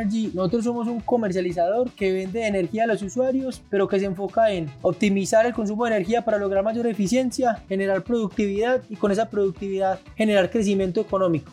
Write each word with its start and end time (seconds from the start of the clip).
Energy, 0.00 0.30
nosotros 0.34 0.64
somos 0.64 0.88
un 0.88 1.00
comercializador 1.00 1.90
que 1.90 2.12
vende 2.12 2.46
energía 2.46 2.84
a 2.84 2.86
los 2.86 3.02
usuarios, 3.02 3.62
pero 3.70 3.88
que 3.88 3.98
se 3.98 4.06
enfoca 4.06 4.50
en 4.50 4.70
optimizar 4.82 5.46
el 5.46 5.52
consumo 5.52 5.84
de 5.84 5.96
energía 5.96 6.24
para 6.24 6.38
lograr 6.38 6.64
mayor 6.64 6.86
eficiencia, 6.86 7.62
generar 7.68 8.02
productividad 8.02 8.82
y 8.88 8.96
con 8.96 9.12
esa 9.12 9.28
productividad 9.28 10.00
generar 10.16 10.50
crecimiento 10.50 11.00
económico 11.00 11.52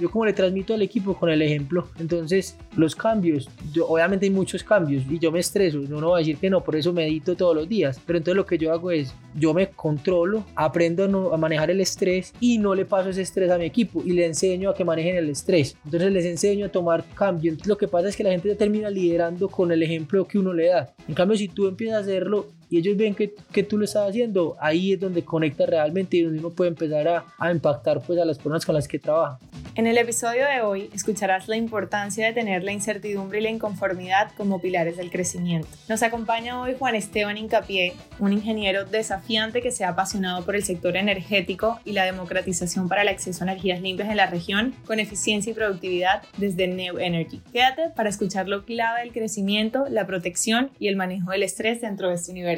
yo 0.00 0.10
como 0.10 0.24
le 0.24 0.32
transmito 0.32 0.74
al 0.74 0.82
equipo 0.82 1.14
con 1.14 1.30
el 1.30 1.42
ejemplo. 1.42 1.88
Entonces, 1.98 2.56
los 2.76 2.94
cambios, 2.94 3.48
obviamente 3.86 4.26
hay 4.26 4.30
muchos 4.30 4.62
cambios 4.62 5.04
y 5.08 5.18
yo 5.18 5.32
me 5.32 5.40
estreso, 5.40 5.78
no, 5.78 6.00
no 6.00 6.08
voy 6.08 6.16
a 6.16 6.18
decir 6.18 6.36
que 6.36 6.50
no, 6.50 6.62
por 6.62 6.76
eso 6.76 6.92
medito 6.92 7.36
todos 7.36 7.54
los 7.54 7.68
días, 7.68 8.00
pero 8.06 8.18
entonces 8.18 8.36
lo 8.36 8.46
que 8.46 8.58
yo 8.58 8.72
hago 8.72 8.90
es, 8.90 9.14
yo 9.34 9.54
me 9.54 9.68
controlo, 9.70 10.44
aprendo 10.54 11.04
a, 11.04 11.08
no, 11.08 11.32
a 11.32 11.36
manejar 11.36 11.70
el 11.70 11.80
estrés 11.80 12.32
y 12.40 12.58
no 12.58 12.74
le 12.74 12.84
paso 12.84 13.10
ese 13.10 13.22
estrés 13.22 13.50
a 13.50 13.58
mi 13.58 13.64
equipo 13.64 14.02
y 14.04 14.12
le 14.12 14.26
enseño 14.26 14.70
a 14.70 14.74
que 14.74 14.84
manejen 14.84 15.16
el 15.16 15.30
estrés. 15.30 15.76
Entonces 15.84 16.12
les 16.12 16.24
enseño 16.24 16.66
a 16.66 16.68
tomar 16.68 17.04
cambio. 17.14 17.50
Entonces 17.50 17.68
lo 17.68 17.78
que 17.78 17.88
pasa 17.88 18.08
es 18.08 18.16
que 18.16 18.24
la 18.24 18.30
gente 18.30 18.48
ya 18.48 18.56
termina 18.56 18.90
liderando 18.90 19.48
con 19.48 19.72
el 19.72 19.82
ejemplo 19.82 20.26
que 20.26 20.38
uno 20.38 20.52
le 20.52 20.68
da. 20.68 20.94
En 21.06 21.14
cambio, 21.14 21.36
si 21.36 21.48
tú 21.48 21.66
empiezas 21.66 21.98
a 21.98 22.00
hacerlo 22.00 22.46
y 22.70 22.78
ellos 22.78 22.96
ven 22.96 23.14
que, 23.14 23.34
que, 23.52 23.62
tú 23.62 23.78
lo 23.78 23.84
estás 23.84 24.08
haciendo, 24.08 24.56
ahí 24.60 24.92
es 24.92 25.00
donde 25.00 25.24
conecta 25.24 25.66
realmente 25.66 26.16
y 26.16 26.22
donde 26.22 26.38
uno 26.38 26.50
puede 26.50 26.70
empezar 26.70 27.08
a, 27.08 27.24
a 27.38 27.50
impactar 27.50 28.02
pues 28.02 28.18
a 28.18 28.24
las 28.24 28.38
personas 28.38 28.66
con 28.66 28.74
las 28.74 28.86
que 28.86 28.98
trabaja. 28.98 29.38
En 29.74 29.86
el 29.86 29.96
episodio 29.96 30.44
de 30.44 30.60
hoy 30.60 30.90
escucharás 30.92 31.46
la 31.46 31.56
importancia 31.56 32.26
de 32.26 32.32
tener 32.32 32.64
la 32.64 32.72
incertidumbre 32.72 33.38
y 33.38 33.42
la 33.42 33.50
inconformidad 33.50 34.32
como 34.36 34.60
pilares 34.60 34.96
del 34.96 35.10
crecimiento. 35.10 35.68
Nos 35.88 36.02
acompaña 36.02 36.60
hoy 36.60 36.74
Juan 36.76 36.96
Esteban 36.96 37.38
Incapié, 37.38 37.92
un 38.18 38.32
ingeniero 38.32 38.84
desafiante 38.84 39.62
que 39.62 39.70
se 39.70 39.84
ha 39.84 39.90
apasionado 39.90 40.44
por 40.44 40.56
el 40.56 40.64
sector 40.64 40.96
energético 40.96 41.78
y 41.84 41.92
la 41.92 42.04
democratización 42.04 42.88
para 42.88 43.02
el 43.02 43.08
acceso 43.08 43.44
a 43.44 43.46
energías 43.46 43.80
limpias 43.80 44.10
en 44.10 44.16
la 44.16 44.26
región 44.26 44.74
con 44.84 44.98
eficiencia 44.98 45.52
y 45.52 45.54
productividad 45.54 46.22
desde 46.38 46.66
New 46.66 46.98
Energy. 46.98 47.40
Quédate 47.52 47.90
para 47.94 48.08
escuchar 48.08 48.48
lo 48.48 48.64
clave 48.64 49.02
del 49.02 49.12
crecimiento, 49.12 49.86
la 49.88 50.06
protección 50.06 50.70
y 50.80 50.88
el 50.88 50.96
manejo 50.96 51.30
del 51.30 51.44
estrés 51.44 51.80
dentro 51.80 52.08
de 52.08 52.16
este 52.16 52.32
universo. 52.32 52.57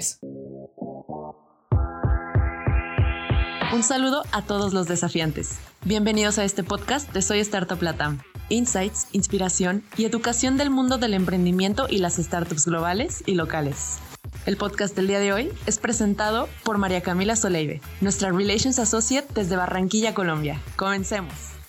Un 3.72 3.82
saludo 3.82 4.24
a 4.32 4.42
todos 4.42 4.72
los 4.72 4.88
desafiantes. 4.88 5.58
Bienvenidos 5.84 6.38
a 6.38 6.44
este 6.44 6.64
podcast 6.64 7.12
de 7.12 7.22
Soy 7.22 7.38
Startup 7.40 7.80
Latam. 7.80 8.20
Insights, 8.48 9.06
inspiración 9.12 9.84
y 9.96 10.04
educación 10.04 10.56
del 10.56 10.70
mundo 10.70 10.98
del 10.98 11.14
emprendimiento 11.14 11.86
y 11.88 11.98
las 11.98 12.16
startups 12.16 12.66
globales 12.66 13.22
y 13.26 13.34
locales. 13.34 13.98
El 14.46 14.56
podcast 14.56 14.96
del 14.96 15.06
día 15.06 15.20
de 15.20 15.32
hoy 15.32 15.52
es 15.66 15.78
presentado 15.78 16.48
por 16.64 16.78
María 16.78 17.02
Camila 17.02 17.36
Soleive, 17.36 17.80
nuestra 18.00 18.32
Relations 18.32 18.78
Associate 18.78 19.28
desde 19.34 19.56
Barranquilla, 19.56 20.14
Colombia. 20.14 20.60
Comencemos. 20.76 21.59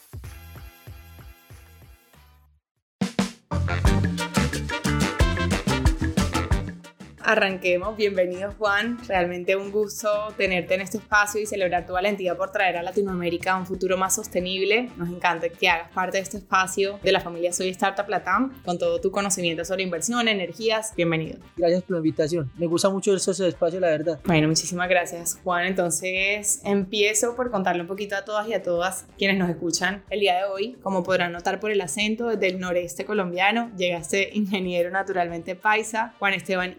Arranquemos. 7.31 7.95
Bienvenido 7.95 8.51
Juan, 8.57 8.97
realmente 9.07 9.55
un 9.55 9.71
gusto 9.71 10.09
tenerte 10.35 10.73
en 10.73 10.81
este 10.81 10.97
espacio 10.97 11.41
y 11.41 11.45
celebrar 11.45 11.85
tu 11.85 11.93
valentía 11.93 12.35
por 12.35 12.51
traer 12.51 12.75
a 12.75 12.83
Latinoamérica 12.83 13.55
un 13.55 13.65
futuro 13.65 13.97
más 13.97 14.15
sostenible. 14.15 14.89
Nos 14.97 15.09
encanta 15.09 15.47
que 15.47 15.69
hagas 15.69 15.89
parte 15.91 16.17
de 16.17 16.23
este 16.23 16.37
espacio 16.37 16.99
de 17.01 17.11
la 17.13 17.21
familia 17.21 17.53
Soy 17.53 17.69
Startup 17.69 18.07
Latam 18.09 18.61
con 18.65 18.77
todo 18.77 18.99
tu 18.99 19.11
conocimiento 19.11 19.63
sobre 19.63 19.83
inversión, 19.83 20.27
energías. 20.27 20.93
Bienvenido. 20.97 21.39
Gracias 21.55 21.83
por 21.83 21.91
la 21.91 21.97
invitación. 21.99 22.51
Me 22.57 22.67
gusta 22.67 22.89
mucho 22.89 23.15
este 23.15 23.47
espacio, 23.47 23.79
la 23.79 23.87
verdad. 23.87 24.19
Bueno, 24.25 24.49
muchísimas 24.49 24.89
gracias 24.89 25.39
Juan. 25.41 25.67
Entonces 25.67 26.61
empiezo 26.65 27.37
por 27.37 27.49
contarle 27.49 27.81
un 27.81 27.87
poquito 27.87 28.17
a 28.17 28.25
todas 28.25 28.45
y 28.49 28.53
a 28.53 28.61
todas 28.61 29.05
quienes 29.17 29.37
nos 29.37 29.49
escuchan 29.49 30.03
el 30.09 30.19
día 30.19 30.35
de 30.35 30.43
hoy. 30.43 30.77
Como 30.83 31.01
podrán 31.01 31.31
notar 31.31 31.61
por 31.61 31.71
el 31.71 31.79
acento, 31.79 32.27
desde 32.27 32.47
el 32.47 32.59
noreste 32.59 33.05
colombiano 33.05 33.71
llegaste 33.77 34.31
ingeniero 34.33 34.91
naturalmente 34.91 35.55
paisa, 35.55 36.13
Juan 36.19 36.33
Esteban 36.33 36.75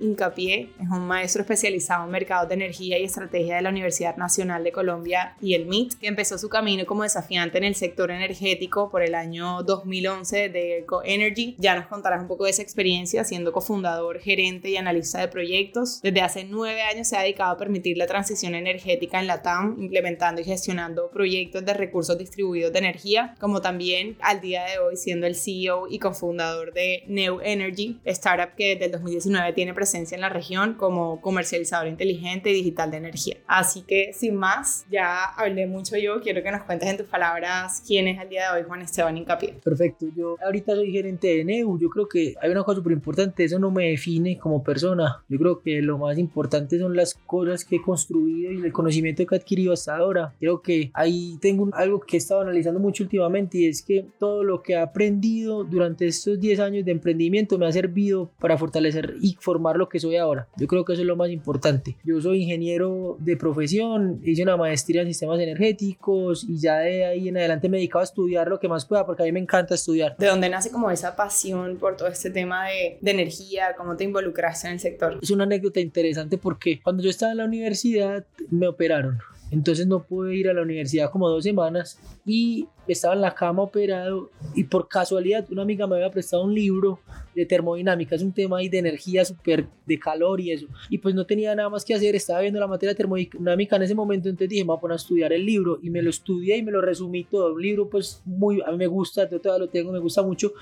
Es 0.50 0.88
un 0.90 1.06
maestro 1.06 1.42
especializado 1.42 2.04
en 2.04 2.10
mercados 2.10 2.48
de 2.48 2.54
energía 2.54 2.98
y 2.98 3.04
estrategia 3.04 3.56
de 3.56 3.62
la 3.62 3.70
Universidad 3.70 4.16
Nacional 4.16 4.64
de 4.64 4.72
Colombia 4.72 5.36
y 5.40 5.54
el 5.54 5.66
MIT, 5.66 5.94
que 6.00 6.08
empezó 6.08 6.38
su 6.38 6.48
camino 6.48 6.84
como 6.86 7.02
desafiante 7.02 7.58
en 7.58 7.64
el 7.64 7.74
sector 7.74 8.10
energético 8.10 8.90
por 8.90 9.02
el 9.02 9.14
año 9.14 9.62
2011 9.62 10.48
de 10.48 10.78
Eco 10.78 11.02
Energy. 11.04 11.54
Ya 11.58 11.74
nos 11.74 11.86
contarás 11.86 12.20
un 12.20 12.28
poco 12.28 12.44
de 12.44 12.50
esa 12.50 12.62
experiencia 12.62 13.24
siendo 13.24 13.52
cofundador, 13.52 14.18
gerente 14.20 14.70
y 14.70 14.76
analista 14.76 15.20
de 15.20 15.28
proyectos. 15.28 16.00
Desde 16.02 16.20
hace 16.20 16.44
nueve 16.44 16.82
años 16.82 17.08
se 17.08 17.16
ha 17.16 17.22
dedicado 17.22 17.52
a 17.52 17.58
permitir 17.58 17.96
la 17.96 18.06
transición 18.06 18.54
energética 18.54 19.20
en 19.20 19.26
la 19.26 19.42
TAM, 19.42 19.76
implementando 19.80 20.40
y 20.40 20.44
gestionando 20.44 21.10
proyectos 21.10 21.64
de 21.64 21.74
recursos 21.74 22.18
distribuidos 22.18 22.72
de 22.72 22.78
energía, 22.78 23.34
como 23.40 23.60
también 23.60 24.16
al 24.20 24.40
día 24.40 24.64
de 24.64 24.78
hoy 24.78 24.96
siendo 24.96 25.26
el 25.26 25.36
CEO 25.36 25.88
y 25.88 25.98
cofundador 25.98 26.72
de 26.72 27.04
New 27.06 27.40
Energy, 27.40 28.00
startup 28.04 28.54
que 28.56 28.70
desde 28.70 28.86
el 28.86 28.92
2019 28.92 29.52
tiene 29.52 29.74
presencia 29.74 30.14
en 30.14 30.20
la 30.20 30.28
región 30.32 30.74
como 30.74 31.20
comercializador 31.20 31.88
inteligente 31.88 32.50
y 32.50 32.54
digital 32.54 32.90
de 32.90 32.96
energía. 32.98 33.36
Así 33.46 33.82
que 33.82 34.12
sin 34.12 34.36
más, 34.36 34.86
ya 34.90 35.24
hablé 35.24 35.66
mucho 35.66 35.96
yo, 35.96 36.20
quiero 36.20 36.42
que 36.42 36.50
nos 36.50 36.62
cuentes 36.62 36.88
en 36.88 36.96
tus 36.96 37.06
palabras 37.06 37.82
quién 37.86 38.08
es 38.08 38.18
al 38.18 38.28
día 38.28 38.52
de 38.52 38.60
hoy 38.60 38.66
Juan 38.66 38.82
Esteban 38.82 39.16
Incapié. 39.16 39.54
Perfecto, 39.62 40.06
yo 40.16 40.36
ahorita 40.44 40.74
soy 40.74 40.90
gerente 40.90 41.28
de 41.28 41.44
NEU, 41.44 41.78
yo 41.78 41.88
creo 41.88 42.08
que 42.08 42.34
hay 42.40 42.50
una 42.50 42.62
cosa 42.62 42.76
súper 42.76 42.92
importante, 42.92 43.44
eso 43.44 43.58
no 43.58 43.70
me 43.70 43.90
define 43.90 44.38
como 44.38 44.62
persona, 44.62 45.22
yo 45.28 45.38
creo 45.38 45.60
que 45.60 45.82
lo 45.82 45.98
más 45.98 46.18
importante 46.18 46.78
son 46.78 46.96
las 46.96 47.14
cosas 47.26 47.64
que 47.64 47.76
he 47.76 47.82
construido 47.82 48.52
y 48.52 48.62
el 48.62 48.72
conocimiento 48.72 49.24
que 49.26 49.34
he 49.34 49.38
adquirido 49.38 49.72
hasta 49.72 49.96
ahora. 49.96 50.34
Creo 50.38 50.62
que 50.62 50.90
ahí 50.94 51.38
tengo 51.40 51.68
algo 51.72 52.00
que 52.00 52.16
he 52.16 52.18
estado 52.18 52.40
analizando 52.42 52.80
mucho 52.80 53.04
últimamente 53.04 53.58
y 53.58 53.66
es 53.66 53.82
que 53.82 54.06
todo 54.18 54.44
lo 54.44 54.62
que 54.62 54.74
he 54.74 54.78
aprendido 54.78 55.64
durante 55.64 56.06
estos 56.06 56.40
10 56.40 56.60
años 56.60 56.84
de 56.84 56.92
emprendimiento 56.92 57.58
me 57.58 57.66
ha 57.66 57.72
servido 57.72 58.30
para 58.38 58.58
fortalecer 58.58 59.16
y 59.20 59.36
formar 59.40 59.76
lo 59.76 59.88
que 59.88 60.00
soy 60.00 60.11
ahora. 60.18 60.48
Yo 60.56 60.66
creo 60.66 60.84
que 60.84 60.92
eso 60.92 61.02
es 61.02 61.08
lo 61.08 61.16
más 61.16 61.30
importante. 61.30 61.96
Yo 62.04 62.20
soy 62.20 62.42
ingeniero 62.42 63.16
de 63.20 63.36
profesión, 63.36 64.20
hice 64.24 64.42
una 64.42 64.56
maestría 64.56 65.02
en 65.02 65.08
sistemas 65.08 65.40
energéticos 65.40 66.44
y 66.48 66.58
ya 66.58 66.78
de 66.78 67.04
ahí 67.04 67.28
en 67.28 67.36
adelante 67.36 67.68
me 67.68 67.78
dedicaba 67.78 68.02
a 68.02 68.04
estudiar 68.04 68.48
lo 68.48 68.58
que 68.58 68.68
más 68.68 68.84
pueda 68.84 69.06
porque 69.06 69.22
a 69.22 69.26
mí 69.26 69.32
me 69.32 69.40
encanta 69.40 69.74
estudiar. 69.74 70.16
¿De 70.16 70.26
dónde 70.26 70.48
nace 70.48 70.70
como 70.70 70.90
esa 70.90 71.16
pasión 71.16 71.76
por 71.76 71.96
todo 71.96 72.08
este 72.08 72.30
tema 72.30 72.66
de, 72.68 72.98
de 73.00 73.10
energía? 73.10 73.74
¿Cómo 73.76 73.96
te 73.96 74.04
involucraste 74.04 74.66
en 74.68 74.74
el 74.74 74.80
sector? 74.80 75.18
Es 75.22 75.30
una 75.30 75.44
anécdota 75.44 75.80
interesante 75.80 76.38
porque 76.38 76.80
cuando 76.82 77.02
yo 77.02 77.10
estaba 77.10 77.32
en 77.32 77.38
la 77.38 77.44
universidad 77.44 78.24
me 78.50 78.68
operaron. 78.68 79.18
Entonces 79.52 79.86
no 79.86 80.02
pude 80.02 80.34
ir 80.34 80.48
a 80.48 80.54
la 80.54 80.62
universidad 80.62 81.10
como 81.10 81.28
dos 81.28 81.44
semanas 81.44 82.00
y 82.24 82.66
estaba 82.88 83.14
en 83.14 83.20
la 83.20 83.34
cama 83.34 83.62
operado 83.62 84.30
y 84.54 84.64
por 84.64 84.88
casualidad 84.88 85.46
una 85.50 85.62
amiga 85.62 85.86
me 85.86 85.96
había 85.96 86.10
prestado 86.10 86.42
un 86.44 86.54
libro 86.54 87.00
de 87.34 87.44
termodinámica, 87.44 88.14
es 88.14 88.22
un 88.22 88.32
tema 88.32 88.58
ahí 88.58 88.68
de 88.70 88.78
energía 88.78 89.26
súper 89.26 89.66
de 89.86 89.98
calor 89.98 90.40
y 90.40 90.52
eso. 90.52 90.66
Y 90.88 90.98
pues 90.98 91.14
no 91.14 91.26
tenía 91.26 91.54
nada 91.54 91.68
más 91.68 91.84
que 91.84 91.94
hacer, 91.94 92.14
estaba 92.14 92.40
viendo 92.40 92.58
la 92.58 92.66
materia 92.66 92.94
termodinámica 92.94 93.76
en 93.76 93.82
ese 93.82 93.94
momento, 93.94 94.30
entonces 94.30 94.48
dije, 94.48 94.64
me 94.64 94.68
voy 94.68 94.78
a 94.78 94.80
poner 94.80 94.94
a 94.94 94.96
estudiar 94.96 95.32
el 95.34 95.44
libro 95.44 95.78
y 95.82 95.90
me 95.90 96.00
lo 96.00 96.08
estudié 96.08 96.56
y 96.56 96.62
me 96.62 96.72
lo 96.72 96.80
resumí 96.80 97.24
todo. 97.24 97.54
Un 97.54 97.62
libro 97.62 97.90
pues 97.90 98.22
muy, 98.24 98.62
a 98.62 98.70
mí 98.70 98.78
me 98.78 98.86
gusta, 98.86 99.28
yo 99.28 99.38
todavía 99.38 99.66
lo 99.66 99.70
tengo, 99.70 99.92
me 99.92 99.98
gusta 99.98 100.22
mucho 100.22 100.54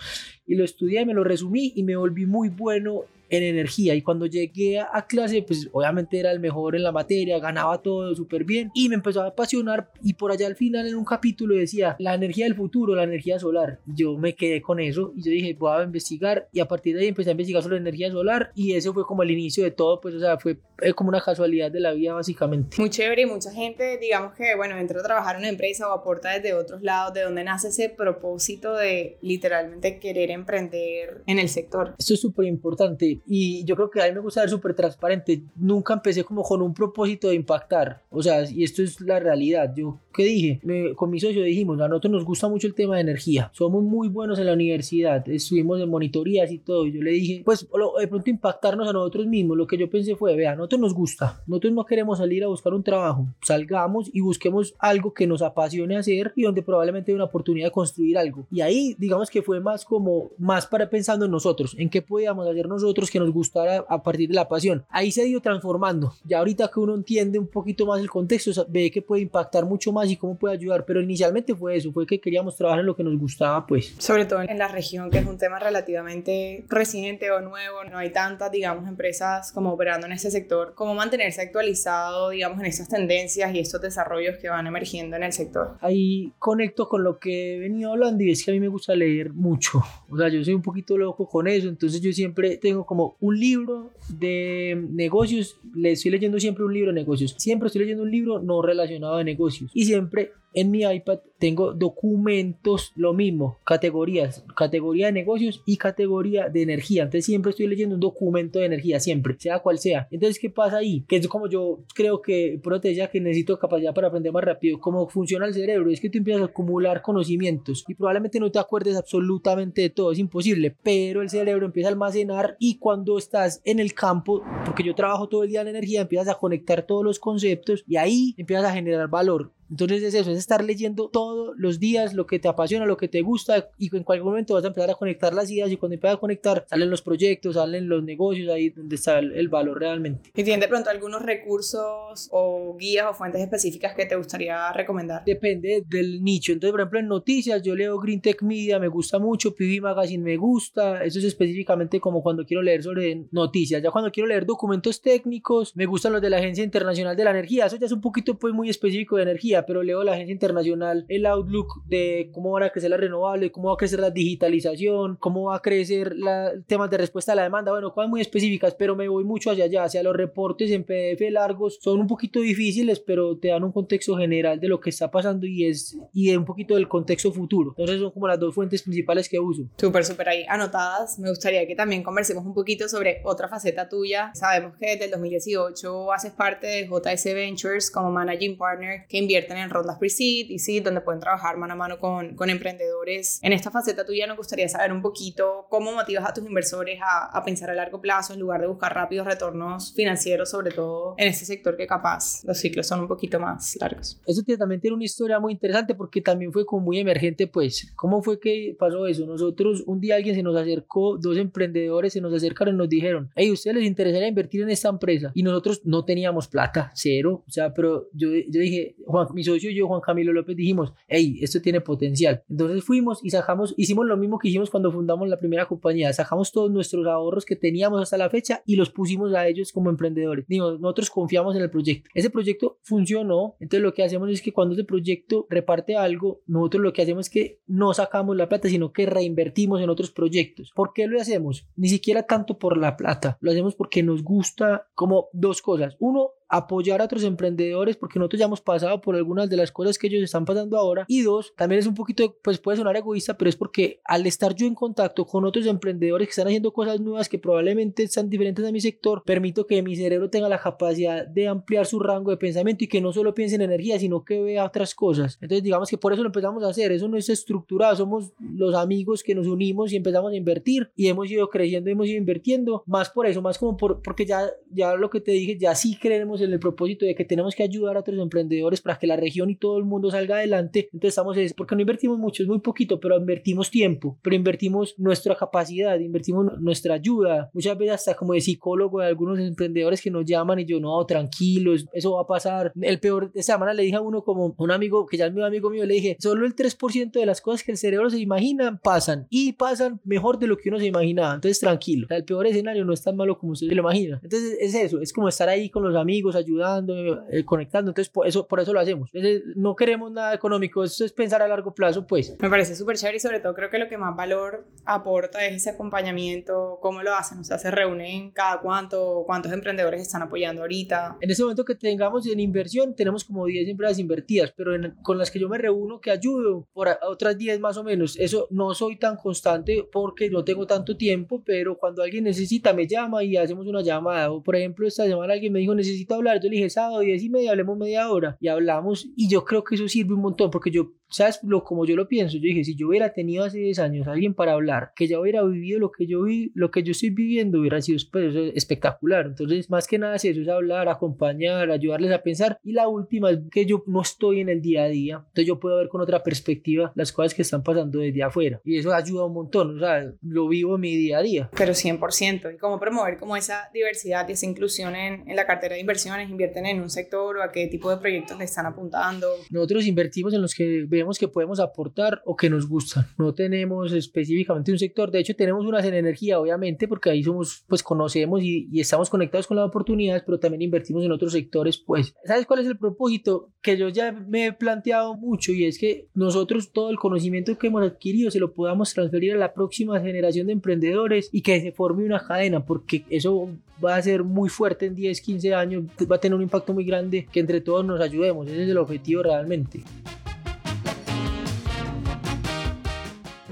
y 0.48 0.56
lo 0.56 0.64
estudié, 0.64 1.06
me 1.06 1.14
lo 1.14 1.22
resumí 1.22 1.72
y 1.76 1.84
me 1.84 1.94
volví 1.94 2.26
muy 2.26 2.48
bueno 2.48 3.04
en 3.30 3.42
energía 3.44 3.94
y 3.94 4.02
cuando 4.02 4.26
llegué 4.26 4.80
a, 4.80 5.06
clase 5.08 5.42
pues 5.42 5.68
obviamente 5.72 6.18
era 6.18 6.30
el 6.30 6.40
mejor 6.40 6.76
en 6.76 6.82
la 6.82 6.92
materia, 6.92 7.38
ganaba 7.38 7.80
todo 7.80 8.14
súper 8.14 8.44
bien 8.44 8.70
y 8.74 8.88
me 8.88 8.96
empezó 8.96 9.22
a 9.22 9.28
apasionar 9.28 9.90
y 10.02 10.14
por 10.14 10.30
allá 10.30 10.46
al 10.46 10.56
final 10.56 10.86
en 10.86 10.96
un 10.96 11.04
capítulo 11.04 11.54
decía 11.54 11.96
la 11.98 12.14
energía 12.14 12.44
del 12.44 12.54
futuro, 12.54 12.94
la 12.94 13.04
energía 13.04 13.38
solar. 13.38 13.80
Yo 13.86 14.18
me 14.18 14.34
quedé 14.34 14.60
con 14.60 14.80
eso 14.80 15.12
y 15.16 15.22
yo 15.22 15.30
dije 15.30 15.56
voy 15.58 15.80
a 15.80 15.82
investigar 15.82 16.48
y 16.52 16.60
a 16.60 16.66
partir 16.66 16.96
de 16.96 17.02
ahí 17.02 17.08
empecé 17.08 17.30
a 17.30 17.32
investigar 17.32 17.62
sobre 17.62 17.78
energía 17.78 18.10
solar 18.10 18.52
y 18.54 18.74
eso 18.74 18.92
fue 18.92 19.04
como 19.04 19.22
el 19.22 19.30
inicio 19.30 19.64
de 19.64 19.70
todo, 19.70 20.00
pues 20.00 20.14
o 20.14 20.20
sea, 20.20 20.38
fue 20.38 20.58
como 20.94 21.08
una 21.08 21.20
casualidad 21.20 21.70
de 21.70 21.80
la 21.80 21.92
vida 21.92 22.14
básicamente. 22.14 22.76
Muy 22.78 22.90
chévere 22.90 23.22
y 23.22 23.26
mucha 23.26 23.52
gente 23.52 23.98
digamos 23.98 24.34
que 24.34 24.56
bueno, 24.56 24.76
entró 24.76 25.00
a 25.00 25.02
trabajar 25.02 25.36
en 25.36 25.40
una 25.40 25.48
empresa 25.48 25.88
o 25.88 25.92
aporta 25.92 26.30
desde 26.30 26.54
otros 26.54 26.82
lados, 26.82 27.14
de 27.14 27.22
donde 27.22 27.44
nace 27.44 27.68
ese 27.68 27.88
propósito 27.88 28.74
de 28.74 29.18
literalmente 29.22 29.98
querer 29.98 30.30
emprender 30.30 31.22
en 31.26 31.38
el 31.38 31.48
sector. 31.48 31.94
Esto 31.98 32.14
es 32.14 32.20
súper 32.20 32.46
importante 32.46 33.19
y 33.26 33.64
yo 33.64 33.76
creo 33.76 33.90
que 33.90 34.02
a 34.02 34.06
mí 34.06 34.12
me 34.12 34.20
gusta 34.20 34.40
ser 34.40 34.50
súper 34.50 34.74
transparente. 34.74 35.42
Nunca 35.56 35.94
empecé 35.94 36.24
como 36.24 36.42
con 36.42 36.62
un 36.62 36.74
propósito 36.74 37.28
de 37.28 37.34
impactar. 37.34 38.02
O 38.10 38.22
sea, 38.22 38.48
y 38.48 38.64
esto 38.64 38.82
es 38.82 39.00
la 39.00 39.18
realidad. 39.18 39.72
Yo, 39.76 39.98
¿qué 40.12 40.24
dije? 40.24 40.60
con 40.94 41.10
mi 41.10 41.20
socio 41.20 41.42
dijimos, 41.42 41.80
a 41.80 41.88
nosotros 41.88 42.12
nos 42.12 42.24
gusta 42.24 42.48
mucho 42.48 42.66
el 42.66 42.74
tema 42.74 42.96
de 42.96 43.02
energía. 43.02 43.50
Somos 43.54 43.82
muy 43.82 44.08
buenos 44.08 44.38
en 44.38 44.46
la 44.46 44.52
universidad. 44.52 45.28
Estuvimos 45.28 45.80
en 45.80 45.88
monitorías 45.88 46.50
y 46.50 46.58
todo. 46.58 46.86
Y 46.86 46.92
yo 46.92 47.02
le 47.02 47.12
dije, 47.12 47.42
pues 47.44 47.66
de 47.98 48.08
pronto 48.08 48.30
impactarnos 48.30 48.88
a 48.88 48.92
nosotros 48.92 49.26
mismos. 49.26 49.56
Lo 49.56 49.66
que 49.66 49.78
yo 49.78 49.90
pensé 49.90 50.16
fue, 50.16 50.36
vea, 50.36 50.52
a 50.52 50.56
nosotros 50.56 50.80
nos 50.80 50.94
gusta. 50.94 51.42
Nosotros 51.46 51.72
no 51.72 51.84
queremos 51.84 52.18
salir 52.18 52.44
a 52.44 52.48
buscar 52.48 52.74
un 52.74 52.82
trabajo. 52.82 53.26
Salgamos 53.42 54.10
y 54.12 54.20
busquemos 54.20 54.74
algo 54.78 55.12
que 55.12 55.26
nos 55.26 55.42
apasione 55.42 55.96
hacer 55.96 56.32
y 56.36 56.42
donde 56.42 56.62
probablemente 56.62 57.10
hay 57.10 57.14
una 57.14 57.24
oportunidad 57.24 57.68
de 57.68 57.72
construir 57.72 58.18
algo. 58.18 58.46
Y 58.50 58.60
ahí, 58.60 58.94
digamos 58.98 59.30
que 59.30 59.42
fue 59.42 59.60
más 59.60 59.84
como, 59.84 60.30
más 60.38 60.66
para 60.66 60.88
pensando 60.88 61.24
en 61.24 61.30
nosotros, 61.30 61.74
en 61.78 61.88
qué 61.88 62.02
podíamos 62.02 62.46
hacer 62.46 62.68
nosotros 62.68 63.09
que 63.10 63.18
nos 63.18 63.30
gustara 63.30 63.84
a 63.88 64.02
partir 64.02 64.28
de 64.28 64.34
la 64.34 64.48
pasión. 64.48 64.84
Ahí 64.88 65.10
se 65.12 65.22
ha 65.22 65.26
ido 65.26 65.40
transformando. 65.40 66.14
Ya 66.24 66.38
ahorita 66.38 66.70
que 66.72 66.80
uno 66.80 66.94
entiende 66.94 67.38
un 67.38 67.48
poquito 67.48 67.86
más 67.86 68.00
el 68.00 68.10
contexto, 68.10 68.50
ve 68.68 68.90
que 68.90 69.02
puede 69.02 69.22
impactar 69.22 69.64
mucho 69.64 69.92
más 69.92 70.10
y 70.10 70.16
cómo 70.16 70.36
puede 70.36 70.54
ayudar, 70.54 70.84
pero 70.84 71.00
inicialmente 71.00 71.54
fue 71.54 71.76
eso, 71.76 71.92
fue 71.92 72.06
que 72.06 72.20
queríamos 72.20 72.56
trabajar 72.56 72.80
en 72.80 72.86
lo 72.86 72.96
que 72.96 73.04
nos 73.04 73.18
gustaba, 73.18 73.66
pues. 73.66 73.94
Sobre 73.98 74.24
todo 74.24 74.42
en 74.42 74.58
la 74.58 74.68
región, 74.68 75.10
que 75.10 75.18
es 75.18 75.26
un 75.26 75.38
tema 75.38 75.58
relativamente 75.58 76.64
reciente 76.68 77.30
o 77.30 77.40
nuevo, 77.40 77.84
no 77.90 77.98
hay 77.98 78.10
tantas, 78.10 78.50
digamos, 78.50 78.88
empresas 78.88 79.52
como 79.52 79.72
operando 79.72 80.06
en 80.06 80.12
ese 80.12 80.30
sector, 80.30 80.74
cómo 80.74 80.94
mantenerse 80.94 81.42
actualizado, 81.42 82.30
digamos, 82.30 82.60
en 82.60 82.66
esas 82.66 82.88
tendencias 82.88 83.54
y 83.54 83.58
estos 83.58 83.80
desarrollos 83.80 84.36
que 84.38 84.48
van 84.48 84.66
emergiendo 84.66 85.16
en 85.16 85.24
el 85.24 85.32
sector. 85.32 85.76
Ahí 85.80 86.32
conecto 86.38 86.88
con 86.88 87.04
lo 87.04 87.18
que 87.18 87.56
he 87.56 87.58
venido 87.58 87.92
hablando 87.92 88.22
y 88.24 88.30
es 88.30 88.44
que 88.44 88.50
a 88.50 88.54
mí 88.54 88.60
me 88.60 88.68
gusta 88.68 88.94
leer 88.94 89.32
mucho, 89.32 89.82
o 90.10 90.16
sea, 90.16 90.28
yo 90.28 90.42
soy 90.44 90.54
un 90.54 90.62
poquito 90.62 90.96
loco 90.96 91.28
con 91.28 91.46
eso, 91.48 91.68
entonces 91.68 92.00
yo 92.00 92.12
siempre 92.12 92.56
tengo 92.56 92.84
como 92.84 92.99
un 93.20 93.38
libro 93.38 93.90
de 94.08 94.86
negocios, 94.90 95.58
le 95.74 95.92
estoy 95.92 96.10
leyendo 96.10 96.38
siempre 96.40 96.64
un 96.64 96.74
libro 96.74 96.90
de 96.90 97.00
negocios, 97.00 97.34
siempre 97.38 97.66
estoy 97.66 97.82
leyendo 97.82 98.02
un 98.02 98.10
libro 98.10 98.40
no 98.40 98.62
relacionado 98.62 99.16
a 99.16 99.24
negocios 99.24 99.70
y 99.74 99.84
siempre 99.84 100.32
en 100.52 100.70
mi 100.70 100.82
iPad 100.82 101.20
tengo 101.38 101.72
documentos, 101.72 102.92
lo 102.96 103.14
mismo, 103.14 103.58
categorías, 103.64 104.44
categoría 104.56 105.06
de 105.06 105.12
negocios 105.12 105.62
y 105.64 105.78
categoría 105.78 106.48
de 106.48 106.62
energía. 106.62 107.04
Entonces 107.04 107.24
siempre 107.24 107.50
estoy 107.50 107.66
leyendo 107.66 107.94
un 107.94 108.00
documento 108.00 108.58
de 108.58 108.66
energía, 108.66 109.00
siempre, 109.00 109.36
sea 109.38 109.60
cual 109.60 109.78
sea. 109.78 110.06
Entonces, 110.10 110.38
¿qué 110.38 110.50
pasa 110.50 110.76
ahí? 110.76 111.04
Que 111.08 111.16
es 111.16 111.28
como 111.28 111.48
yo 111.48 111.80
creo 111.94 112.20
que 112.20 112.60
protege 112.62 113.08
que 113.10 113.20
necesito 113.20 113.58
capacidad 113.58 113.94
para 113.94 114.08
aprender 114.08 114.32
más 114.32 114.44
rápido. 114.44 114.78
¿Cómo 114.78 115.08
funciona 115.08 115.46
el 115.46 115.54
cerebro? 115.54 115.90
Es 115.90 116.00
que 116.00 116.10
tú 116.10 116.18
empiezas 116.18 116.42
a 116.42 116.46
acumular 116.46 117.00
conocimientos 117.00 117.84
y 117.88 117.94
probablemente 117.94 118.38
no 118.38 118.50
te 118.50 118.58
acuerdes 118.58 118.96
absolutamente 118.96 119.82
de 119.82 119.90
todo, 119.90 120.12
es 120.12 120.18
imposible, 120.18 120.76
pero 120.82 121.22
el 121.22 121.30
cerebro 121.30 121.64
empieza 121.64 121.88
a 121.88 121.92
almacenar 121.92 122.56
y 122.58 122.76
cuando 122.76 123.16
estás 123.16 123.62
en 123.64 123.78
el 123.78 123.94
campo, 123.94 124.42
porque 124.66 124.82
yo 124.82 124.94
trabajo 124.94 125.28
todo 125.28 125.44
el 125.44 125.50
día 125.50 125.62
en 125.62 125.68
energía, 125.68 126.02
empiezas 126.02 126.28
a 126.28 126.34
conectar 126.38 126.82
todos 126.82 127.04
los 127.04 127.18
conceptos 127.18 127.84
y 127.86 127.96
ahí 127.96 128.34
empiezas 128.36 128.66
a 128.66 128.72
generar 128.72 129.08
valor. 129.08 129.52
Entonces 129.70 130.02
es 130.02 130.14
eso, 130.14 130.32
es 130.32 130.38
estar 130.38 130.64
leyendo 130.64 131.08
todos 131.08 131.54
los 131.56 131.78
días 131.78 132.12
lo 132.14 132.26
que 132.26 132.38
te 132.38 132.48
apasiona, 132.48 132.86
lo 132.86 132.96
que 132.96 133.08
te 133.08 133.22
gusta 133.22 133.70
y 133.78 133.94
en 133.94 134.02
cualquier 134.02 134.24
momento 134.24 134.54
vas 134.54 134.64
a 134.64 134.68
empezar 134.68 134.90
a 134.90 134.94
conectar 134.94 135.32
las 135.32 135.50
ideas 135.50 135.70
y 135.70 135.76
cuando 135.76 135.94
empiezas 135.94 136.16
a 136.16 136.20
conectar 136.20 136.64
salen 136.68 136.90
los 136.90 137.02
proyectos, 137.02 137.54
salen 137.54 137.88
los 137.88 138.02
negocios, 138.02 138.48
ahí 138.52 138.70
donde 138.70 138.96
está 138.96 139.20
el, 139.20 139.48
valor 139.48 139.80
realmente. 139.80 140.30
¿Y 140.34 140.44
tiene 140.44 140.60
de 140.60 140.68
pronto 140.68 140.90
algunos 140.90 141.22
recursos 141.22 142.28
o 142.30 142.76
guías 142.78 143.06
o 143.10 143.14
fuentes 143.14 143.40
específicas 143.40 143.94
que 143.94 144.06
te 144.06 144.16
gustaría 144.16 144.72
recomendar? 144.72 145.24
Depende 145.24 145.84
del 145.88 146.22
nicho. 146.22 146.52
Entonces, 146.52 146.72
por 146.72 146.80
ejemplo, 146.80 147.00
en 147.00 147.08
noticias 147.08 147.62
yo 147.62 147.74
leo 147.74 147.98
Green 147.98 148.20
Tech 148.20 148.42
Media, 148.42 148.78
me 148.78 148.88
gusta 148.88 149.18
mucho, 149.18 149.54
PV 149.54 149.80
Magazine 149.80 150.22
me 150.22 150.36
gusta, 150.36 151.04
eso 151.04 151.18
es 151.18 151.24
específicamente 151.24 152.00
como 152.00 152.22
cuando 152.22 152.44
quiero 152.44 152.62
leer 152.62 152.82
sobre 152.82 153.26
noticias. 153.30 153.82
Ya 153.82 153.90
cuando 153.90 154.10
quiero 154.10 154.28
leer 154.28 154.46
documentos 154.46 155.00
técnicos, 155.00 155.76
me 155.76 155.86
gustan 155.86 156.12
los 156.12 156.22
de 156.22 156.30
la 156.30 156.38
Agencia 156.38 156.64
Internacional 156.64 157.16
de 157.16 157.24
la 157.24 157.30
Energía, 157.30 157.66
eso 157.66 157.76
ya 157.76 157.86
es 157.86 157.92
un 157.92 158.00
poquito 158.00 158.38
pues 158.38 158.54
muy 158.54 158.68
específico 158.68 159.16
de 159.16 159.22
energía 159.22 159.59
pero 159.66 159.82
leo 159.82 160.02
la 160.02 160.12
agencia 160.12 160.32
internacional 160.32 161.04
el 161.08 161.26
outlook 161.26 161.84
de 161.86 162.30
cómo 162.32 162.52
van 162.52 162.64
a 162.64 162.70
crecer 162.70 162.90
las 162.90 163.00
renovables, 163.00 163.50
cómo 163.50 163.68
va 163.68 163.74
a 163.74 163.76
crecer 163.76 164.00
la 164.00 164.10
digitalización, 164.10 165.16
cómo 165.16 165.44
va 165.44 165.56
a 165.56 165.62
crecer 165.62 166.16
la, 166.16 166.52
temas 166.66 166.90
de 166.90 166.98
respuesta 166.98 167.32
a 167.32 167.34
la 167.34 167.42
demanda, 167.42 167.72
bueno, 167.72 167.92
cosas 167.92 168.10
muy 168.10 168.20
específicas, 168.20 168.74
pero 168.74 168.96
me 168.96 169.08
voy 169.08 169.24
mucho 169.24 169.50
hacia 169.50 169.64
allá, 169.64 169.84
hacia 169.84 170.02
los 170.02 170.16
reportes 170.16 170.70
en 170.70 170.84
PDF 170.84 171.30
largos, 171.30 171.78
son 171.80 172.00
un 172.00 172.06
poquito 172.06 172.40
difíciles, 172.40 173.00
pero 173.00 173.38
te 173.38 173.48
dan 173.48 173.64
un 173.64 173.72
contexto 173.72 174.16
general 174.16 174.60
de 174.60 174.68
lo 174.68 174.80
que 174.80 174.90
está 174.90 175.10
pasando 175.10 175.46
y 175.46 175.66
es 175.66 175.98
y 176.12 176.34
un 176.34 176.44
poquito 176.44 176.74
del 176.74 176.88
contexto 176.88 177.32
futuro. 177.32 177.70
Entonces 177.76 178.00
son 178.00 178.10
como 178.10 178.28
las 178.28 178.38
dos 178.38 178.54
fuentes 178.54 178.82
principales 178.82 179.28
que 179.28 179.38
uso. 179.38 179.68
Súper, 179.76 180.04
súper 180.04 180.28
ahí 180.28 180.44
anotadas. 180.48 181.18
Me 181.18 181.30
gustaría 181.30 181.66
que 181.66 181.74
también 181.74 182.02
conversemos 182.02 182.44
un 182.44 182.54
poquito 182.54 182.88
sobre 182.88 183.20
otra 183.24 183.48
faceta 183.48 183.88
tuya. 183.88 184.30
Sabemos 184.34 184.76
que 184.78 184.90
desde 184.90 185.06
el 185.06 185.10
2018 185.10 186.12
haces 186.12 186.32
parte 186.32 186.66
de 186.66 186.86
JS 186.86 187.24
Ventures 187.34 187.90
como 187.90 188.10
Managing 188.10 188.56
Partner 188.56 189.06
que 189.08 189.18
invierte 189.18 189.49
en 189.58 189.70
rondas 189.70 189.98
pre-seed 189.98 190.46
y 190.50 190.58
seed, 190.58 190.84
donde 190.84 191.00
pueden 191.00 191.20
trabajar 191.20 191.56
mano 191.56 191.74
a 191.74 191.76
mano 191.76 191.98
con, 191.98 192.36
con 192.36 192.50
emprendedores. 192.50 193.38
En 193.42 193.52
esta 193.52 193.70
faceta 193.70 194.04
tuya 194.04 194.26
nos 194.26 194.36
gustaría 194.36 194.68
saber 194.68 194.92
un 194.92 195.02
poquito 195.02 195.66
cómo 195.68 195.92
motivas 195.92 196.28
a 196.28 196.34
tus 196.34 196.46
inversores 196.46 197.00
a, 197.02 197.26
a, 197.36 197.44
pensar 197.44 197.70
a 197.70 197.74
largo 197.74 198.00
plazo 198.00 198.34
en 198.34 198.40
lugar 198.40 198.60
de 198.60 198.66
buscar 198.66 198.94
rápidos 198.94 199.26
retornos 199.26 199.92
financieros, 199.94 200.50
sobre 200.50 200.70
todo 200.70 201.14
en 201.18 201.28
este 201.28 201.44
sector 201.44 201.76
que 201.76 201.86
capaz 201.86 202.44
los 202.44 202.58
ciclos 202.58 202.86
son 202.86 203.00
un 203.00 203.08
poquito 203.08 203.40
más 203.40 203.76
largos. 203.80 204.20
Eso 204.26 204.42
también 204.56 204.80
tiene 204.80 204.94
una 204.94 205.04
historia 205.04 205.38
muy 205.38 205.52
interesante 205.52 205.94
porque 205.94 206.20
también 206.20 206.52
fue 206.52 206.64
como 206.66 206.84
muy 206.84 206.98
emergente, 206.98 207.46
pues, 207.46 207.92
¿cómo 207.96 208.22
fue 208.22 208.40
que 208.40 208.76
pasó 208.78 209.06
eso? 209.06 209.26
Nosotros, 209.26 209.82
un 209.86 210.00
día 210.00 210.16
alguien 210.16 210.34
se 210.34 210.42
nos 210.42 210.56
acercó, 210.56 211.16
dos 211.18 211.36
emprendedores 211.36 212.12
se 212.12 212.20
nos 212.20 212.32
acercaron 212.34 212.74
y 212.74 212.78
nos 212.78 212.88
dijeron, 212.88 213.30
hey, 213.34 213.50
¿ustedes 213.50 213.76
les 213.76 213.86
interesaría 213.86 214.28
invertir 214.28 214.62
en 214.62 214.70
esta 214.70 214.88
empresa? 214.88 215.32
Y 215.34 215.42
nosotros 215.42 215.82
no 215.84 216.04
teníamos 216.04 216.48
plata, 216.48 216.90
cero, 216.94 217.44
o 217.46 217.50
sea, 217.50 217.72
pero 217.72 218.08
yo, 218.12 218.28
yo 218.48 218.60
dije, 218.60 218.96
Juan, 219.06 219.28
mi 219.34 219.44
socio 219.44 219.70
y 219.70 219.74
yo, 219.74 219.86
Juan 219.86 220.00
Camilo 220.00 220.32
López, 220.32 220.56
dijimos, 220.56 220.92
hey, 221.08 221.38
esto 221.40 221.60
tiene 221.60 221.80
potencial. 221.80 222.42
Entonces 222.48 222.84
fuimos 222.84 223.24
y 223.24 223.30
sacamos, 223.30 223.74
hicimos 223.76 224.06
lo 224.06 224.16
mismo 224.16 224.38
que 224.38 224.48
hicimos 224.48 224.70
cuando 224.70 224.92
fundamos 224.92 225.28
la 225.28 225.38
primera 225.38 225.66
compañía, 225.66 226.12
sacamos 226.12 226.52
todos 226.52 226.70
nuestros 226.70 227.06
ahorros 227.06 227.44
que 227.44 227.56
teníamos 227.56 228.02
hasta 228.02 228.16
la 228.16 228.30
fecha 228.30 228.62
y 228.66 228.76
los 228.76 228.90
pusimos 228.90 229.34
a 229.34 229.46
ellos 229.46 229.72
como 229.72 229.90
emprendedores. 229.90 230.44
Digo, 230.48 230.72
nosotros 230.78 231.10
confiamos 231.10 231.56
en 231.56 231.62
el 231.62 231.70
proyecto. 231.70 232.10
Ese 232.14 232.30
proyecto 232.30 232.78
funcionó, 232.82 233.56
entonces 233.60 233.82
lo 233.82 233.94
que 233.94 234.04
hacemos 234.04 234.30
es 234.30 234.42
que 234.42 234.52
cuando 234.52 234.74
ese 234.74 234.84
proyecto 234.84 235.46
reparte 235.48 235.96
algo, 235.96 236.42
nosotros 236.46 236.82
lo 236.82 236.92
que 236.92 237.02
hacemos 237.02 237.26
es 237.26 237.30
que 237.30 237.60
no 237.66 237.94
sacamos 237.94 238.36
la 238.36 238.48
plata, 238.48 238.68
sino 238.68 238.92
que 238.92 239.06
reinvertimos 239.06 239.80
en 239.80 239.90
otros 239.90 240.10
proyectos. 240.10 240.72
¿Por 240.74 240.92
qué 240.92 241.06
lo 241.06 241.20
hacemos? 241.20 241.66
Ni 241.76 241.88
siquiera 241.88 242.24
tanto 242.24 242.58
por 242.58 242.76
la 242.76 242.96
plata, 242.96 243.38
lo 243.40 243.50
hacemos 243.50 243.74
porque 243.74 244.02
nos 244.02 244.22
gusta 244.22 244.88
como 244.94 245.28
dos 245.32 245.62
cosas. 245.62 245.96
Uno, 245.98 246.30
apoyar 246.50 247.00
a 247.00 247.04
otros 247.04 247.22
emprendedores 247.22 247.96
porque 247.96 248.18
nosotros 248.18 248.40
ya 248.40 248.46
hemos 248.46 248.60
pasado 248.60 249.00
por 249.00 249.14
algunas 249.14 249.48
de 249.48 249.56
las 249.56 249.70
cosas 249.70 249.96
que 249.96 250.08
ellos 250.08 250.22
están 250.22 250.44
pasando 250.44 250.76
ahora. 250.76 251.04
Y 251.08 251.22
dos, 251.22 251.54
también 251.56 251.78
es 251.78 251.86
un 251.86 251.94
poquito, 251.94 252.36
pues 252.42 252.58
puede 252.58 252.76
sonar 252.76 252.96
egoísta, 252.96 253.38
pero 253.38 253.48
es 253.48 253.56
porque 253.56 254.00
al 254.04 254.26
estar 254.26 254.54
yo 254.54 254.66
en 254.66 254.74
contacto 254.74 255.24
con 255.24 255.44
otros 255.44 255.66
emprendedores 255.66 256.26
que 256.26 256.30
están 256.30 256.48
haciendo 256.48 256.72
cosas 256.72 257.00
nuevas 257.00 257.28
que 257.28 257.38
probablemente 257.38 258.02
están 258.02 258.28
diferentes 258.28 258.66
a 258.66 258.72
mi 258.72 258.80
sector, 258.80 259.22
permito 259.24 259.66
que 259.66 259.80
mi 259.82 259.94
cerebro 259.94 260.28
tenga 260.28 260.48
la 260.48 260.58
capacidad 260.58 261.26
de 261.26 261.46
ampliar 261.46 261.86
su 261.86 262.00
rango 262.00 262.32
de 262.32 262.36
pensamiento 262.36 262.84
y 262.84 262.88
que 262.88 263.00
no 263.00 263.12
solo 263.12 263.32
piense 263.32 263.54
en 263.54 263.62
energía, 263.62 263.98
sino 263.98 264.24
que 264.24 264.42
vea 264.42 264.64
otras 264.64 264.94
cosas. 264.94 265.38
Entonces 265.40 265.62
digamos 265.62 265.88
que 265.88 265.98
por 265.98 266.12
eso 266.12 266.22
lo 266.22 266.28
empezamos 266.28 266.64
a 266.64 266.68
hacer, 266.68 266.90
eso 266.90 267.06
no 267.06 267.16
es 267.16 267.28
estructurado, 267.28 267.94
somos 267.94 268.32
los 268.40 268.74
amigos 268.74 269.22
que 269.22 269.36
nos 269.36 269.46
unimos 269.46 269.92
y 269.92 269.96
empezamos 269.96 270.32
a 270.32 270.36
invertir 270.36 270.90
y 270.96 271.06
hemos 271.06 271.30
ido 271.30 271.48
creciendo, 271.48 271.90
hemos 271.90 272.08
ido 272.08 272.18
invirtiendo, 272.18 272.82
más 272.86 273.08
por 273.08 273.26
eso, 273.26 273.40
más 273.40 273.56
como 273.56 273.76
por, 273.76 274.02
porque 274.02 274.26
ya, 274.26 274.50
ya 274.72 274.94
lo 274.96 275.10
que 275.10 275.20
te 275.20 275.30
dije, 275.30 275.56
ya 275.56 275.74
sí 275.76 275.96
creemos 276.00 276.39
en 276.40 276.52
el 276.52 276.60
propósito 276.60 277.06
de 277.06 277.14
que 277.14 277.24
tenemos 277.24 277.54
que 277.54 277.62
ayudar 277.62 277.96
a 277.96 278.00
otros 278.00 278.18
emprendedores 278.18 278.80
para 278.80 278.98
que 278.98 279.06
la 279.06 279.16
región 279.16 279.50
y 279.50 279.56
todo 279.56 279.78
el 279.78 279.84
mundo 279.84 280.10
salga 280.10 280.36
adelante. 280.36 280.88
Entonces 280.92 281.10
estamos, 281.10 281.36
es 281.36 281.54
porque 281.54 281.74
no 281.74 281.80
invertimos 281.82 282.18
mucho, 282.18 282.42
es 282.42 282.48
muy 282.48 282.60
poquito, 282.60 283.00
pero 283.00 283.18
invertimos 283.18 283.70
tiempo, 283.70 284.18
pero 284.22 284.36
invertimos 284.36 284.94
nuestra 284.98 285.34
capacidad, 285.36 285.98
invertimos 285.98 286.58
nuestra 286.60 286.94
ayuda. 286.94 287.50
Muchas 287.52 287.76
veces 287.76 287.94
hasta 287.94 288.14
como 288.14 288.34
de 288.34 288.40
psicólogo 288.40 289.00
de 289.00 289.06
algunos 289.06 289.38
emprendedores 289.38 290.00
que 290.00 290.10
nos 290.10 290.24
llaman 290.24 290.60
y 290.60 290.64
yo, 290.64 290.80
no, 290.80 291.04
tranquilos, 291.06 291.86
eso 291.92 292.12
va 292.12 292.22
a 292.22 292.26
pasar. 292.26 292.72
El 292.80 293.00
peor, 293.00 293.30
esta 293.34 293.54
semana 293.54 293.74
le 293.74 293.82
dije 293.82 293.96
a 293.96 294.00
uno 294.00 294.22
como 294.22 294.54
un 294.56 294.70
amigo, 294.70 295.06
que 295.06 295.16
ya 295.16 295.26
es 295.26 295.32
mi 295.32 295.42
amigo 295.42 295.70
mío, 295.70 295.84
le 295.86 295.94
dije, 295.94 296.16
solo 296.20 296.46
el 296.46 296.54
3% 296.54 297.12
de 297.12 297.26
las 297.26 297.40
cosas 297.40 297.64
que 297.64 297.72
el 297.72 297.78
cerebro 297.78 298.10
se 298.10 298.18
imagina 298.18 298.80
pasan 298.82 299.26
y 299.30 299.52
pasan 299.52 300.00
mejor 300.04 300.38
de 300.38 300.46
lo 300.46 300.56
que 300.56 300.68
uno 300.68 300.78
se 300.78 300.86
imaginaba. 300.86 301.34
Entonces 301.34 301.60
tranquilo, 301.60 302.06
el 302.10 302.24
peor 302.24 302.46
escenario 302.46 302.84
no 302.84 302.92
es 302.92 303.02
tan 303.02 303.16
malo 303.16 303.38
como 303.38 303.52
usted 303.52 303.68
se 303.68 303.74
lo 303.74 303.80
imagina. 303.80 304.20
Entonces 304.22 304.56
es 304.60 304.74
eso, 304.74 305.00
es 305.00 305.12
como 305.12 305.28
estar 305.28 305.48
ahí 305.48 305.70
con 305.70 305.82
los 305.82 305.96
amigos, 305.96 306.29
ayudando, 306.36 307.26
eh, 307.28 307.44
conectando. 307.44 307.90
Entonces, 307.90 308.10
por 308.10 308.26
eso, 308.26 308.46
por 308.46 308.60
eso 308.60 308.72
lo 308.72 308.80
hacemos. 308.80 309.10
no 309.56 309.76
queremos 309.76 310.10
nada 310.12 310.34
económico, 310.34 310.84
eso 310.84 311.04
es 311.04 311.12
pensar 311.12 311.42
a 311.42 311.48
largo 311.48 311.74
plazo, 311.74 312.06
pues. 312.06 312.36
Me 312.40 312.50
parece 312.50 312.74
súper 312.74 312.96
chévere 312.96 313.16
y 313.16 313.20
sobre 313.20 313.40
todo 313.40 313.54
creo 313.54 313.70
que 313.70 313.78
lo 313.78 313.88
que 313.88 313.98
más 313.98 314.16
valor 314.16 314.66
aporta 314.84 315.44
es 315.46 315.56
ese 315.56 315.70
acompañamiento, 315.70 316.78
cómo 316.80 317.02
lo 317.02 317.14
hacen, 317.14 317.38
o 317.38 317.44
sea, 317.44 317.58
se 317.58 317.70
reúnen 317.70 318.30
cada 318.30 318.60
cuánto, 318.60 319.24
cuántos 319.26 319.52
emprendedores 319.52 320.02
están 320.02 320.22
apoyando 320.22 320.62
ahorita. 320.62 321.16
En 321.20 321.30
ese 321.30 321.42
momento 321.42 321.64
que 321.64 321.74
tengamos 321.74 322.26
en 322.26 322.40
inversión, 322.40 322.94
tenemos 322.94 323.24
como 323.24 323.46
10 323.46 323.68
empresas 323.68 323.98
invertidas, 323.98 324.52
pero 324.56 324.72
con 325.02 325.18
las 325.18 325.30
que 325.30 325.38
yo 325.38 325.48
me 325.48 325.58
reúno, 325.58 326.00
que 326.00 326.10
ayudo, 326.10 326.66
por 326.72 326.88
otras 327.02 327.36
10 327.36 327.60
más 327.60 327.76
o 327.76 327.84
menos. 327.84 328.16
Eso 328.18 328.46
no 328.50 328.74
soy 328.74 328.96
tan 328.96 329.16
constante 329.16 329.88
porque 329.90 330.30
no 330.30 330.44
tengo 330.44 330.66
tanto 330.66 330.96
tiempo, 330.96 331.42
pero 331.44 331.76
cuando 331.78 332.02
alguien 332.02 332.24
necesita, 332.24 332.72
me 332.72 332.86
llama 332.86 333.22
y 333.24 333.36
hacemos 333.36 333.66
una 333.66 333.82
llamada. 333.82 334.30
O 334.32 334.42
por 334.42 334.56
ejemplo, 334.56 334.86
esta 334.86 335.04
semana 335.04 335.32
alguien 335.32 335.52
me 335.52 335.60
dijo, 335.60 335.74
necesito 335.74 336.14
hablar 336.20 336.40
yo 336.40 336.48
le 336.48 336.56
dije 336.56 336.70
sábado 336.70 337.00
10 337.00 337.22
y 337.22 337.30
media, 337.30 337.50
hablemos 337.50 337.76
media 337.76 338.10
hora 338.10 338.36
y 338.40 338.48
hablamos 338.48 339.10
y 339.16 339.28
yo 339.28 339.44
creo 339.44 339.64
que 339.64 339.74
eso 339.74 339.88
sirve 339.88 340.14
un 340.14 340.22
montón 340.22 340.50
porque 340.50 340.70
yo 340.70 340.92
¿sabes? 341.10 341.40
Lo, 341.42 341.64
como 341.64 341.84
yo 341.84 341.96
lo 341.96 342.08
pienso, 342.08 342.36
yo 342.36 342.44
dije, 342.44 342.64
si 342.64 342.76
yo 342.76 342.88
hubiera 342.88 343.12
tenido 343.12 343.44
hace 343.44 343.58
10 343.58 343.78
años 343.80 344.08
alguien 344.08 344.34
para 344.34 344.52
hablar, 344.52 344.92
que 344.96 345.06
ya 345.06 345.20
hubiera 345.20 345.42
vivido 345.42 345.78
lo 345.78 345.90
que 345.90 346.06
yo 346.06 346.22
vi, 346.22 346.52
lo 346.54 346.70
que 346.70 346.82
yo 346.82 346.92
estoy 346.92 347.10
viviendo, 347.10 347.60
hubiera 347.60 347.80
sido 347.82 347.98
pues, 348.10 348.34
espectacular. 348.54 349.26
Entonces, 349.26 349.68
más 349.70 349.86
que 349.86 349.98
nada 349.98 350.16
es 350.16 350.24
eso, 350.24 350.40
es 350.40 350.48
hablar, 350.48 350.88
acompañar, 350.88 351.70
ayudarles 351.70 352.12
a 352.12 352.22
pensar. 352.22 352.58
Y 352.62 352.72
la 352.72 352.88
última 352.88 353.30
es 353.30 353.40
que 353.50 353.66
yo 353.66 353.82
no 353.86 354.02
estoy 354.02 354.40
en 354.40 354.48
el 354.48 354.62
día 354.62 354.84
a 354.84 354.88
día, 354.88 355.16
entonces 355.16 355.46
yo 355.46 355.58
puedo 355.58 355.76
ver 355.76 355.88
con 355.88 356.00
otra 356.00 356.22
perspectiva 356.22 356.92
las 356.94 357.12
cosas 357.12 357.34
que 357.34 357.42
están 357.42 357.62
pasando 357.62 357.98
desde 357.98 358.22
afuera. 358.22 358.60
Y 358.64 358.78
eso 358.78 358.92
ayuda 358.92 359.24
un 359.24 359.34
montón, 359.34 359.76
o 359.76 359.80
sea, 359.80 360.12
lo 360.22 360.48
vivo 360.48 360.76
en 360.76 360.80
mi 360.80 360.96
día 360.96 361.18
a 361.18 361.22
día. 361.22 361.50
Pero 361.56 361.72
100%. 361.72 362.54
Y 362.54 362.58
cómo 362.58 362.78
promover 362.78 363.18
como 363.18 363.36
esa 363.36 363.68
diversidad 363.72 364.28
y 364.28 364.32
esa 364.32 364.46
inclusión 364.46 364.94
en, 364.94 365.28
en 365.28 365.36
la 365.36 365.46
cartera 365.46 365.74
de 365.74 365.80
inversiones, 365.80 366.30
invierten 366.30 366.66
en 366.66 366.80
un 366.80 366.90
sector 366.90 367.36
o 367.36 367.42
a 367.42 367.50
qué 367.50 367.66
tipo 367.66 367.90
de 367.90 367.96
proyectos 367.96 368.38
le 368.38 368.44
están 368.44 368.66
apuntando. 368.66 369.28
Nosotros 369.50 369.86
invertimos 369.86 370.34
en 370.34 370.42
los 370.42 370.54
que 370.54 370.86
vemos 371.02 371.18
que 371.18 371.28
podemos 371.28 371.60
aportar 371.60 372.22
o 372.24 372.36
que 372.36 372.50
nos 372.50 372.68
gustan. 372.68 373.06
No 373.18 373.34
tenemos 373.34 373.92
específicamente 373.92 374.72
un 374.72 374.78
sector. 374.78 375.10
De 375.10 375.20
hecho, 375.20 375.34
tenemos 375.34 375.66
unas 375.66 375.84
en 375.84 375.94
energía, 375.94 376.40
obviamente, 376.40 376.88
porque 376.88 377.10
ahí 377.10 377.22
somos, 377.22 377.64
pues 377.68 377.82
conocemos 377.82 378.42
y, 378.42 378.68
y 378.72 378.80
estamos 378.80 379.10
conectados 379.10 379.46
con 379.46 379.56
las 379.56 379.66
oportunidades, 379.68 380.22
pero 380.24 380.38
también 380.38 380.62
invertimos 380.62 381.04
en 381.04 381.12
otros 381.12 381.32
sectores, 381.32 381.78
pues. 381.78 382.14
¿Sabes 382.24 382.46
cuál 382.46 382.60
es 382.60 382.66
el 382.66 382.78
propósito? 382.78 383.50
Que 383.62 383.76
yo 383.76 383.88
ya 383.88 384.12
me 384.12 384.46
he 384.46 384.52
planteado 384.52 385.14
mucho 385.16 385.52
y 385.52 385.64
es 385.66 385.78
que 385.78 386.08
nosotros 386.14 386.72
todo 386.72 386.90
el 386.90 386.98
conocimiento 386.98 387.58
que 387.58 387.66
hemos 387.66 387.82
adquirido 387.82 388.30
se 388.30 388.40
lo 388.40 388.52
podamos 388.52 388.92
transferir 388.94 389.34
a 389.34 389.36
la 389.36 389.52
próxima 389.54 390.00
generación 390.00 390.46
de 390.46 390.52
emprendedores 390.52 391.28
y 391.32 391.42
que 391.42 391.60
se 391.60 391.72
forme 391.72 392.04
una 392.04 392.20
cadena, 392.20 392.64
porque 392.64 393.04
eso 393.10 393.48
va 393.82 393.96
a 393.96 394.02
ser 394.02 394.24
muy 394.24 394.48
fuerte 394.48 394.86
en 394.86 394.94
10, 394.94 395.20
15 395.20 395.54
años, 395.54 395.84
va 396.10 396.16
a 396.16 396.20
tener 396.20 396.36
un 396.36 396.42
impacto 396.42 396.72
muy 396.72 396.84
grande 396.84 397.26
que 397.30 397.40
entre 397.40 397.60
todos 397.60 397.84
nos 397.84 398.00
ayudemos, 398.00 398.46
ese 398.46 398.64
es 398.64 398.68
el 398.68 398.78
objetivo 398.78 399.22
realmente. 399.22 399.82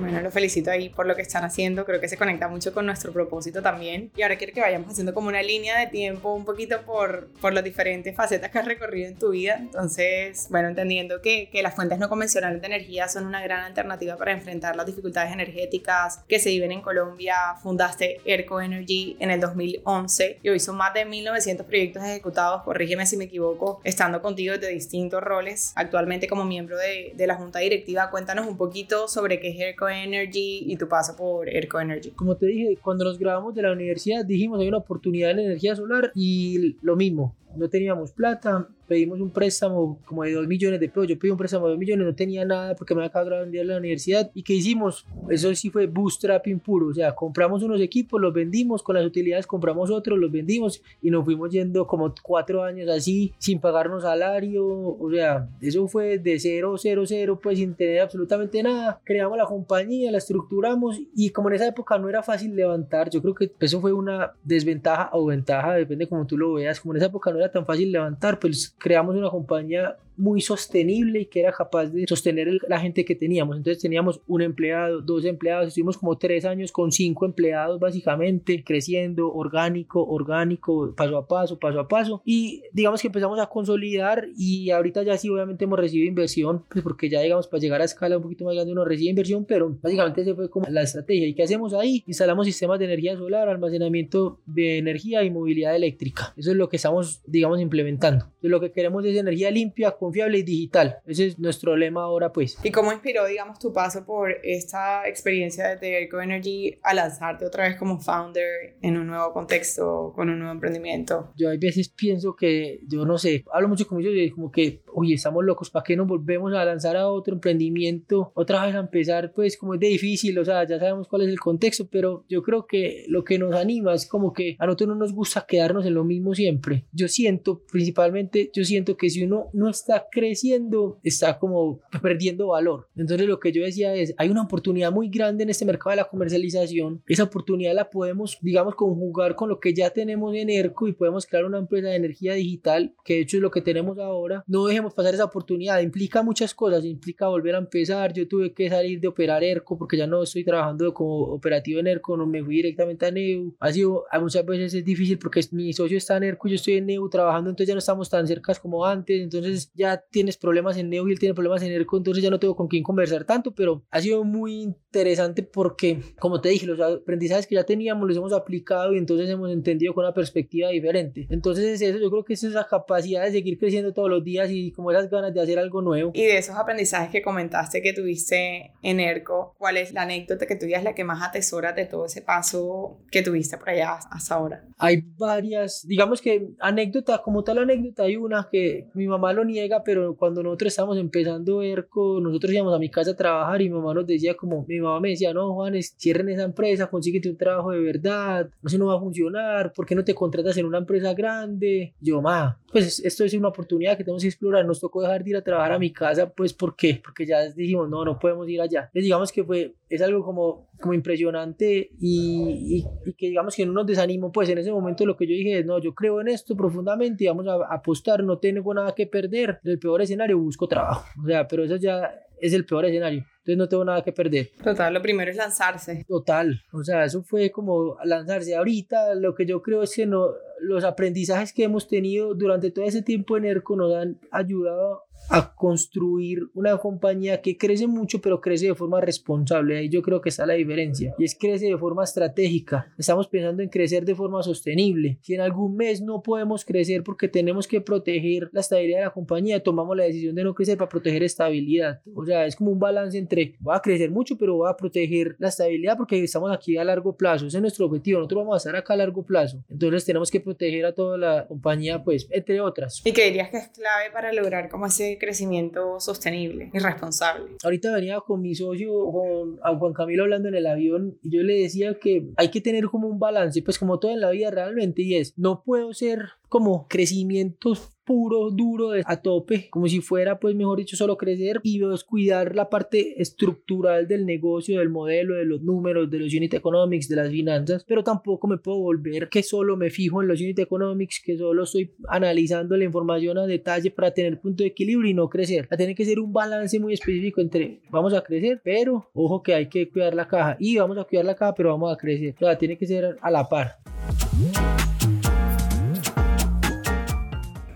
Bueno, 0.09 0.23
lo 0.23 0.31
felicito 0.31 0.71
ahí 0.71 0.89
por 0.89 1.07
lo 1.07 1.15
que 1.15 1.21
están 1.21 1.45
haciendo. 1.45 1.85
Creo 1.85 2.01
que 2.01 2.09
se 2.09 2.17
conecta 2.17 2.49
mucho 2.49 2.73
con 2.73 2.87
nuestro 2.87 3.13
propósito 3.13 3.61
también. 3.61 4.11
Y 4.17 4.23
ahora 4.23 4.39
quiero 4.39 4.55
que 4.55 4.63
vayamos 4.63 4.91
haciendo 4.91 5.13
como 5.13 5.29
una 5.29 5.43
línea 5.43 5.79
de 5.79 5.87
tiempo 5.89 6.33
un 6.33 6.47
poquito 6.47 6.81
por, 6.87 7.29
por 7.43 7.53
las 7.53 7.63
diferentes 7.63 8.17
facetas 8.17 8.51
que 8.51 8.59
has 8.59 8.65
recorrido 8.65 9.09
en 9.09 9.19
tu 9.19 9.33
vida. 9.33 9.57
Entonces, 9.61 10.47
bueno, 10.49 10.69
entendiendo 10.69 11.21
que, 11.21 11.51
que 11.51 11.63
las 11.63 11.75
fuentes 11.75 11.99
no 11.99 12.09
convencionales 12.09 12.63
de 12.63 12.67
energía 12.69 13.07
son 13.07 13.27
una 13.27 13.43
gran 13.43 13.67
alternativa 13.67 14.17
para 14.17 14.33
enfrentar 14.33 14.77
las 14.77 14.87
dificultades 14.87 15.31
energéticas 15.31 16.25
que 16.27 16.39
se 16.39 16.49
viven 16.49 16.73
en 16.73 16.81
Colombia, 16.81 17.37
fundaste 17.63 18.23
Erco 18.25 18.63
Energy 18.63 19.15
en 19.21 19.31
el 19.31 19.41
2011 19.41 20.39
y 20.43 20.49
hoy 20.49 20.59
son 20.59 20.79
más 20.79 20.95
de 20.95 21.05
1900 21.05 21.67
proyectos 21.67 22.03
ejecutados, 22.03 22.63
corrígeme 22.63 23.05
si 23.05 23.19
me 23.19 23.25
equivoco, 23.25 23.83
estando 23.85 24.23
contigo 24.23 24.55
desde 24.55 24.71
distintos 24.71 25.23
roles. 25.23 25.73
Actualmente 25.75 26.29
como 26.29 26.47
miembro 26.47 26.79
de, 26.79 27.13
de 27.15 27.27
la 27.27 27.35
junta 27.35 27.59
directiva, 27.59 28.09
cuéntanos 28.09 28.47
un 28.47 28.57
poquito 28.57 29.07
sobre 29.07 29.39
qué 29.39 29.51
es 29.51 29.61
Erco 29.61 29.87
Energy 29.87 29.98
y 30.35 30.77
tu 30.77 30.89
paso 30.89 31.17
por 31.17 31.49
Erco 31.49 31.81
Energy. 31.81 32.11
Como 32.11 32.37
te 32.37 32.47
dije, 32.47 32.79
cuando 32.83 33.05
nos 33.05 33.19
grabamos 33.19 33.55
de 33.55 33.63
la 33.63 33.73
universidad 33.73 34.25
dijimos 34.25 34.61
hay 34.61 34.69
una 34.69 34.79
oportunidad 34.79 35.31
en 35.33 35.41
energía 35.41 35.75
solar 35.77 36.13
y 36.15 36.77
lo 36.83 36.97
mismo, 36.97 37.35
no 37.59 37.69
teníamos 37.69 38.13
plata, 38.13 38.69
pedimos 38.87 39.21
un 39.21 39.31
préstamo 39.31 39.99
como 40.07 40.25
de 40.25 40.33
2 40.33 40.47
millones 40.47 40.81
de 40.81 40.89
pesos, 40.89 41.07
yo 41.09 41.19
pedí 41.19 41.31
un 41.31 41.37
préstamo 41.37 41.67
de 41.67 41.73
2 41.73 41.79
millones, 41.79 42.07
no 42.07 42.15
tenía 42.15 42.45
nada 42.45 42.75
porque 42.75 42.95
me 42.95 43.05
acabado 43.05 43.45
de 43.45 43.61
en 43.61 43.69
la 43.69 43.77
universidad 43.77 44.31
y 44.35 44.43
¿qué 44.43 44.55
hicimos? 44.55 45.05
Eso 45.29 45.55
sí 45.55 45.71
fue 45.71 45.87
bootstrapping 45.87 46.61
puro, 46.61 46.89
o 46.89 46.95
sea, 46.95 47.15
compramos 47.15 47.63
unos 47.63 47.81
equipos, 47.81 48.21
los 48.21 48.33
vendimos, 48.33 48.83
con 48.83 48.97
las 48.97 49.05
utilidades 49.05 49.47
compramos 49.47 49.91
otros, 49.91 50.19
los 50.19 50.33
vendimos 50.33 50.83
y 51.03 51.11
nos 51.11 51.25
fuimos 51.25 51.51
yendo 51.51 51.87
como 51.87 52.15
cuatro 52.23 52.63
años 52.63 52.89
así, 52.89 53.35
sin 53.39 53.61
pagarnos 53.61 54.03
salario, 54.03 54.67
o 54.67 55.11
sea, 55.13 55.49
eso 55.61 55.87
fue 55.89 56.19
de 56.19 56.39
cero, 56.39 56.77
cero, 56.79 57.03
cero, 57.07 57.39
pues 57.43 57.59
sin 57.59 57.75
tener 57.75 58.01
absolutamente 58.01 58.63
nada, 58.63 59.01
creamos 59.05 59.37
la 59.37 59.45
compañía, 59.45 60.11
la 60.11 60.19
estructuramos 60.19 61.01
y 61.15 61.31
como 61.31 61.49
en 61.51 61.57
esa 61.57 61.67
época 61.67 61.99
no 61.99 62.09
era 62.09 62.23
fácil 62.23 62.57
levantar, 62.57 63.11
yo 63.11 63.21
creo 63.21 63.35
que 63.35 63.53
eso 63.61 63.81
fue 63.81 63.93
una 63.93 64.33
desventaja 64.45 65.11
o 65.13 65.27
ventaja, 65.27 65.75
depende 65.75 66.09
como 66.09 66.27
tú 66.27 66.39
lo 66.39 66.55
veas, 66.55 66.81
como 66.81 66.95
en 66.95 66.99
esa 66.99 67.07
época 67.07 67.31
no 67.31 67.39
era 67.39 67.48
tan 67.53 67.67
fácil 67.67 67.93
levantar, 67.93 68.39
pues 68.39 68.75
creamos 68.79 69.17
una 69.17 69.31
compañía 69.31 69.97
muy 70.19 70.41
sostenible 70.41 71.21
y 71.21 71.27
que 71.27 71.41
era 71.41 71.53
capaz 71.53 71.87
de 71.87 72.05
sostener 72.07 72.49
la 72.69 72.81
gente 72.81 73.05
que 73.05 73.15
teníamos. 73.15 73.57
Entonces 73.57 73.81
teníamos 73.81 74.21
un 74.27 74.43
empleado, 74.43 75.01
dos 75.01 75.25
empleados, 75.25 75.69
estuvimos 75.69 75.97
como 75.97 76.19
tres 76.19 76.45
años 76.45 76.73
con 76.73 76.93
cinco 76.93 77.25
empleados 77.25 77.81
básicamente, 77.81 78.63
creciendo 78.65 79.33
orgánico, 79.33 80.05
orgánico, 80.05 80.95
paso 80.97 81.17
a 81.17 81.27
paso, 81.27 81.59
paso 81.59 81.81
a 81.81 81.89
paso. 81.89 82.23
Y 82.25 82.63
digamos 82.73 83.01
que 83.01 83.09
empezamos 83.09 83.39
a 83.39 83.47
consolidar 83.47 84.27
y 84.37 84.71
ahorita 84.71 85.03
ya 85.03 85.17
sí 85.17 85.29
obviamente 85.31 85.65
hemos 85.65 85.79
recibido 85.79 86.09
inversión, 86.09 86.65
pues 86.69 86.83
porque 86.83 87.09
ya 87.09 87.21
digamos 87.21 87.47
para 87.47 87.61
llegar 87.61 87.81
a 87.81 87.85
escala 87.85 88.17
un 88.17 88.23
poquito 88.23 88.45
más 88.45 88.55
grande 88.55 88.73
uno 88.73 88.85
recibe 88.85 89.11
inversión, 89.11 89.45
pero 89.45 89.79
básicamente 89.81 90.25
se 90.25 90.35
fue 90.35 90.51
como 90.51 90.67
la 90.69 90.83
estrategia. 90.83 91.27
¿Y 91.27 91.35
qué 91.35 91.45
hacemos 91.45 91.73
ahí? 91.75 92.03
Instalamos 92.07 92.47
sistemas 92.47 92.79
de 92.79 92.87
energía 92.87 93.17
solar, 93.17 93.49
almacenamiento 93.49 94.41
de 94.47 94.79
energía 94.79 95.23
y 95.23 95.31
movilidad 95.31 95.77
eléctrica. 95.77 96.33
Eso 96.37 96.51
es 96.51 96.57
lo 96.57 96.69
que 96.69 96.77
estamos, 96.77 97.23
digamos, 97.27 97.61
implementando. 97.61 98.25
Entonces, 98.27 98.51
lo 98.51 98.61
que 98.61 98.73
queremos 98.73 99.05
es 99.05 99.17
energía 99.17 99.51
limpia, 99.51 99.93
confiable 100.09 100.39
y 100.39 100.43
digital. 100.43 100.97
Ese 101.07 101.27
es 101.27 101.39
nuestro 101.39 101.77
lema 101.77 102.05
ahora, 102.05 102.33
pues. 102.33 102.59
¿Y 102.65 102.71
cómo 102.71 102.93
inspiró, 102.93 103.27
digamos, 103.27 103.59
tu 103.59 103.75
paso 103.75 104.07
por 104.07 104.31
esta 104.43 105.07
experiencia 105.07 105.77
de 105.77 106.05
Eco 106.05 106.19
Energy 106.19 106.79
a 106.83 106.95
lanzarte 106.95 107.45
otra 107.45 107.69
vez 107.69 107.77
como 107.77 108.01
founder 108.01 108.79
en 108.81 108.97
un 108.97 109.07
nuevo 109.07 109.35
contexto, 109.35 110.13
con 110.15 110.31
un 110.31 110.39
nuevo 110.39 110.53
emprendimiento? 110.55 111.33
Yo 111.37 111.51
a 111.51 111.57
veces 111.59 111.91
pienso 111.91 112.35
que, 112.35 112.81
yo 112.89 113.05
no 113.05 113.19
sé, 113.19 113.45
hablo 113.53 113.69
mucho 113.69 113.87
con 113.87 114.01
ellos 114.01 114.15
y 114.17 114.31
como 114.31 114.51
que, 114.51 114.83
oye, 114.95 115.15
estamos 115.15 115.45
locos, 115.45 115.69
¿para 115.71 115.85
qué 115.85 115.95
nos 115.95 116.07
volvemos 116.07 116.55
a 116.55 116.65
lanzar 116.65 116.97
a 116.97 117.09
otro 117.09 117.35
emprendimiento? 117.35 118.33
Otra 118.35 118.65
vez 118.65 118.75
a 118.75 118.79
empezar, 118.79 119.33
pues 119.35 119.59
como 119.59 119.75
es 119.75 119.81
de 119.81 119.89
difícil, 119.89 120.39
o 120.39 120.45
sea, 120.45 120.67
ya 120.67 120.79
sabemos 120.79 121.07
cuál 121.07 121.23
es 121.23 121.29
el 121.29 121.39
contexto, 121.39 121.87
pero 121.91 122.25
yo 122.31 122.43
creo 122.43 122.67
que 122.67 123.05
lo 123.09 123.25
que 123.25 123.39
nos 123.39 123.55
anima 123.55 123.93
es 123.93 124.07
como 124.07 124.33
que 124.33 124.57
a 124.59 124.65
nosotros 124.65 124.89
no 124.89 124.95
nos 124.95 125.13
gusta 125.13 125.45
quedarnos 125.47 125.85
en 125.85 125.93
lo 125.93 126.05
mismo 126.05 126.35
siempre. 126.35 126.87
Yo 126.93 127.09
siento, 127.09 127.63
principalmente, 127.71 128.51
yo 128.55 128.65
siento 128.65 128.97
que 128.97 129.11
si 129.11 129.25
uno 129.25 129.51
no 129.53 129.69
está 129.69 129.98
creciendo, 130.11 130.99
está 131.03 131.39
como 131.39 131.81
perdiendo 132.03 132.49
valor. 132.49 132.89
Entonces 132.97 133.27
lo 133.27 133.41
que 133.41 133.53
yo 133.53 133.63
decía 133.63 133.95
es, 133.95 134.15
hay 134.19 134.29
una 134.29 134.43
oportunidad 134.43 134.93
muy 134.93 135.09
grande 135.09 135.45
en 135.45 135.51
este 135.51 135.65
mercado 135.65 135.91
de 135.91 135.97
la 135.97 136.09
comercialización. 136.09 137.03
Esa 137.07 137.25
oportunidad 137.25 137.75
la 137.75 137.91
podemos, 137.91 138.39
digamos, 138.41 138.75
conjugar 138.75 139.35
con 139.35 139.49
lo 139.49 139.61
que 139.61 139.75
ya 139.75 139.91
tenemos 139.91 140.35
en 140.35 140.51
ERCO 140.51 140.89
y 140.89 140.93
podemos 140.93 141.27
crear 141.27 141.45
una 141.45 141.59
empresa 141.59 141.89
de 141.89 141.97
energía 141.97 142.35
digital, 142.35 142.95
que 143.05 143.15
de 143.15 143.21
hecho 143.21 143.37
es 143.37 143.43
lo 143.43 143.51
que 143.51 143.63
tenemos 143.63 143.99
ahora. 143.99 144.45
No 144.47 144.67
dejemos 144.67 144.95
pasar 144.95 145.15
esa 145.15 145.25
oportunidad. 145.25 145.81
Implica 145.81 146.23
muchas 146.23 146.55
cosas, 146.55 146.85
implica 146.85 147.29
volver 147.29 147.55
a 147.55 147.59
empezar. 147.59 148.13
Yo 148.13 148.27
tuve 148.27 148.53
que 148.53 148.69
salir 148.69 149.01
de 149.01 149.09
operar 149.09 149.45
ERCO 149.45 149.79
porque 149.79 149.97
ya 149.97 150.07
no 150.07 150.23
estoy 150.23 150.45
trabajando 150.45 150.93
como 150.93 151.23
operativo 151.23 151.81
en 151.81 151.87
ERCO, 151.87 152.17
no 152.17 152.27
me 152.27 152.43
fui 152.43 152.57
directamente 152.57 153.07
a 153.07 153.11
NEU. 153.11 153.55
Ha 153.59 153.73
sido, 153.73 154.05
muchas 154.21 154.45
veces 154.45 154.75
es 154.75 154.85
difícil 154.85 155.19
porque 155.19 155.41
mi 155.53 155.73
socio 155.73 155.97
está 155.97 156.17
en 156.17 156.25
ERCO 156.25 156.49
yo 156.49 156.55
estoy 156.55 156.75
en 156.75 156.87
NEU 156.87 157.09
trabajando, 157.09 157.51
entonces 157.51 157.69
ya 157.69 157.75
no 157.75 157.79
estamos 157.79 158.09
tan 158.11 158.27
cercas 158.27 158.59
como 158.59 158.85
antes. 158.85 159.21
Entonces 159.21 159.71
ya 159.79 160.05
tienes 160.11 160.37
problemas 160.37 160.77
en 160.77 160.91
Neo 160.91 161.09
y 161.09 161.13
él 161.13 161.19
tiene 161.19 161.35
problemas 161.35 161.63
en 161.63 161.73
ERCO, 161.73 161.97
entonces 161.97 162.23
ya 162.23 162.31
no 162.31 162.39
tengo 162.39 162.57
con 162.57 162.69
quién 162.69 162.83
conversar 162.83 163.25
tanto, 163.25 163.55
pero 163.55 163.85
ha 163.91 164.01
sido 164.01 164.25
muy 164.25 164.63
interesante 164.63 165.43
porque, 165.43 166.01
como 166.19 166.41
te 166.41 166.49
dije, 166.51 166.67
los 166.67 166.81
aprendizajes 166.81 167.47
que 167.47 167.55
ya 167.55 167.65
teníamos 167.65 168.07
los 168.09 168.17
hemos 168.17 168.33
aplicado 168.33 168.95
y 168.95 168.99
entonces 168.99 169.31
hemos 169.31 169.51
entendido 169.51 169.95
con 169.95 170.05
una 170.05 170.15
perspectiva 170.15 170.69
diferente. 170.71 171.27
Entonces 171.31 171.65
es 171.65 171.83
eso, 171.83 171.99
yo 171.99 172.11
creo 172.11 172.25
que 172.25 172.35
es 172.35 172.43
esa 172.43 172.67
capacidad 172.67 173.25
de 173.25 173.31
seguir 173.31 173.59
creciendo 173.59 173.93
todos 173.93 174.11
los 174.11 174.25
días 174.25 174.51
y 174.51 174.73
como 174.73 174.91
esas 174.91 175.09
ganas 175.09 175.33
de 175.33 175.41
hacer 175.41 175.59
algo 175.59 175.81
nuevo. 175.81 176.11
Y 176.15 176.25
de 176.25 176.39
esos 176.39 176.57
aprendizajes 176.57 177.11
que 177.11 177.23
comentaste 177.23 177.81
que 177.83 177.93
tuviste 177.93 178.73
en 178.83 179.01
ERCO, 179.01 179.55
¿cuál 179.59 179.77
es 179.77 179.93
la 179.93 180.03
anécdota 180.03 180.47
que 180.47 180.57
tú 180.57 180.67
digas 180.67 180.83
la 180.83 180.95
que 180.95 181.05
más 181.05 181.23
atesoras 181.23 181.77
de 181.77 181.87
todo 181.87 182.07
ese 182.07 182.23
paso 182.23 182.99
que 183.11 183.23
tuviste 183.23 183.57
por 183.59 183.71
allá 183.71 183.99
hasta 184.11 184.35
ahora? 184.35 184.65
Hay 184.79 185.03
varias, 185.17 185.87
digamos 185.87 186.21
que 186.21 186.49
anécdota, 186.59 187.19
como 187.23 187.45
tal 187.45 187.59
anécdota, 187.59 188.05
hay 188.05 188.17
una 188.17 188.49
que 188.51 188.89
mi 188.95 189.07
mamá 189.07 189.33
lo 189.33 189.45
niega, 189.45 189.68
pero 189.85 190.17
cuando 190.17 190.43
nosotros 190.43 190.73
estábamos 190.73 190.99
empezando 190.99 191.63
ERCO, 191.63 192.21
nosotros 192.21 192.53
íbamos 192.53 192.75
a 192.75 192.79
mi 192.79 192.91
casa 192.91 193.13
a 193.13 193.17
trabajar 193.17 193.61
y 193.63 193.69
mi 193.69 193.77
mamá 193.77 193.95
nos 193.95 194.07
decía 194.07 194.35
como, 194.35 194.65
mi 194.67 194.81
mamá 194.81 195.01
me 195.01 195.11
decía, 195.11 195.33
no, 195.33 195.55
Juanes, 195.55 195.95
cierren 195.99 196.29
esa 196.29 196.45
empresa, 196.45 196.89
consíguete 196.89 197.31
un 197.31 197.37
trabajo 197.37 197.71
de 197.73 197.81
verdad, 197.81 198.51
sé, 198.65 198.79
no 198.79 198.87
va 198.87 198.97
a 198.97 199.01
funcionar, 199.01 199.73
¿por 199.73 199.87
qué 199.87 199.95
no 199.95 200.05
te 200.05 200.15
contratas 200.15 200.57
en 200.57 200.67
una 200.67 200.79
empresa 200.79 201.15
grande? 201.15 201.95
Yo, 202.01 202.21
ma, 202.21 202.59
pues 202.73 203.01
esto 203.01 203.25
es 203.25 203.35
una 203.35 203.49
oportunidad 203.49 203.97
que 203.97 204.05
tenemos 204.05 204.23
que 204.23 204.29
explorar, 204.29 204.65
nos 204.65 204.81
tocó 204.81 205.03
dejar 205.03 205.25
de 205.25 205.31
ir 205.31 205.37
a 205.37 205.43
trabajar 205.43 205.73
a 205.73 205.79
mi 205.79 205.93
casa, 205.93 206.29
pues 206.29 206.53
¿por 206.53 206.77
qué? 206.77 207.01
Porque 207.03 207.27
ya 207.27 207.49
dijimos, 207.51 207.89
no, 207.89 208.05
no 208.05 208.19
podemos 208.19 208.49
ir 208.49 208.61
allá. 208.61 208.81
Entonces 208.81 209.05
digamos 209.05 209.33
que 209.33 209.45
fue, 209.45 209.75
es 209.89 210.03
algo 210.03 210.25
como, 210.25 210.69
como 210.81 210.95
impresionante 210.95 211.91
y, 212.01 212.85
y, 213.05 213.13
que 213.15 213.29
digamos 213.29 213.57
que 213.57 213.67
no 213.67 213.73
nos 213.73 213.87
desanimó, 213.87 214.31
pues 214.31 214.49
en 214.49 214.59
ese 214.59 214.71
momento 214.71 215.07
lo 215.07 215.17
que 215.17 215.27
yo 215.27 215.33
dije 215.33 215.61
es, 215.61 215.67
no, 215.67 215.79
yo 215.81 215.95
creo 215.95 216.21
en 216.21 216.29
esto 216.29 216.57
profundamente 216.57 217.25
y 217.25 217.27
vamos 217.29 217.47
a, 217.49 217.75
apostar, 217.75 218.23
no 218.23 218.39
tengo 218.39 218.75
nada 218.75 218.95
que 218.95 219.07
perder, 219.07 219.61
en 219.65 219.71
el 219.71 219.79
peor 219.79 220.03
escenario 220.03 220.39
busco 220.39 220.69
trabajo, 220.69 221.07
o 221.23 221.27
sea, 221.27 221.49
pero 221.49 221.65
eso 221.65 221.77
ya 221.77 222.13
es 222.41 222.53
el 222.53 222.65
peor 222.65 222.85
escenario. 222.85 223.25
Entonces 223.39 223.57
no 223.57 223.69
tengo 223.69 223.85
nada 223.85 224.03
que 224.03 224.13
perder. 224.13 224.51
Total, 224.63 224.93
lo 224.93 225.01
primero 225.01 225.31
es 225.31 225.37
lanzarse. 225.37 226.05
Total, 226.07 226.61
o 226.73 226.85
sea, 226.85 227.05
eso 227.05 227.23
fue 227.23 227.51
como 227.51 227.97
lanzarse. 228.05 228.55
Ahorita 228.55 229.15
lo 229.15 229.35
que 229.35 229.47
yo 229.47 229.63
creo 229.63 229.83
es 229.83 229.95
que 229.95 230.07
no, 230.07 230.29
los 230.61 230.85
aprendizajes 230.85 231.53
que 231.53 231.65
hemos 231.65 231.89
tenido 231.89 232.35
durante 232.35 232.71
todo 232.71 232.85
ese 232.85 233.03
tiempo 233.03 233.37
en 233.37 233.47
ERCO 233.47 233.77
nos 233.77 233.95
han 233.95 234.21
ayudado 234.31 235.08
a 235.31 235.55
construir 235.55 236.49
una 236.55 236.77
compañía 236.79 237.41
que 237.41 237.57
crece 237.57 237.87
mucho, 237.87 238.21
pero 238.21 238.41
crece 238.41 238.67
de 238.67 238.75
forma 238.75 239.01
responsable. 239.01 239.79
Ahí 239.79 239.89
yo 239.89 240.03
creo 240.03 240.21
que 240.21 240.31
está 240.31 240.47
la 240.47 240.55
diferencia. 240.55 241.15
Y 241.19 241.25
es 241.25 241.37
crece 241.39 241.67
de 241.67 241.77
forma 241.77 242.05
estratégica. 242.05 242.93
Estamos 242.97 243.29
pensando 243.29 243.63
en 243.63 243.69
crecer 243.69 244.05
de 244.05 244.15
forma 244.15 244.43
sostenible. 244.43 245.19
Si 245.23 245.35
en 245.35 245.41
algún 245.41 245.77
mes 245.77 246.01
no 246.01 246.23
podemos 246.23 246.65
crecer 246.65 247.03
porque 247.03 247.29
tenemos 247.29 247.67
que 247.67 247.81
proteger 247.81 248.49
la 248.53 248.61
estabilidad 248.61 248.99
de 248.99 249.05
la 249.05 249.13
compañía, 249.13 249.63
tomamos 249.63 249.97
la 249.97 250.05
decisión 250.05 250.35
de 250.35 250.45
no 250.45 250.55
crecer 250.55 250.79
para 250.79 250.89
proteger 250.89 251.23
estabilidad. 251.23 252.01
O 252.15 252.25
sea, 252.25 252.47
es 252.47 252.57
como 252.57 252.71
un 252.71 252.79
balance 252.79 253.19
entre 253.19 253.57
va 253.67 253.77
a 253.77 253.83
crecer 253.83 254.11
mucho, 254.11 254.37
pero 254.39 254.59
va 254.59 254.71
a 254.71 254.77
proteger 254.77 255.37
la 255.39 255.49
estabilidad 255.49 255.97
porque 255.97 256.23
estamos 256.23 256.51
aquí 256.53 256.77
a 256.77 256.85
largo 256.85 257.17
plazo. 257.17 257.47
Ese 257.47 257.59
es 257.59 257.61
nuestro 257.61 257.87
objetivo. 257.87 258.19
Nosotros 258.19 258.43
vamos 258.43 258.55
a 258.55 258.59
estar 258.59 258.77
acá 258.77 258.95
a 258.95 258.99
largo 258.99 259.25
plazo. 259.25 259.63
Entonces 259.69 260.05
tenemos 260.05 260.31
que 260.31 260.41
proteger 260.41 260.87
a 260.87 260.95
toda 260.95 261.19
la 261.19 261.47
compañía, 261.47 262.03
pues, 262.03 262.29
entre 262.31 262.61
otras. 262.61 263.03
¿Y 263.05 263.13
qué 263.13 263.25
dirías 263.27 263.51
que 263.51 263.59
es 263.59 263.69
clave 263.69 264.11
para 264.13 264.33
lograr 264.33 264.69
como 264.69 264.87
ese 264.87 265.08
crecimiento 265.17 266.01
sostenible 266.01 266.71
y 266.75 266.79
responsable? 266.79 267.57
Ahorita 267.65 267.95
venía 267.95 268.21
con 268.21 268.43
mi 268.43 268.55
socio, 268.55 268.91
con 269.11 269.79
Juan 269.79 269.93
Camilo, 269.95 270.25
hablando 270.25 270.49
en 270.49 270.57
el 270.57 270.67
avión 270.67 271.19
y 271.23 271.31
yo 271.31 271.43
le 271.43 271.55
decía 271.55 271.99
que 271.99 272.29
hay 272.37 272.51
que 272.51 272.61
tener 272.61 272.87
como 272.87 273.09
un 273.09 273.19
balance, 273.19 273.63
pues 273.63 273.79
como 273.79 273.99
todo 273.99 274.13
en 274.13 274.21
la 274.21 274.31
vida 274.31 274.51
realmente, 274.51 275.03
y 275.03 275.15
es, 275.15 275.39
no 275.39 275.63
puedo 275.65 275.93
ser 275.95 276.31
como 276.49 276.87
crecimientos 276.89 277.98
puro, 278.09 278.51
duro, 278.51 278.93
a 279.05 279.17
tope, 279.21 279.69
como 279.69 279.87
si 279.87 280.01
fuera, 280.01 280.41
pues 280.41 280.55
mejor 280.55 280.79
dicho, 280.79 280.97
solo 280.97 281.19
crecer 281.19 281.61
y 281.63 281.79
cuidar 282.07 282.57
la 282.57 282.71
parte 282.71 283.21
estructural 283.21 284.09
del 284.09 284.25
negocio, 284.25 284.79
del 284.79 284.89
modelo, 284.89 285.35
de 285.35 285.45
los 285.45 285.61
números, 285.61 286.11
de 286.11 286.19
los 286.19 286.33
unit 286.33 286.55
economics, 286.55 287.07
de 287.07 287.17
las 287.17 287.31
finanzas, 287.31 287.85
pero 287.87 288.03
tampoco 288.03 288.49
me 288.49 288.57
puedo 288.57 288.79
volver 288.79 289.29
que 289.29 289.43
solo 289.43 289.77
me 289.77 289.91
fijo 289.91 290.23
en 290.23 290.29
los 290.29 290.41
unit 290.41 290.59
economics, 290.59 291.21
que 291.23 291.37
solo 291.37 291.65
estoy 291.65 291.93
analizando 292.09 292.79
la 292.79 292.85
información 292.85 293.37
a 293.37 293.47
detalle 293.47 293.91
para 293.91 294.11
tener 294.15 294.41
punto 294.41 294.63
de 294.63 294.71
equilibrio 294.71 295.11
y 295.11 295.15
no 295.15 295.29
crecer. 295.29 295.67
Tener 295.67 295.95
que 295.95 296.07
ser 296.07 296.19
un 296.19 296.33
balance 296.33 296.81
muy 296.81 296.95
específico 296.95 297.43
entre 297.43 297.83
vamos 297.91 298.15
a 298.15 298.23
crecer, 298.23 298.63
pero 298.65 299.11
ojo 299.13 299.43
que 299.43 299.53
hay 299.53 299.69
que 299.69 299.87
cuidar 299.91 300.15
la 300.15 300.27
caja 300.27 300.57
y 300.59 300.79
vamos 300.79 300.97
a 300.97 301.05
cuidar 301.05 301.27
la 301.27 301.35
caja, 301.35 301.55
pero 301.55 301.69
vamos 301.69 301.93
a 301.93 301.99
crecer. 301.99 302.35
O 302.37 302.39
sea, 302.39 302.57
tiene 302.57 302.79
que 302.79 302.87
ser 302.87 303.19
a 303.21 303.31
la 303.31 303.47
par. 303.47 303.77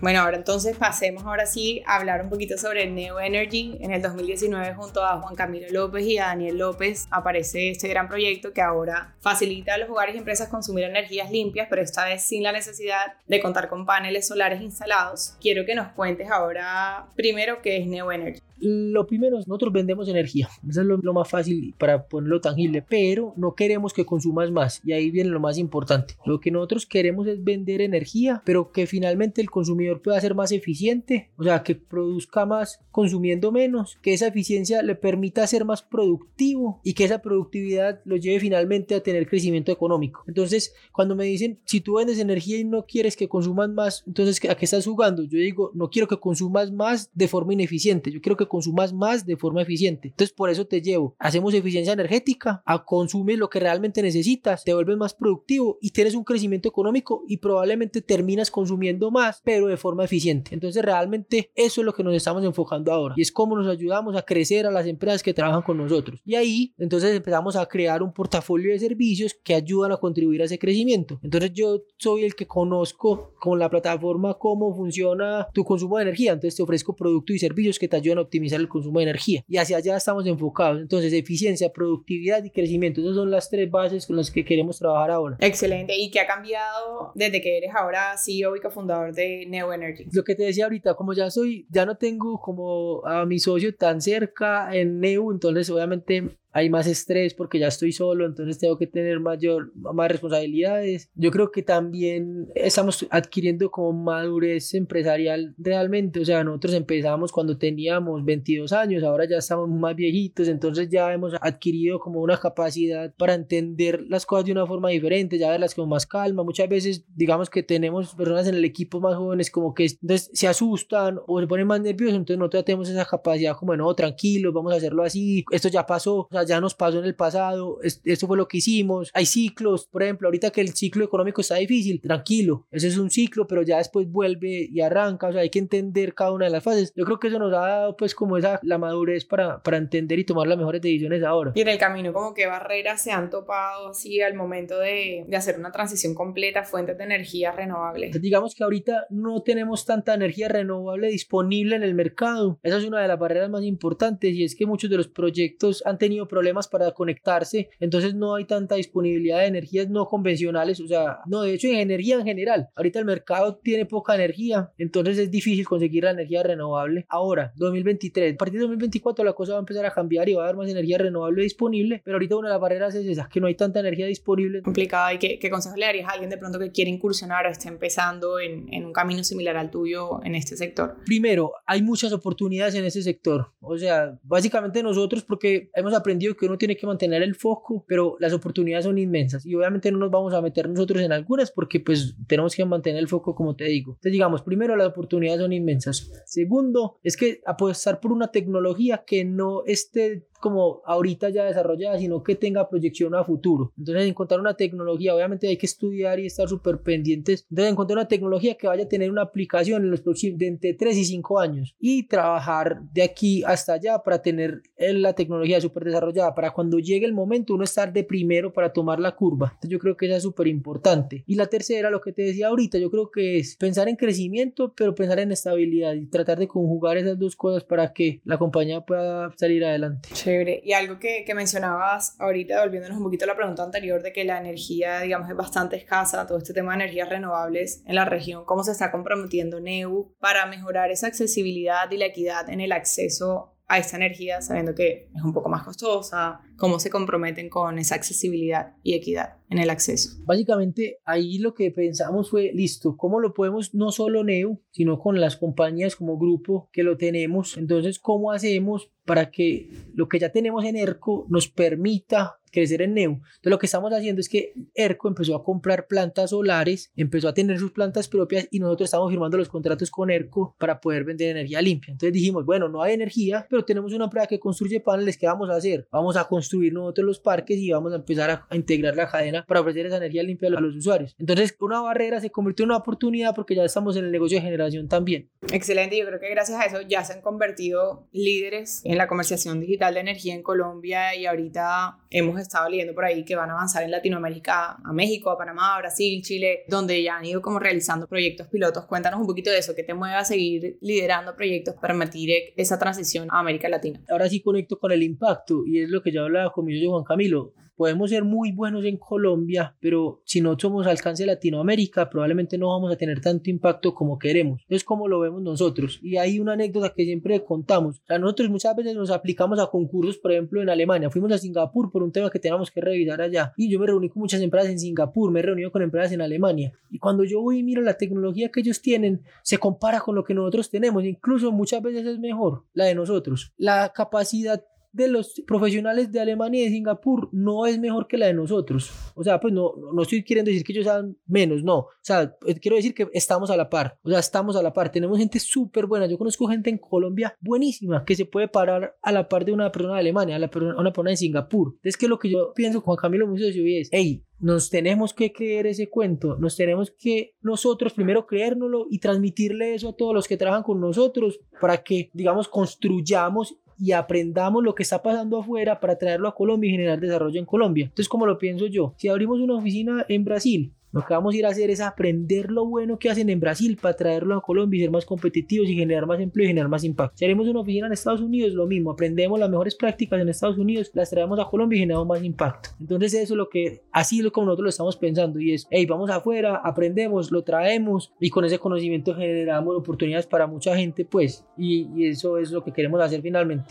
Bueno, 0.03 0.19
ahora 0.19 0.35
entonces 0.35 0.75
pasemos 0.75 1.23
ahora 1.23 1.45
sí 1.45 1.81
a 1.85 1.95
hablar 1.95 2.23
un 2.23 2.29
poquito 2.29 2.57
sobre 2.57 2.87
Neo 2.87 3.21
Energy. 3.21 3.77
En 3.79 3.93
el 3.93 4.01
2019 4.01 4.73
junto 4.73 5.01
a 5.01 5.21
Juan 5.21 5.33
Camilo 5.33 5.67
López 5.71 6.05
y 6.05 6.17
a 6.17 6.25
Daniel 6.25 6.57
López 6.57 7.07
aparece 7.09 7.71
este 7.71 7.87
gran 7.87 8.09
proyecto 8.09 8.51
que 8.51 8.61
ahora 8.61 9.15
facilita 9.21 9.75
a 9.75 9.77
los 9.77 9.89
hogares 9.89 10.15
y 10.15 10.17
empresas 10.17 10.49
consumir 10.49 10.83
energías 10.83 11.31
limpias, 11.31 11.67
pero 11.69 11.81
esta 11.81 12.03
vez 12.03 12.21
sin 12.21 12.43
la 12.43 12.51
necesidad 12.51 13.13
de 13.27 13.39
contar 13.39 13.69
con 13.69 13.85
paneles 13.85 14.27
solares 14.27 14.59
instalados. 14.59 15.37
Quiero 15.39 15.65
que 15.65 15.73
nos 15.73 15.93
cuentes 15.93 16.29
ahora 16.29 17.05
primero 17.15 17.61
qué 17.61 17.77
es 17.77 17.87
Neo 17.87 18.11
Energy. 18.11 18.41
Lo 18.63 19.05
primero, 19.05 19.37
nosotros 19.37 19.73
vendemos 19.73 20.07
energía. 20.07 20.49
Eso 20.67 20.81
es 20.81 20.87
lo, 20.87 21.13
más 21.13 21.29
fácil 21.29 21.75
para 21.77 22.07
ponerlo 22.07 22.39
tangible, 22.41 22.81
pero 22.87 23.33
no 23.35 23.55
queremos 23.55 23.93
que 23.93 24.05
consumas 24.05 24.51
más. 24.51 24.81
Y 24.85 24.93
ahí 24.93 25.11
viene 25.11 25.29
lo 25.29 25.39
más 25.39 25.57
importante. 25.57 26.15
Lo 26.25 26.39
que 26.39 26.51
nosotros 26.51 26.85
queremos 26.85 27.27
es 27.27 27.43
vender 27.43 27.81
energía, 27.81 28.41
pero 28.45 28.71
que 28.71 28.87
finalmente 28.87 29.41
el 29.41 29.49
consumidor 29.49 30.01
pueda 30.01 30.19
ser 30.21 30.33
más 30.33 30.51
eficiente. 30.51 31.29
O 31.37 31.43
sea, 31.43 31.63
que 31.63 31.75
produzca 31.75 32.45
más 32.45 32.79
consumiendo 32.91 33.51
menos. 33.51 33.97
Que 34.01 34.13
esa 34.13 34.27
eficiencia 34.27 34.81
le 34.81 34.95
permita 34.95 35.45
ser 35.45 35.65
más 35.65 35.81
productivo 35.81 36.79
y 36.83 36.93
que 36.93 37.03
esa 37.03 37.21
productividad 37.21 38.01
lo 38.05 38.15
lleve 38.15 38.39
finalmente 38.39 38.95
a 38.95 39.03
tener 39.03 39.27
crecimiento 39.27 39.71
económico. 39.71 40.23
Entonces, 40.27 40.73
cuando 40.91 41.15
me 41.15 41.25
dicen, 41.25 41.59
si 41.65 41.81
tú 41.81 41.95
vendes 41.95 42.19
energía 42.19 42.57
y 42.59 42.63
no 42.63 42.85
quieres 42.85 43.17
que 43.17 43.27
consumas 43.27 43.69
más, 43.69 44.03
entonces, 44.07 44.39
¿a 44.49 44.55
qué 44.55 44.65
estás 44.65 44.85
jugando? 44.85 45.23
Yo 45.23 45.37
digo, 45.37 45.71
no 45.73 45.89
quiero 45.89 46.07
que 46.07 46.17
consumas 46.17 46.71
más 46.71 47.09
de 47.13 47.27
forma 47.27 47.53
ineficiente. 47.53 48.11
Yo 48.11 48.21
quiero 48.21 48.37
que 48.37 48.47
consumas 48.53 48.93
más 48.93 49.25
de 49.25 49.35
forma 49.35 49.63
eficiente. 49.63 50.09
Entonces, 50.09 50.31
por 50.31 50.51
eso 50.51 50.67
te 50.67 50.79
llevo. 50.79 51.15
Hacemos 51.17 51.55
eficiencia 51.55 51.91
energética, 51.91 52.61
a 52.67 52.85
consumir 52.85 53.39
lo 53.39 53.49
que 53.49 53.59
realmente 53.59 54.03
necesitas, 54.03 54.63
te 54.63 54.75
vuelves 54.75 54.95
más 54.95 55.15
productivo 55.15 55.79
y 55.81 55.89
tienes 55.89 56.13
un 56.13 56.23
crecimiento 56.23 56.69
económico 56.69 57.23
y 57.27 57.37
probablemente 57.37 58.03
terminas 58.03 58.51
consumiendo 58.51 59.09
más, 59.09 59.41
pero 59.43 59.65
de 59.65 59.75
forma 59.75 60.05
eficiente. 60.05 60.53
Entonces, 60.53 60.85
realmente 60.85 61.49
eso 61.55 61.81
es 61.81 61.85
lo 61.85 61.95
que 61.95 62.03
nos 62.03 62.13
estamos 62.13 62.43
enfocando 62.43 62.91
ahora 62.91 63.15
y 63.17 63.23
es 63.23 63.31
cómo 63.31 63.57
nos 63.57 63.65
ayudamos 63.65 64.15
a 64.15 64.21
crecer 64.21 64.67
a 64.67 64.71
las 64.71 64.85
empresas 64.85 65.23
que 65.23 65.33
trabajan 65.33 65.63
con 65.63 65.77
nosotros. 65.77 66.21
Y 66.23 66.35
ahí, 66.35 66.75
entonces, 66.77 67.15
empezamos 67.15 67.55
a 67.55 67.65
crear 67.65 68.03
un 68.03 68.13
portafolio 68.13 68.71
de 68.71 68.77
servicios 68.77 69.35
que 69.43 69.55
ayudan 69.55 69.93
a 69.93 69.97
contribuir 69.97 70.43
a 70.43 70.45
ese 70.45 70.59
crecimiento. 70.59 71.19
Entonces, 71.23 71.53
yo 71.55 71.81
soy 71.97 72.23
el 72.23 72.35
que 72.35 72.45
conozco 72.45 73.33
con 73.39 73.57
la 73.57 73.71
plataforma 73.71 74.35
cómo 74.35 74.75
funciona 74.75 75.47
tu 75.55 75.63
consumo 75.63 75.97
de 75.97 76.03
energía. 76.03 76.33
Entonces, 76.33 76.55
te 76.55 76.61
ofrezco 76.61 76.95
productos 76.95 77.35
y 77.35 77.39
servicios 77.39 77.79
que 77.79 77.87
te 77.87 77.95
ayudan 77.95 78.19
a 78.19 78.21
optimizar 78.21 78.42
el 78.51 78.67
consumo 78.67 78.99
de 78.99 79.03
energía. 79.03 79.43
Y 79.47 79.57
hacia 79.57 79.77
allá 79.77 79.97
estamos 79.97 80.25
enfocados. 80.27 80.81
Entonces, 80.81 81.13
eficiencia, 81.13 81.71
productividad 81.71 82.43
y 82.43 82.49
crecimiento. 82.49 83.01
Esas 83.01 83.15
son 83.15 83.31
las 83.31 83.49
tres 83.49 83.69
bases 83.71 84.05
con 84.05 84.17
las 84.17 84.29
que 84.31 84.43
queremos 84.43 84.77
trabajar 84.79 85.11
ahora. 85.11 85.37
Excelente. 85.39 85.95
¿Y 85.97 86.11
qué 86.11 86.19
ha 86.19 86.27
cambiado 86.27 87.11
desde 87.15 87.41
que 87.41 87.57
eres 87.57 87.71
ahora 87.75 88.15
CEO 88.17 88.55
y 88.55 88.59
cofundador 88.59 89.13
de 89.13 89.45
Neo 89.47 89.71
Energy? 89.71 90.05
Lo 90.11 90.23
que 90.23 90.35
te 90.35 90.43
decía 90.43 90.65
ahorita, 90.65 90.95
como 90.95 91.13
ya 91.13 91.29
soy, 91.29 91.67
ya 91.69 91.85
no 91.85 91.95
tengo 91.95 92.39
como 92.39 93.05
a 93.05 93.25
mi 93.25 93.39
socio 93.39 93.75
tan 93.75 94.01
cerca 94.01 94.75
en 94.75 94.99
Neo, 94.99 95.31
entonces 95.31 95.69
obviamente 95.69 96.37
hay 96.53 96.69
más 96.69 96.87
estrés 96.87 97.33
porque 97.33 97.59
ya 97.59 97.67
estoy 97.67 97.91
solo, 97.91 98.25
entonces 98.25 98.59
tengo 98.59 98.77
que 98.77 98.87
tener 98.87 99.19
mayor, 99.19 99.71
más 99.75 100.09
responsabilidades. 100.09 101.09
Yo 101.15 101.31
creo 101.31 101.51
que 101.51 101.63
también 101.63 102.47
estamos 102.53 103.05
adquiriendo 103.09 103.71
como 103.71 103.91
madurez 103.91 104.73
empresarial 104.75 105.55
realmente, 105.57 106.19
o 106.19 106.25
sea, 106.25 106.43
nosotros 106.43 106.75
empezamos 106.75 107.31
cuando 107.31 107.57
teníamos 107.57 108.23
22 108.23 108.71
años, 108.71 109.03
ahora 109.03 109.25
ya 109.25 109.37
estamos 109.37 109.67
más 109.67 109.95
viejitos, 109.95 110.47
entonces 110.47 110.89
ya 110.89 111.11
hemos 111.11 111.33
adquirido 111.41 111.99
como 111.99 112.21
una 112.21 112.37
capacidad 112.37 113.11
para 113.17 113.33
entender 113.33 114.05
las 114.07 114.25
cosas 114.25 114.45
de 114.45 114.51
una 114.51 114.67
forma 114.67 114.89
diferente, 114.89 115.39
ya 115.39 115.49
verlas 115.49 115.73
con 115.73 115.89
más 115.89 116.05
calma. 116.05 116.43
Muchas 116.43 116.69
veces, 116.69 117.03
digamos 117.15 117.49
que 117.49 117.63
tenemos 117.63 118.13
personas 118.13 118.47
en 118.47 118.55
el 118.55 118.65
equipo 118.65 118.99
más 118.99 119.15
jóvenes 119.15 119.49
como 119.49 119.73
que 119.73 119.85
entonces 119.85 120.29
se 120.33 120.47
asustan 120.47 121.19
o 121.25 121.39
se 121.39 121.47
ponen 121.47 121.65
más 121.65 121.81
nerviosos, 121.81 122.15
entonces 122.15 122.37
nosotros 122.37 122.65
tenemos 122.65 122.89
esa 122.89 123.05
capacidad 123.05 123.55
como, 123.57 123.75
no, 123.75 123.93
tranquilos, 123.95 124.53
vamos 124.53 124.73
a 124.73 124.75
hacerlo 124.75 125.01
así, 125.03 125.43
esto 125.51 125.69
ya 125.69 125.85
pasó, 125.85 126.19
o 126.19 126.29
sea, 126.31 126.42
ya 126.47 126.61
nos 126.61 126.75
pasó 126.75 126.99
en 126.99 127.05
el 127.05 127.15
pasado, 127.15 127.79
esto 127.81 128.27
fue 128.27 128.37
lo 128.37 128.47
que 128.47 128.57
hicimos. 128.57 129.11
Hay 129.13 129.25
ciclos, 129.25 129.87
por 129.87 130.03
ejemplo, 130.03 130.27
ahorita 130.27 130.51
que 130.51 130.61
el 130.61 130.73
ciclo 130.73 131.05
económico 131.05 131.41
está 131.41 131.55
difícil, 131.55 132.01
tranquilo, 132.01 132.65
ese 132.71 132.87
es 132.87 132.97
un 132.97 133.09
ciclo, 133.09 133.47
pero 133.47 133.61
ya 133.61 133.77
después 133.77 134.09
vuelve 134.09 134.67
y 134.71 134.81
arranca, 134.81 135.27
o 135.27 135.31
sea, 135.31 135.41
hay 135.41 135.49
que 135.49 135.59
entender 135.59 136.13
cada 136.13 136.31
una 136.31 136.45
de 136.45 136.51
las 136.51 136.63
fases. 136.63 136.93
Yo 136.95 137.05
creo 137.05 137.19
que 137.19 137.27
eso 137.27 137.39
nos 137.39 137.53
ha 137.53 137.67
dado 137.67 137.97
pues 137.97 138.15
como 138.15 138.37
esa 138.37 138.59
la 138.63 138.77
madurez 138.77 139.25
para, 139.25 139.61
para 139.61 139.77
entender 139.77 140.19
y 140.19 140.25
tomar 140.25 140.47
las 140.47 140.57
mejores 140.57 140.81
decisiones 140.81 141.23
ahora. 141.23 141.51
Y 141.55 141.61
en 141.61 141.67
el 141.67 141.77
camino, 141.77 142.13
como 142.13 142.33
que 142.33 142.47
barreras 142.47 143.01
se 143.01 143.11
han 143.11 143.29
topado 143.29 143.89
así 143.89 144.21
al 144.21 144.33
momento 144.33 144.79
de, 144.79 145.25
de 145.27 145.37
hacer 145.37 145.57
una 145.57 145.71
transición 145.71 146.13
completa 146.13 146.61
a 146.61 146.63
fuentes 146.63 146.97
de 146.97 147.03
energía 147.03 147.51
renovables. 147.51 148.19
Digamos 148.21 148.55
que 148.55 148.63
ahorita 148.63 149.07
no 149.09 149.41
tenemos 149.41 149.85
tanta 149.85 150.13
energía 150.13 150.47
renovable 150.47 151.09
disponible 151.09 151.75
en 151.75 151.83
el 151.83 151.93
mercado. 151.93 152.59
Esa 152.63 152.77
es 152.77 152.85
una 152.85 153.01
de 153.01 153.07
las 153.07 153.19
barreras 153.19 153.49
más 153.49 153.63
importantes 153.63 154.33
y 154.33 154.43
es 154.43 154.55
que 154.55 154.65
muchos 154.65 154.89
de 154.89 154.97
los 154.97 155.07
proyectos 155.07 155.83
han 155.85 155.97
tenido 155.97 156.27
problemas 156.33 156.67
para 156.67 156.91
conectarse, 156.91 157.69
entonces 157.79 158.15
no 158.15 158.33
hay 158.33 158.45
tanta 158.45 158.75
disponibilidad 158.75 159.39
de 159.39 159.45
energías 159.45 159.87
no 159.87 160.07
convencionales, 160.07 160.79
o 160.79 160.87
sea, 160.87 161.19
no, 161.27 161.43
de 161.43 161.53
hecho 161.53 161.67
en 161.67 161.75
energía 161.75 162.15
en 162.15 162.25
general, 162.25 162.69
ahorita 162.75 162.97
el 162.97 163.05
mercado 163.05 163.57
tiene 163.57 163.85
poca 163.85 164.15
energía, 164.15 164.71
entonces 164.79 165.19
es 165.19 165.29
difícil 165.29 165.67
conseguir 165.67 166.05
la 166.05 166.11
energía 166.11 166.41
renovable. 166.41 167.05
Ahora, 167.07 167.53
2023, 167.55 168.33
a 168.33 168.37
partir 168.37 168.55
de 168.55 168.61
2024 168.61 169.23
la 169.23 169.33
cosa 169.33 169.53
va 169.53 169.59
a 169.59 169.61
empezar 169.61 169.85
a 169.85 169.91
cambiar 169.91 170.27
y 170.27 170.33
va 170.33 170.41
a 170.41 170.45
haber 170.45 170.57
más 170.57 170.69
energía 170.69 170.97
renovable 170.97 171.43
disponible, 171.43 172.01
pero 172.03 172.15
ahorita 172.15 172.35
una 172.35 172.47
de 172.47 172.53
las 172.53 172.61
barreras 172.61 172.95
es 172.95 173.05
esa, 173.05 173.29
que 173.31 173.39
no 173.39 173.47
hay 173.47 173.55
tanta 173.55 173.79
energía 173.79 174.07
disponible. 174.07 174.63
Complicada, 174.63 175.13
¿y 175.13 175.19
qué, 175.19 175.37
qué 175.37 175.49
consejo 175.51 175.75
le 175.75 175.85
darías 175.85 176.09
a 176.09 176.13
alguien 176.13 176.29
de 176.31 176.37
pronto 176.37 176.57
que 176.57 176.71
quiere 176.71 176.89
incursionar 176.89 177.45
o 177.45 177.49
esté 177.49 177.67
empezando 177.67 178.39
en, 178.39 178.73
en 178.73 178.85
un 178.85 178.93
camino 178.93 179.23
similar 179.23 179.55
al 179.57 179.69
tuyo 179.69 180.19
en 180.23 180.35
este 180.35 180.57
sector? 180.57 180.97
Primero, 181.05 181.53
hay 181.65 181.83
muchas 181.83 182.11
oportunidades 182.11 182.73
en 182.75 182.85
este 182.85 183.03
sector, 183.03 183.51
o 183.59 183.77
sea, 183.77 184.17
básicamente 184.23 184.81
nosotros 184.81 185.23
porque 185.23 185.69
hemos 185.73 185.93
aprendido 185.93 186.22
que 186.35 186.45
uno 186.45 186.57
tiene 186.57 186.75
que 186.75 186.87
mantener 186.87 187.21
el 187.23 187.35
foco, 187.35 187.85
pero 187.87 188.15
las 188.19 188.33
oportunidades 188.33 188.85
son 188.85 188.97
inmensas 188.97 189.45
y 189.45 189.55
obviamente 189.55 189.91
no 189.91 189.97
nos 189.97 190.11
vamos 190.11 190.33
a 190.33 190.41
meter 190.41 190.69
nosotros 190.69 191.01
en 191.01 191.11
algunas 191.11 191.51
porque 191.51 191.79
pues 191.79 192.15
tenemos 192.27 192.55
que 192.55 192.65
mantener 192.65 192.99
el 192.99 193.07
foco 193.07 193.35
como 193.35 193.55
te 193.55 193.65
digo. 193.65 193.93
Entonces 193.93 194.13
digamos, 194.13 194.41
primero 194.41 194.75
las 194.75 194.87
oportunidades 194.87 195.41
son 195.41 195.53
inmensas. 195.53 196.11
Segundo, 196.25 196.99
es 197.03 197.17
que 197.17 197.41
apostar 197.45 197.99
por 197.99 198.11
una 198.11 198.31
tecnología 198.31 199.03
que 199.05 199.25
no 199.25 199.63
esté 199.65 200.27
como 200.43 200.81
ahorita 200.85 201.29
ya 201.29 201.45
desarrollada, 201.45 201.97
sino 201.97 202.21
que 202.21 202.35
tenga 202.35 202.67
proyección 202.67 203.15
a 203.15 203.23
futuro. 203.23 203.71
Entonces, 203.77 204.09
encontrar 204.09 204.41
una 204.41 204.55
tecnología, 204.55 205.15
obviamente 205.15 205.47
hay 205.47 205.55
que 205.55 205.65
estudiar 205.65 206.19
y 206.19 206.25
estar 206.25 206.49
súper 206.49 206.81
pendientes. 206.81 207.47
Entonces, 207.49 207.71
encontrar 207.71 207.99
una 207.99 208.09
tecnología 208.09 208.55
que 208.55 208.67
vaya 208.67 208.83
a 208.83 208.89
tener 208.89 209.09
una 209.09 209.21
aplicación 209.21 209.85
en 209.85 209.91
los 209.91 210.01
próximos, 210.01 210.37
de 210.37 210.47
entre 210.47 210.73
3 210.73 210.97
y 210.97 211.05
5 211.05 211.39
años 211.39 211.73
y 211.79 212.09
trabajar 212.09 212.81
de 212.91 213.03
aquí 213.03 213.41
hasta 213.45 213.71
allá 213.71 213.99
para 213.99 214.21
tener 214.21 214.63
la 214.77 215.13
tecnología 215.13 215.61
súper 215.61 215.85
desarrollada 215.85 216.02
desarrollada 216.05 216.35
para 216.35 216.51
cuando 216.51 216.79
llegue 216.79 217.05
el 217.05 217.13
momento 217.13 217.53
uno 217.53 217.63
estar 217.63 217.93
de 217.93 218.03
primero 218.03 218.53
para 218.53 218.73
tomar 218.73 218.99
la 218.99 219.15
curva. 219.15 219.47
Entonces 219.53 219.69
yo 219.69 219.79
creo 219.79 219.97
que 219.97 220.07
esa 220.07 220.17
es 220.17 220.23
súper 220.23 220.47
importante. 220.47 221.23
Y 221.27 221.35
la 221.35 221.47
tercera, 221.47 221.89
lo 221.89 222.01
que 222.01 222.11
te 222.11 222.23
decía 222.23 222.47
ahorita, 222.47 222.77
yo 222.77 222.89
creo 222.91 223.09
que 223.11 223.37
es 223.37 223.55
pensar 223.57 223.87
en 223.87 223.95
crecimiento, 223.95 224.73
pero 224.75 224.95
pensar 224.95 225.19
en 225.19 225.31
estabilidad 225.31 225.93
y 225.93 226.07
tratar 226.07 226.39
de 226.39 226.47
conjugar 226.47 226.97
esas 226.97 227.17
dos 227.17 227.35
cosas 227.35 227.63
para 227.63 227.93
que 227.93 228.21
la 228.23 228.37
compañía 228.37 228.81
pueda 228.81 229.31
salir 229.35 229.63
adelante. 229.65 230.09
Chévere. 230.13 230.61
Y 230.63 230.73
algo 230.73 230.99
que, 230.99 231.23
que 231.25 231.33
mencionabas 231.33 232.15
ahorita, 232.19 232.61
volviéndonos 232.61 232.97
un 232.97 233.03
poquito 233.03 233.25
a 233.25 233.27
la 233.27 233.35
pregunta 233.35 233.63
anterior 233.63 234.01
de 234.01 234.13
que 234.13 234.23
la 234.23 234.37
energía, 234.37 235.01
digamos, 235.01 235.29
es 235.29 235.35
bastante 235.35 235.75
escasa, 235.75 236.27
todo 236.27 236.37
este 236.37 236.53
tema 236.53 236.71
de 236.71 236.83
energías 236.83 237.09
renovables 237.09 237.83
en 237.85 237.95
la 237.95 238.05
región, 238.05 238.45
¿cómo 238.45 238.63
se 238.63 238.71
está 238.71 238.91
comprometiendo 238.91 239.59
NEU 239.59 240.13
para 240.19 240.45
mejorar 240.45 240.91
esa 240.91 241.07
accesibilidad 241.07 241.89
y 241.91 241.97
la 241.97 242.05
equidad 242.05 242.49
en 242.49 242.61
el 242.61 242.71
acceso 242.71 243.53
a 243.67 243.77
esa 243.77 243.97
energía 243.97 244.41
sabiendo 244.41 244.75
que 244.75 245.09
es 245.15 245.23
un 245.23 245.33
poco 245.33 245.49
más 245.49 245.63
costosa, 245.63 246.41
cómo 246.57 246.79
se 246.79 246.89
comprometen 246.89 247.49
con 247.49 247.79
esa 247.79 247.95
accesibilidad 247.95 248.75
y 248.83 248.93
equidad 248.93 249.37
en 249.49 249.59
el 249.59 249.69
acceso. 249.69 250.17
Básicamente 250.25 250.99
ahí 251.05 251.37
lo 251.39 251.53
que 251.53 251.71
pensamos 251.71 252.29
fue, 252.29 252.51
listo, 252.53 252.97
¿cómo 252.97 253.19
lo 253.19 253.33
podemos 253.33 253.73
no 253.73 253.91
solo 253.91 254.23
NEU, 254.23 254.61
sino 254.71 254.99
con 254.99 255.19
las 255.19 255.37
compañías 255.37 255.95
como 255.95 256.17
grupo 256.17 256.69
que 256.71 256.83
lo 256.83 256.97
tenemos? 256.97 257.57
Entonces, 257.57 257.99
¿cómo 257.99 258.31
hacemos 258.31 258.91
para 259.05 259.31
que 259.31 259.69
lo 259.93 260.07
que 260.07 260.19
ya 260.19 260.31
tenemos 260.31 260.65
en 260.65 260.75
ERCO 260.75 261.25
nos 261.29 261.47
permita 261.47 262.39
crecer 262.53 262.81
en 262.81 262.93
Neu. 262.93 263.11
Entonces 263.11 263.51
lo 263.51 263.59
que 263.59 263.65
estamos 263.65 263.91
haciendo 263.91 264.21
es 264.21 264.29
que 264.29 264.53
ERCO 264.75 265.09
empezó 265.09 265.35
a 265.35 265.43
comprar 265.43 265.87
plantas 265.87 266.29
solares, 266.29 266.91
empezó 266.95 267.27
a 267.27 267.33
tener 267.33 267.59
sus 267.59 267.71
plantas 267.71 268.07
propias 268.07 268.47
y 268.51 268.59
nosotros 268.59 268.87
estamos 268.87 269.11
firmando 269.11 269.37
los 269.37 269.49
contratos 269.49 269.91
con 269.91 270.09
ERCO 270.09 270.55
para 270.57 270.79
poder 270.79 271.03
vender 271.03 271.31
energía 271.31 271.61
limpia. 271.61 271.91
Entonces 271.91 272.13
dijimos, 272.13 272.45
bueno, 272.45 272.69
no 272.69 272.81
hay 272.81 272.93
energía, 272.93 273.45
pero 273.49 273.65
tenemos 273.65 273.91
una 273.91 274.05
empresa 274.05 274.27
que 274.27 274.39
construye 274.39 274.79
paneles, 274.79 275.17
¿qué 275.17 275.25
vamos 275.25 275.49
a 275.49 275.55
hacer? 275.55 275.87
Vamos 275.91 276.15
a 276.15 276.25
construir 276.25 276.71
nosotros 276.71 277.05
los 277.05 277.19
parques 277.19 277.57
y 277.57 277.71
vamos 277.71 277.91
a 277.91 277.97
empezar 277.97 278.29
a, 278.29 278.47
a 278.49 278.55
integrar 278.55 278.95
la 278.95 279.09
cadena 279.09 279.43
para 279.45 279.61
ofrecer 279.61 279.87
esa 279.87 279.97
energía 279.97 280.23
limpia 280.23 280.49
a 280.49 280.61
los 280.61 280.75
usuarios. 280.75 281.15
Entonces 281.17 281.55
una 281.59 281.81
barrera 281.81 282.19
se 282.19 282.29
convirtió 282.29 282.63
en 282.63 282.69
una 282.69 282.77
oportunidad 282.77 283.33
porque 283.33 283.55
ya 283.55 283.63
estamos 283.63 283.97
en 283.97 284.05
el 284.05 284.11
negocio 284.11 284.37
de 284.37 284.43
generación 284.43 284.87
también. 284.87 285.29
Excelente, 285.51 285.97
yo 285.97 286.05
creo 286.05 286.19
que 286.19 286.29
gracias 286.29 286.59
a 286.59 286.65
eso 286.65 286.81
ya 286.81 287.03
se 287.03 287.13
han 287.13 287.21
convertido 287.21 288.07
líderes 288.11 288.81
en 288.83 288.97
la 288.97 289.07
comercialización 289.07 289.59
digital 289.59 289.93
de 289.93 290.01
energía 290.01 290.35
en 290.35 290.43
Colombia 290.43 291.15
y 291.15 291.25
ahorita 291.25 291.97
hemos 292.09 292.39
estado 292.43 292.69
leyendo 292.69 292.93
por 292.93 293.05
ahí 293.05 293.25
que 293.25 293.35
van 293.35 293.49
a 293.49 293.53
avanzar 293.53 293.83
en 293.83 293.91
Latinoamérica, 293.91 294.77
a 294.83 294.93
México, 294.93 295.29
a 295.29 295.37
Panamá, 295.37 295.75
a 295.75 295.79
Brasil, 295.79 296.21
Chile, 296.21 296.63
donde 296.67 297.01
ya 297.01 297.17
han 297.17 297.25
ido 297.25 297.41
como 297.41 297.59
realizando 297.59 298.07
proyectos 298.07 298.47
pilotos. 298.47 298.85
Cuéntanos 298.85 299.19
un 299.19 299.27
poquito 299.27 299.49
de 299.49 299.59
eso, 299.59 299.73
¿qué 299.75 299.83
te 299.83 299.93
mueve 299.93 300.15
a 300.15 300.25
seguir 300.25 300.77
liderando 300.81 301.35
proyectos 301.35 301.75
para 301.75 301.93
permitir 301.93 302.53
esa 302.55 302.77
transición 302.77 303.27
a 303.31 303.39
América 303.39 303.69
Latina? 303.69 304.01
Ahora 304.09 304.29
sí 304.29 304.41
conecto 304.41 304.79
con 304.79 304.91
el 304.91 305.03
impacto 305.03 305.63
y 305.65 305.81
es 305.81 305.89
lo 305.89 306.01
que 306.01 306.11
yo 306.11 306.23
hablaba 306.23 306.51
con 306.51 306.65
mi 306.65 306.83
Juan 306.85 307.03
Camilo 307.03 307.53
podemos 307.75 308.09
ser 308.09 308.23
muy 308.23 308.51
buenos 308.51 308.85
en 308.85 308.97
Colombia, 308.97 309.75
pero 309.79 310.21
si 310.25 310.41
no 310.41 310.57
somos 310.57 310.87
alcance 310.87 311.23
de 311.23 311.27
Latinoamérica, 311.27 312.09
probablemente 312.09 312.57
no 312.57 312.69
vamos 312.69 312.91
a 312.91 312.95
tener 312.95 313.21
tanto 313.21 313.49
impacto 313.49 313.93
como 313.93 314.19
queremos. 314.19 314.61
Es 314.67 314.83
como 314.83 315.07
lo 315.07 315.19
vemos 315.19 315.41
nosotros. 315.41 315.99
Y 316.01 316.17
hay 316.17 316.39
una 316.39 316.53
anécdota 316.53 316.93
que 316.95 317.05
siempre 317.05 317.43
contamos. 317.43 317.99
O 317.99 318.05
sea, 318.07 318.19
nosotros 318.19 318.49
muchas 318.49 318.75
veces 318.75 318.95
nos 318.95 319.09
aplicamos 319.09 319.59
a 319.59 319.67
concursos, 319.67 320.17
por 320.17 320.31
ejemplo, 320.31 320.61
en 320.61 320.69
Alemania. 320.69 321.09
Fuimos 321.09 321.31
a 321.31 321.37
Singapur 321.37 321.91
por 321.91 322.03
un 322.03 322.11
tema 322.11 322.29
que 322.29 322.39
teníamos 322.39 322.71
que 322.71 322.81
revisar 322.81 323.21
allá. 323.21 323.53
Y 323.57 323.69
yo 323.71 323.79
me 323.79 323.87
reuní 323.87 324.09
con 324.09 324.21
muchas 324.21 324.41
empresas 324.41 324.71
en 324.71 324.79
Singapur, 324.79 325.31
me 325.31 325.39
he 325.39 325.43
reunido 325.43 325.71
con 325.71 325.81
empresas 325.81 326.11
en 326.11 326.21
Alemania. 326.21 326.73
Y 326.89 326.99
cuando 326.99 327.23
yo 327.23 327.41
voy 327.41 327.59
y 327.59 327.63
miro 327.63 327.81
la 327.81 327.97
tecnología 327.97 328.49
que 328.49 328.59
ellos 328.59 328.81
tienen, 328.81 329.23
se 329.43 329.57
compara 329.57 329.99
con 329.99 330.15
lo 330.15 330.23
que 330.23 330.33
nosotros 330.33 330.69
tenemos. 330.69 331.03
Incluso 331.03 331.51
muchas 331.51 331.81
veces 331.81 332.05
es 332.05 332.19
mejor 332.19 332.65
la 332.73 332.85
de 332.85 332.95
nosotros. 332.95 333.53
La 333.57 333.91
capacidad 333.93 334.63
de 334.93 335.07
los 335.07 335.41
profesionales 335.45 336.11
de 336.11 336.19
Alemania 336.19 336.61
y 336.61 336.65
de 336.65 336.69
Singapur 336.69 337.29
no 337.31 337.65
es 337.65 337.79
mejor 337.79 338.07
que 338.07 338.17
la 338.17 338.27
de 338.27 338.33
nosotros. 338.33 338.91
O 339.15 339.23
sea, 339.23 339.39
pues 339.39 339.53
no, 339.53 339.73
no 339.93 340.03
estoy 340.03 340.23
queriendo 340.23 340.49
decir 340.49 340.63
que 340.63 340.71
ellos 340.71 340.85
sean 340.85 341.17
menos, 341.25 341.63
no. 341.63 341.77
O 341.79 341.89
sea, 342.01 342.35
eh, 342.45 342.55
quiero 342.59 342.77
decir 342.77 342.93
que 342.93 343.09
estamos 343.11 343.49
a 343.49 343.57
la 343.57 343.69
par. 343.69 343.97
O 344.03 344.09
sea, 344.09 344.19
estamos 344.19 344.55
a 344.55 344.61
la 344.61 344.71
par. 344.71 344.91
Tenemos 344.91 345.17
gente 345.17 345.39
súper 345.39 345.87
buena. 345.87 346.05
Yo 346.05 346.17
conozco 346.17 346.47
gente 346.47 346.69
en 346.69 346.77
Colombia 346.77 347.35
buenísima 347.41 348.05
que 348.05 348.15
se 348.15 348.25
puede 348.25 348.47
parar 348.47 348.95
a 349.01 349.11
la 349.11 349.27
par 349.27 349.45
de 349.45 349.51
una 349.51 349.71
persona 349.71 349.95
de 349.95 350.01
Alemania, 350.01 350.35
a, 350.35 350.39
la 350.39 350.49
persona, 350.49 350.73
a 350.73 350.79
una 350.79 350.91
persona 350.91 351.09
de 351.09 351.17
Singapur. 351.17 351.75
Es 351.83 351.97
que 351.97 352.07
lo 352.07 352.19
que 352.19 352.29
yo 352.29 352.53
pienso, 352.53 352.81
Juan 352.81 352.97
Camilo, 352.97 353.27
muy 353.27 353.39
socio, 353.39 353.63
es, 353.65 353.89
hey, 353.91 354.23
nos 354.43 354.69
tenemos 354.69 355.13
que 355.13 355.31
creer 355.31 355.67
ese 355.67 355.89
cuento, 355.89 356.35
nos 356.37 356.57
tenemos 356.57 356.91
que 356.91 357.35
nosotros 357.41 357.93
primero 357.93 358.27
creérnoslo 358.27 358.87
y 358.89 358.99
transmitirle 358.99 359.73
eso 359.73 359.89
a 359.89 359.95
todos 359.95 360.13
los 360.13 360.27
que 360.27 360.35
trabajan 360.35 360.63
con 360.63 360.81
nosotros 360.81 361.39
para 361.61 361.81
que, 361.81 362.09
digamos, 362.13 362.49
construyamos 362.49 363.57
y 363.77 363.91
aprendamos 363.91 364.63
lo 364.63 364.75
que 364.75 364.83
está 364.83 365.01
pasando 365.01 365.39
afuera 365.39 365.79
para 365.79 365.97
traerlo 365.97 366.27
a 366.27 366.35
Colombia 366.35 366.69
y 366.69 366.71
generar 366.71 366.99
desarrollo 366.99 367.39
en 367.39 367.45
Colombia. 367.45 367.85
Entonces, 367.85 368.09
como 368.09 368.25
lo 368.25 368.37
pienso 368.37 368.67
yo, 368.67 368.93
si 368.97 369.07
abrimos 369.07 369.39
una 369.39 369.55
oficina 369.55 370.05
en 370.09 370.25
Brasil, 370.25 370.73
lo 370.93 371.03
que 371.03 371.13
vamos 371.13 371.33
a 371.33 371.37
ir 371.37 371.45
a 371.45 371.49
hacer 371.49 371.71
es 371.71 371.81
aprender 371.81 372.51
lo 372.51 372.65
bueno 372.65 372.99
que 372.99 373.09
hacen 373.09 373.29
en 373.29 373.39
Brasil 373.39 373.77
para 373.81 373.95
traerlo 373.95 374.37
a 374.37 374.41
Colombia 374.41 374.77
y 374.77 374.81
ser 374.81 374.91
más 374.91 375.05
competitivos 375.05 375.67
y 375.67 375.75
generar 375.75 376.05
más 376.05 376.19
empleo 376.19 376.45
y 376.45 376.49
generar 376.49 376.69
más 376.69 376.83
impacto. 376.83 377.17
Si 377.17 377.25
haremos 377.25 377.47
una 377.47 377.61
oficina 377.61 377.87
en 377.87 377.93
Estados 377.93 378.21
Unidos, 378.21 378.53
lo 378.53 378.67
mismo, 378.67 378.91
aprendemos 378.91 379.39
las 379.39 379.49
mejores 379.49 379.75
prácticas 379.75 380.21
en 380.21 380.29
Estados 380.29 380.59
Unidos, 380.59 380.91
las 380.93 381.09
traemos 381.09 381.39
a 381.39 381.45
Colombia 381.45 381.77
y 381.77 381.79
generamos 381.79 382.07
más 382.07 382.23
impacto. 382.23 382.69
Entonces 382.79 383.15
eso 383.15 383.33
es 383.33 383.37
lo 383.37 383.49
que, 383.49 383.81
así 383.91 384.19
es 384.19 384.31
como 384.31 384.45
nosotros 384.45 384.65
lo 384.65 384.69
estamos 384.69 384.95
pensando 384.97 385.39
y 385.39 385.53
es, 385.53 385.67
hey, 385.71 385.87
vamos 385.87 386.11
afuera, 386.11 386.61
aprendemos, 386.63 387.31
lo 387.31 387.43
traemos 387.43 388.13
y 388.19 388.29
con 388.29 388.45
ese 388.45 388.59
conocimiento 388.59 389.15
generamos 389.15 389.75
oportunidades 389.75 390.27
para 390.27 390.45
mucha 390.45 390.75
gente, 390.75 391.05
pues, 391.05 391.43
y, 391.57 391.87
y 391.95 392.07
eso 392.09 392.37
es 392.37 392.51
lo 392.51 392.63
que 392.63 392.71
queremos 392.71 393.01
hacer 393.01 393.21
finalmente. 393.23 393.65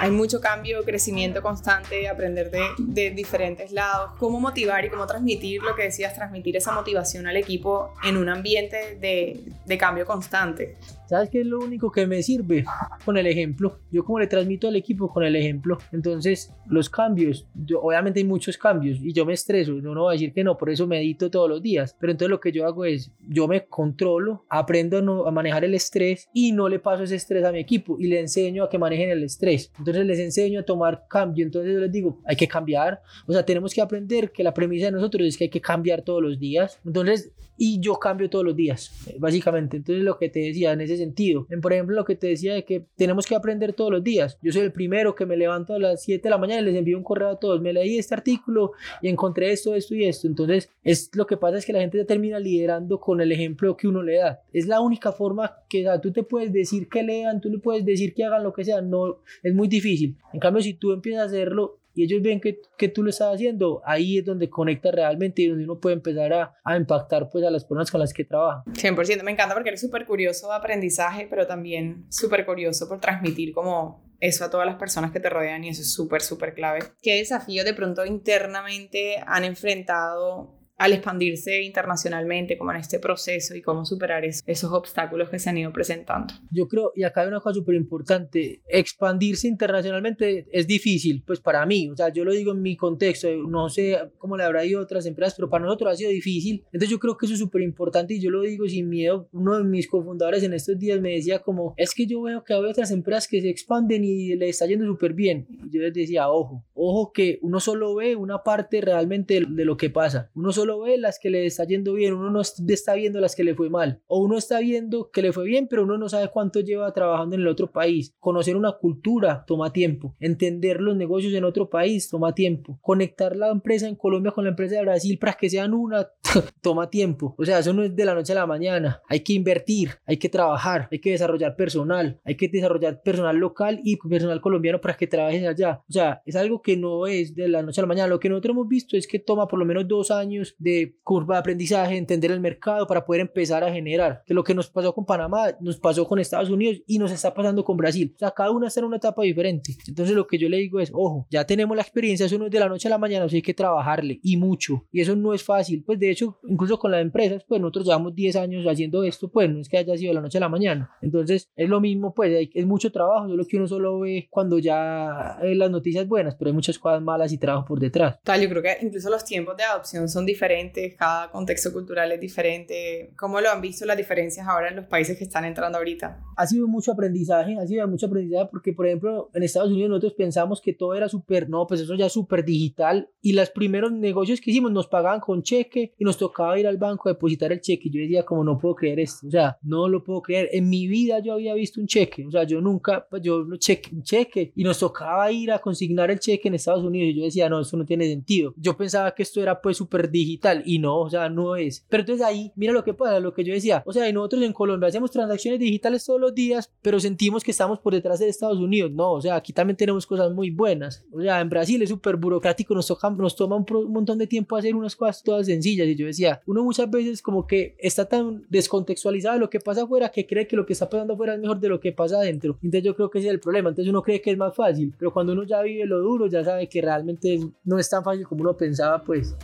Hay 0.00 0.10
mucho 0.10 0.40
cambio, 0.40 0.84
crecimiento 0.84 1.42
constante, 1.42 2.08
aprender 2.08 2.50
de, 2.50 3.10
diferentes 3.10 3.72
lados, 3.72 4.12
cómo 4.18 4.40
motivar 4.40 4.84
y 4.84 4.90
cómo 4.90 5.06
transmitir 5.06 5.62
lo 5.62 5.74
que 5.74 5.84
decías, 5.84 6.14
transmitir 6.14 6.56
esa 6.56 6.72
motivación 6.72 7.26
al 7.26 7.36
equipo 7.36 7.94
en 8.04 8.16
un 8.16 8.28
ambiente 8.28 8.98
de 9.00 9.78
cambio 9.78 10.06
constante. 10.06 10.76
¿Sabes 11.08 11.30
qué 11.30 11.40
es 11.40 11.46
lo 11.46 11.58
único 11.58 11.90
que 11.90 12.06
me 12.06 12.22
sirve? 12.22 12.66
Con 13.04 13.16
el 13.16 13.26
ejemplo. 13.26 13.78
Yo 13.90 14.04
como 14.04 14.18
le 14.18 14.26
transmito 14.26 14.68
al 14.68 14.76
equipo 14.76 15.08
con 15.08 15.24
el 15.24 15.36
ejemplo. 15.36 15.78
Entonces, 15.90 16.52
los 16.66 16.90
cambios, 16.90 17.46
yo, 17.54 17.80
obviamente 17.80 18.20
hay 18.20 18.24
muchos 18.24 18.58
cambios 18.58 18.98
y 19.02 19.14
yo 19.14 19.24
me 19.24 19.32
estreso. 19.32 19.72
No, 19.72 19.94
no 19.94 20.02
voy 20.02 20.10
a 20.10 20.12
decir 20.12 20.34
que 20.34 20.44
no, 20.44 20.58
por 20.58 20.68
eso 20.68 20.86
medito 20.86 21.30
todos 21.30 21.48
los 21.48 21.62
días. 21.62 21.96
Pero 21.98 22.10
entonces 22.10 22.30
lo 22.30 22.40
que 22.40 22.52
yo 22.52 22.66
hago 22.66 22.84
es, 22.84 23.10
yo 23.26 23.48
me 23.48 23.64
controlo, 23.64 24.44
aprendo 24.50 24.98
a, 24.98 25.02
no, 25.02 25.26
a 25.26 25.30
manejar 25.30 25.64
el 25.64 25.74
estrés 25.74 26.28
y 26.34 26.52
no 26.52 26.68
le 26.68 26.78
paso 26.78 27.04
ese 27.04 27.16
estrés 27.16 27.42
a 27.42 27.52
mi 27.52 27.60
equipo 27.60 27.96
y 27.98 28.08
le 28.08 28.20
enseño 28.20 28.64
a 28.64 28.68
que 28.68 28.78
manejen 28.78 29.08
el 29.08 29.24
estrés. 29.24 29.72
Entonces 29.78 30.04
les 30.04 30.18
enseño 30.18 30.60
a 30.60 30.64
tomar 30.64 31.06
cambio. 31.08 31.46
Entonces 31.46 31.72
yo 31.72 31.80
les 31.80 31.90
digo, 31.90 32.20
hay 32.26 32.36
que 32.36 32.46
cambiar. 32.46 33.00
O 33.26 33.32
sea, 33.32 33.46
tenemos 33.46 33.72
que 33.72 33.80
aprender 33.80 34.30
que 34.30 34.44
la 34.44 34.52
premisa 34.52 34.86
de 34.86 34.92
nosotros 34.92 35.26
es 35.26 35.38
que 35.38 35.44
hay 35.44 35.50
que 35.50 35.62
cambiar 35.62 36.02
todos 36.02 36.22
los 36.22 36.38
días. 36.38 36.78
Entonces, 36.84 37.32
y 37.58 37.80
yo 37.80 37.98
cambio 37.98 38.30
todos 38.30 38.44
los 38.44 38.56
días, 38.56 38.92
básicamente. 39.18 39.78
Entonces 39.78 40.04
lo 40.04 40.16
que 40.16 40.28
te 40.28 40.38
decía 40.38 40.72
en 40.72 40.80
ese 40.80 40.96
sentido. 40.96 41.46
En, 41.50 41.60
por 41.60 41.72
ejemplo, 41.72 41.96
lo 41.96 42.04
que 42.04 42.14
te 42.14 42.28
decía 42.28 42.54
de 42.54 42.64
que 42.64 42.86
tenemos 42.96 43.26
que 43.26 43.34
aprender 43.34 43.72
todos 43.72 43.90
los 43.90 44.04
días. 44.04 44.38
Yo 44.40 44.52
soy 44.52 44.62
el 44.62 44.72
primero 44.72 45.14
que 45.14 45.26
me 45.26 45.36
levanto 45.36 45.74
a 45.74 45.78
las 45.78 46.02
7 46.04 46.22
de 46.22 46.30
la 46.30 46.38
mañana 46.38 46.62
y 46.62 46.64
les 46.66 46.76
envío 46.76 46.96
un 46.96 47.02
correo 47.02 47.30
a 47.30 47.38
todos. 47.38 47.60
Me 47.60 47.72
leí 47.72 47.98
este 47.98 48.14
artículo 48.14 48.72
y 49.02 49.08
encontré 49.08 49.50
esto, 49.50 49.74
esto 49.74 49.94
y 49.96 50.04
esto. 50.04 50.28
Entonces, 50.28 50.70
es 50.84 51.10
lo 51.14 51.26
que 51.26 51.36
pasa 51.36 51.58
es 51.58 51.66
que 51.66 51.72
la 51.72 51.80
gente 51.80 51.98
ya 51.98 52.04
termina 52.04 52.38
liderando 52.38 53.00
con 53.00 53.20
el 53.20 53.32
ejemplo 53.32 53.76
que 53.76 53.88
uno 53.88 54.02
le 54.02 54.18
da. 54.18 54.40
Es 54.52 54.66
la 54.68 54.80
única 54.80 55.10
forma 55.10 55.56
que 55.68 55.84
tú 56.00 56.12
te 56.12 56.22
puedes 56.22 56.52
decir 56.52 56.88
que 56.88 57.02
lean, 57.02 57.40
tú 57.40 57.50
le 57.50 57.58
puedes 57.58 57.84
decir 57.84 58.14
que 58.14 58.24
hagan 58.24 58.44
lo 58.44 58.52
que 58.52 58.64
sea. 58.64 58.80
No, 58.80 59.18
es 59.42 59.52
muy 59.52 59.66
difícil. 59.66 60.16
En 60.32 60.38
cambio, 60.38 60.62
si 60.62 60.74
tú 60.74 60.92
empiezas 60.92 61.22
a 61.22 61.26
hacerlo, 61.26 61.80
y 61.98 62.04
ellos 62.04 62.22
ven 62.22 62.40
que, 62.40 62.60
que, 62.76 62.88
tú 62.88 63.02
lo 63.02 63.10
estás 63.10 63.34
haciendo, 63.34 63.82
ahí 63.84 64.18
es 64.18 64.24
donde 64.24 64.48
conecta 64.48 64.92
realmente 64.92 65.42
y 65.42 65.48
donde 65.48 65.64
uno 65.64 65.80
puede 65.80 65.96
empezar 65.96 66.32
a, 66.32 66.56
a 66.62 66.76
impactar 66.76 67.28
pues 67.28 67.44
a 67.44 67.50
las 67.50 67.64
personas 67.64 67.90
con 67.90 67.98
las 67.98 68.12
que 68.12 68.24
trabaja. 68.24 68.62
100%, 68.66 69.24
me 69.24 69.32
encanta 69.32 69.52
porque 69.54 69.70
eres 69.70 69.80
súper 69.80 70.06
curioso 70.06 70.48
de 70.48 70.54
aprendizaje, 70.54 71.26
pero 71.28 71.48
también 71.48 72.06
súper 72.08 72.46
curioso 72.46 72.88
por 72.88 73.00
transmitir 73.00 73.52
como 73.52 74.08
eso 74.20 74.44
a 74.44 74.50
todas 74.50 74.64
las 74.64 74.76
personas 74.76 75.10
que 75.10 75.18
te 75.18 75.28
rodean 75.28 75.64
y 75.64 75.70
eso 75.70 75.82
es 75.82 75.92
súper, 75.92 76.22
súper 76.22 76.54
clave. 76.54 76.80
¿Qué 77.02 77.16
desafíos 77.16 77.64
de 77.64 77.74
pronto 77.74 78.06
internamente 78.06 79.16
han 79.26 79.42
enfrentado 79.42 80.57
al 80.78 80.92
expandirse 80.92 81.60
internacionalmente, 81.62 82.56
como 82.56 82.70
en 82.70 82.78
este 82.78 83.00
proceso 83.00 83.54
y 83.56 83.62
cómo 83.62 83.84
superar 83.84 84.24
esos 84.24 84.72
obstáculos 84.72 85.28
que 85.28 85.40
se 85.40 85.50
han 85.50 85.58
ido 85.58 85.72
presentando. 85.72 86.34
Yo 86.52 86.68
creo, 86.68 86.92
y 86.94 87.02
acá 87.02 87.22
hay 87.22 87.28
una 87.28 87.40
cosa 87.40 87.54
súper 87.54 87.74
importante, 87.74 88.62
expandirse 88.68 89.48
internacionalmente 89.48 90.46
es 90.52 90.66
difícil, 90.68 91.24
pues 91.26 91.40
para 91.40 91.66
mí, 91.66 91.90
o 91.90 91.96
sea, 91.96 92.10
yo 92.10 92.24
lo 92.24 92.32
digo 92.32 92.52
en 92.52 92.62
mi 92.62 92.76
contexto, 92.76 93.28
no 93.48 93.68
sé 93.68 93.98
cómo 94.18 94.36
le 94.36 94.44
habrá 94.44 94.64
ido 94.64 94.78
a 94.78 94.84
otras 94.84 95.04
empresas, 95.06 95.34
pero 95.34 95.50
para 95.50 95.64
nosotros 95.64 95.92
ha 95.92 95.96
sido 95.96 96.10
difícil, 96.10 96.62
entonces 96.66 96.90
yo 96.90 97.00
creo 97.00 97.16
que 97.16 97.26
eso 97.26 97.34
es 97.34 97.40
súper 97.40 97.62
importante 97.62 98.14
y 98.14 98.20
yo 98.20 98.30
lo 98.30 98.42
digo 98.42 98.68
sin 98.68 98.88
miedo, 98.88 99.28
uno 99.32 99.58
de 99.58 99.64
mis 99.64 99.88
cofundadores 99.88 100.44
en 100.44 100.52
estos 100.52 100.78
días 100.78 101.00
me 101.00 101.10
decía 101.10 101.40
como, 101.40 101.74
es 101.76 101.92
que 101.92 102.06
yo 102.06 102.22
veo 102.22 102.44
que 102.44 102.54
hay 102.54 102.60
otras 102.60 102.92
empresas 102.92 103.26
que 103.26 103.40
se 103.40 103.48
expanden 103.48 104.04
y 104.04 104.36
le 104.36 104.48
está 104.48 104.66
yendo 104.66 104.86
súper 104.86 105.12
bien, 105.12 105.48
y 105.48 105.70
yo 105.74 105.82
les 105.82 105.92
decía, 105.92 106.30
ojo, 106.30 106.64
ojo 106.74 107.12
que 107.12 107.40
uno 107.42 107.58
solo 107.58 107.96
ve 107.96 108.14
una 108.14 108.44
parte 108.44 108.80
realmente 108.80 109.42
de 109.48 109.64
lo 109.64 109.76
que 109.76 109.90
pasa, 109.90 110.30
uno 110.36 110.52
solo 110.52 110.67
solo 110.68 110.80
ve 110.80 110.98
las 110.98 111.18
que 111.18 111.30
le 111.30 111.46
está 111.46 111.64
yendo 111.64 111.94
bien, 111.94 112.12
uno 112.12 112.30
no 112.30 112.42
está 112.42 112.94
viendo 112.94 113.20
las 113.20 113.34
que 113.34 113.44
le 113.44 113.54
fue 113.54 113.70
mal, 113.70 114.02
o 114.06 114.20
uno 114.20 114.36
está 114.36 114.60
viendo 114.60 115.10
que 115.10 115.22
le 115.22 115.32
fue 115.32 115.44
bien, 115.44 115.66
pero 115.66 115.84
uno 115.84 115.96
no 115.96 116.08
sabe 116.08 116.28
cuánto 116.28 116.60
lleva 116.60 116.92
trabajando 116.92 117.36
en 117.36 117.42
el 117.42 117.48
otro 117.48 117.72
país. 117.72 118.14
Conocer 118.20 118.56
una 118.56 118.72
cultura 118.72 119.44
toma 119.46 119.72
tiempo, 119.72 120.14
entender 120.20 120.80
los 120.80 120.96
negocios 120.96 121.32
en 121.32 121.44
otro 121.44 121.70
país 121.70 122.10
toma 122.10 122.34
tiempo, 122.34 122.78
conectar 122.82 123.34
la 123.34 123.48
empresa 123.48 123.88
en 123.88 123.94
Colombia 123.94 124.32
con 124.32 124.44
la 124.44 124.50
empresa 124.50 124.76
de 124.76 124.82
Brasil 124.82 125.18
para 125.18 125.32
que 125.34 125.48
sean 125.48 125.72
una 125.72 126.08
toma 126.60 126.90
tiempo. 126.90 127.34
O 127.38 127.44
sea, 127.44 127.60
eso 127.60 127.72
no 127.72 127.82
es 127.82 127.96
de 127.96 128.04
la 128.04 128.14
noche 128.14 128.32
a 128.32 128.36
la 128.36 128.46
mañana. 128.46 129.00
Hay 129.08 129.20
que 129.20 129.32
invertir, 129.32 129.92
hay 130.04 130.18
que 130.18 130.28
trabajar, 130.28 130.88
hay 130.92 130.98
que 130.98 131.12
desarrollar 131.12 131.56
personal, 131.56 132.20
hay 132.24 132.36
que 132.36 132.48
desarrollar 132.48 133.02
personal 133.02 133.36
local 133.36 133.80
y 133.84 133.96
personal 133.96 134.40
colombiano 134.42 134.80
para 134.80 134.96
que 134.96 135.06
trabajes 135.06 135.46
allá. 135.46 135.82
O 135.88 135.92
sea, 135.92 136.20
es 136.26 136.36
algo 136.36 136.60
que 136.60 136.76
no 136.76 137.06
es 137.06 137.34
de 137.34 137.48
la 137.48 137.62
noche 137.62 137.80
a 137.80 137.84
la 137.84 137.88
mañana. 137.88 138.08
Lo 138.08 138.20
que 138.20 138.28
nosotros 138.28 138.54
hemos 138.54 138.68
visto 138.68 138.96
es 138.96 139.06
que 139.06 139.18
toma 139.18 139.48
por 139.48 139.58
lo 139.58 139.64
menos 139.64 139.88
dos 139.88 140.10
años 140.10 140.54
de 140.58 140.96
curva 141.02 141.36
de 141.36 141.40
aprendizaje, 141.40 141.96
entender 141.96 142.30
el 142.30 142.40
mercado 142.40 142.86
para 142.86 143.04
poder 143.04 143.22
empezar 143.22 143.64
a 143.64 143.72
generar. 143.72 144.22
Que 144.26 144.34
lo 144.34 144.44
que 144.44 144.54
nos 144.54 144.68
pasó 144.70 144.94
con 144.94 145.06
Panamá, 145.06 145.56
nos 145.60 145.78
pasó 145.78 146.06
con 146.06 146.18
Estados 146.18 146.50
Unidos 146.50 146.82
y 146.86 146.98
nos 146.98 147.12
está 147.12 147.32
pasando 147.32 147.64
con 147.64 147.76
Brasil. 147.76 148.12
O 148.16 148.18
sea, 148.18 148.30
cada 148.30 148.50
una 148.50 148.68
está 148.68 148.80
en 148.80 148.86
una 148.86 148.96
etapa 148.96 149.22
diferente. 149.22 149.76
Entonces 149.86 150.14
lo 150.14 150.26
que 150.26 150.38
yo 150.38 150.48
le 150.48 150.58
digo 150.58 150.80
es, 150.80 150.90
ojo, 150.92 151.26
ya 151.30 151.46
tenemos 151.46 151.76
la 151.76 151.82
experiencia, 151.82 152.26
eso 152.26 152.38
no 152.38 152.46
es 152.46 152.50
de 152.50 152.60
la 152.60 152.68
noche 152.68 152.88
a 152.88 152.90
la 152.90 152.98
mañana, 152.98 153.24
o 153.24 153.28
sea, 153.28 153.36
hay 153.36 153.42
que 153.42 153.54
trabajarle 153.54 154.20
y 154.22 154.36
mucho. 154.36 154.86
Y 154.90 155.00
eso 155.00 155.16
no 155.16 155.32
es 155.34 155.42
fácil. 155.42 155.84
Pues 155.84 155.98
de 155.98 156.10
hecho, 156.10 156.38
incluso 156.48 156.78
con 156.78 156.90
las 156.90 157.02
empresas, 157.02 157.44
pues 157.46 157.60
nosotros 157.60 157.86
llevamos 157.86 158.14
10 158.14 158.36
años 158.36 158.66
haciendo 158.66 159.02
esto, 159.04 159.30
pues 159.30 159.50
no 159.50 159.60
es 159.60 159.68
que 159.68 159.78
haya 159.78 159.96
sido 159.96 160.10
de 160.10 160.14
la 160.14 160.20
noche 160.20 160.38
a 160.38 160.40
la 160.40 160.48
mañana. 160.48 160.90
Entonces 161.00 161.50
es 161.54 161.68
lo 161.68 161.80
mismo, 161.80 162.14
pues 162.14 162.48
es 162.52 162.66
mucho 162.66 162.90
trabajo, 162.92 163.28
solo 163.28 163.44
que 163.46 163.56
uno 163.56 163.66
solo 163.66 164.00
ve 164.00 164.28
cuando 164.30 164.58
ya 164.58 165.38
hay 165.38 165.54
las 165.54 165.70
noticias 165.70 166.06
buenas, 166.06 166.34
pero 166.34 166.50
hay 166.50 166.54
muchas 166.54 166.78
cosas 166.78 167.02
malas 167.02 167.32
y 167.32 167.38
trabajo 167.38 167.66
por 167.66 167.80
detrás. 167.80 168.18
Tal, 168.22 168.40
yo 168.40 168.48
creo 168.48 168.62
que 168.62 168.76
incluso 168.82 169.10
los 169.10 169.24
tiempos 169.24 169.56
de 169.56 169.64
adopción 169.64 170.08
son 170.08 170.26
diferentes, 170.26 170.47
cada 170.96 171.30
contexto 171.30 171.72
cultural 171.72 172.12
es 172.12 172.20
diferente. 172.20 173.12
¿Cómo 173.16 173.40
lo 173.40 173.50
han 173.50 173.60
visto 173.60 173.84
las 173.84 173.96
diferencias 173.96 174.46
ahora 174.46 174.68
en 174.68 174.76
los 174.76 174.86
países 174.86 175.16
que 175.16 175.24
están 175.24 175.44
entrando 175.44 175.78
ahorita? 175.78 176.22
Ha 176.36 176.46
sido 176.46 176.66
mucho 176.68 176.92
aprendizaje, 176.92 177.56
ha 177.58 177.66
sido 177.66 177.86
mucho 177.88 178.06
aprendizaje 178.06 178.48
porque, 178.50 178.72
por 178.72 178.86
ejemplo, 178.86 179.30
en 179.34 179.42
Estados 179.42 179.70
Unidos 179.70 179.90
nosotros 179.90 180.14
pensamos 180.14 180.60
que 180.60 180.72
todo 180.72 180.94
era 180.94 181.08
súper, 181.08 181.48
no, 181.48 181.66
pues 181.66 181.80
eso 181.80 181.94
ya 181.94 182.06
es 182.06 182.12
súper 182.12 182.44
digital 182.44 183.10
y 183.20 183.32
los 183.32 183.50
primeros 183.50 183.92
negocios 183.92 184.40
que 184.40 184.50
hicimos 184.50 184.72
nos 184.72 184.86
pagaban 184.86 185.20
con 185.20 185.42
cheque 185.42 185.94
y 185.98 186.04
nos 186.04 186.16
tocaba 186.16 186.58
ir 186.58 186.66
al 186.66 186.76
banco 186.76 187.08
a 187.08 187.12
depositar 187.12 187.52
el 187.52 187.60
cheque. 187.60 187.90
Yo 187.90 188.00
decía, 188.00 188.24
como 188.24 188.44
no 188.44 188.58
puedo 188.58 188.74
creer 188.74 189.00
esto, 189.00 189.26
o 189.26 189.30
sea, 189.30 189.58
no 189.62 189.88
lo 189.88 190.02
puedo 190.02 190.22
creer. 190.22 190.48
En 190.52 190.68
mi 190.68 190.86
vida 190.86 191.18
yo 191.20 191.34
había 191.34 191.54
visto 191.54 191.80
un 191.80 191.86
cheque, 191.86 192.26
o 192.26 192.30
sea, 192.30 192.44
yo 192.44 192.60
nunca, 192.60 193.06
pues 193.08 193.22
yo 193.22 193.40
lo 193.40 193.56
cheque, 193.56 193.94
un 193.94 194.02
cheque 194.02 194.52
y 194.54 194.64
nos 194.64 194.78
tocaba 194.78 195.30
ir 195.32 195.52
a 195.52 195.58
consignar 195.58 196.10
el 196.10 196.20
cheque 196.20 196.48
en 196.48 196.54
Estados 196.54 196.84
Unidos 196.84 197.10
y 197.10 197.18
yo 197.18 197.24
decía, 197.24 197.48
no, 197.48 197.60
eso 197.60 197.76
no 197.76 197.84
tiene 197.84 198.06
sentido. 198.06 198.54
Yo 198.56 198.76
pensaba 198.76 199.14
que 199.14 199.22
esto 199.22 199.42
era 199.42 199.60
pues 199.60 199.76
súper 199.76 200.10
digital 200.10 200.37
y 200.64 200.78
no, 200.78 201.00
o 201.00 201.10
sea, 201.10 201.28
no 201.28 201.56
es. 201.56 201.84
Pero 201.88 202.02
entonces 202.02 202.24
ahí, 202.24 202.52
mira 202.56 202.72
lo 202.72 202.84
que 202.84 202.94
pasa, 202.94 203.20
lo 203.20 203.34
que 203.34 203.44
yo 203.44 203.52
decía, 203.52 203.82
o 203.86 203.92
sea, 203.92 204.10
nosotros 204.12 204.42
en 204.42 204.52
Colombia 204.52 204.88
hacemos 204.88 205.10
transacciones 205.10 205.60
digitales 205.60 206.04
todos 206.04 206.20
los 206.20 206.34
días, 206.34 206.70
pero 206.82 207.00
sentimos 207.00 207.42
que 207.42 207.50
estamos 207.50 207.78
por 207.78 207.94
detrás 207.94 208.18
de 208.18 208.28
Estados 208.28 208.58
Unidos. 208.58 208.90
No, 208.92 209.12
o 209.12 209.20
sea, 209.20 209.36
aquí 209.36 209.52
también 209.52 209.76
tenemos 209.76 210.06
cosas 210.06 210.32
muy 210.32 210.50
buenas. 210.50 211.04
O 211.12 211.20
sea, 211.20 211.40
en 211.40 211.48
Brasil 211.48 211.82
es 211.82 211.88
súper 211.88 212.16
burocrático, 212.16 212.74
nos, 212.74 212.86
toca, 212.86 213.10
nos 213.10 213.36
toma 213.36 213.56
un, 213.56 213.66
un, 213.70 213.92
montón 213.92 214.18
de 214.18 214.26
tiempo 214.26 214.56
hacer 214.56 214.74
unas 214.74 214.96
cosas 214.96 215.22
todas 215.22 215.46
sencillas. 215.46 215.86
Y 215.88 215.96
yo 215.96 216.06
decía, 216.06 216.40
uno 216.46 216.64
muchas 216.64 216.90
veces 216.90 217.22
como 217.22 217.46
que 217.46 217.76
está 217.78 218.08
tan 218.08 218.44
descontextualizado 218.48 219.34
de 219.34 219.40
lo 219.40 219.50
que 219.50 219.60
pasa 219.60 219.82
afuera 219.82 220.08
que 220.10 220.26
cree 220.26 220.46
que 220.46 220.56
lo 220.56 220.66
que 220.66 220.72
está 220.72 220.88
pasando 220.88 221.14
afuera 221.14 221.34
es 221.34 221.40
mejor 221.40 221.60
de 221.60 221.68
lo 221.68 221.80
que 221.80 221.92
pasa 221.92 222.16
adentro. 222.18 222.58
Entonces 222.62 222.84
yo 222.84 222.94
creo 222.94 223.10
que 223.10 223.18
ese 223.18 223.28
es 223.28 223.34
el 223.34 223.40
problema. 223.40 223.70
Entonces 223.70 223.90
uno 223.90 224.02
cree 224.02 224.20
que 224.20 224.30
es 224.30 224.38
más 224.38 224.54
fácil, 224.54 224.94
pero 224.98 225.12
cuando 225.12 225.32
uno 225.32 225.44
ya 225.44 225.62
vive 225.62 225.84
lo 225.86 226.00
duro, 226.00 226.26
ya 226.26 226.44
sabe 226.44 226.68
que 226.68 226.80
realmente 226.80 227.38
no 227.64 227.78
es 227.78 227.88
tan 227.88 228.04
fácil 228.04 228.26
como 228.26 228.42
uno 228.42 228.56
pensaba, 228.56 229.02
pues. 229.02 229.36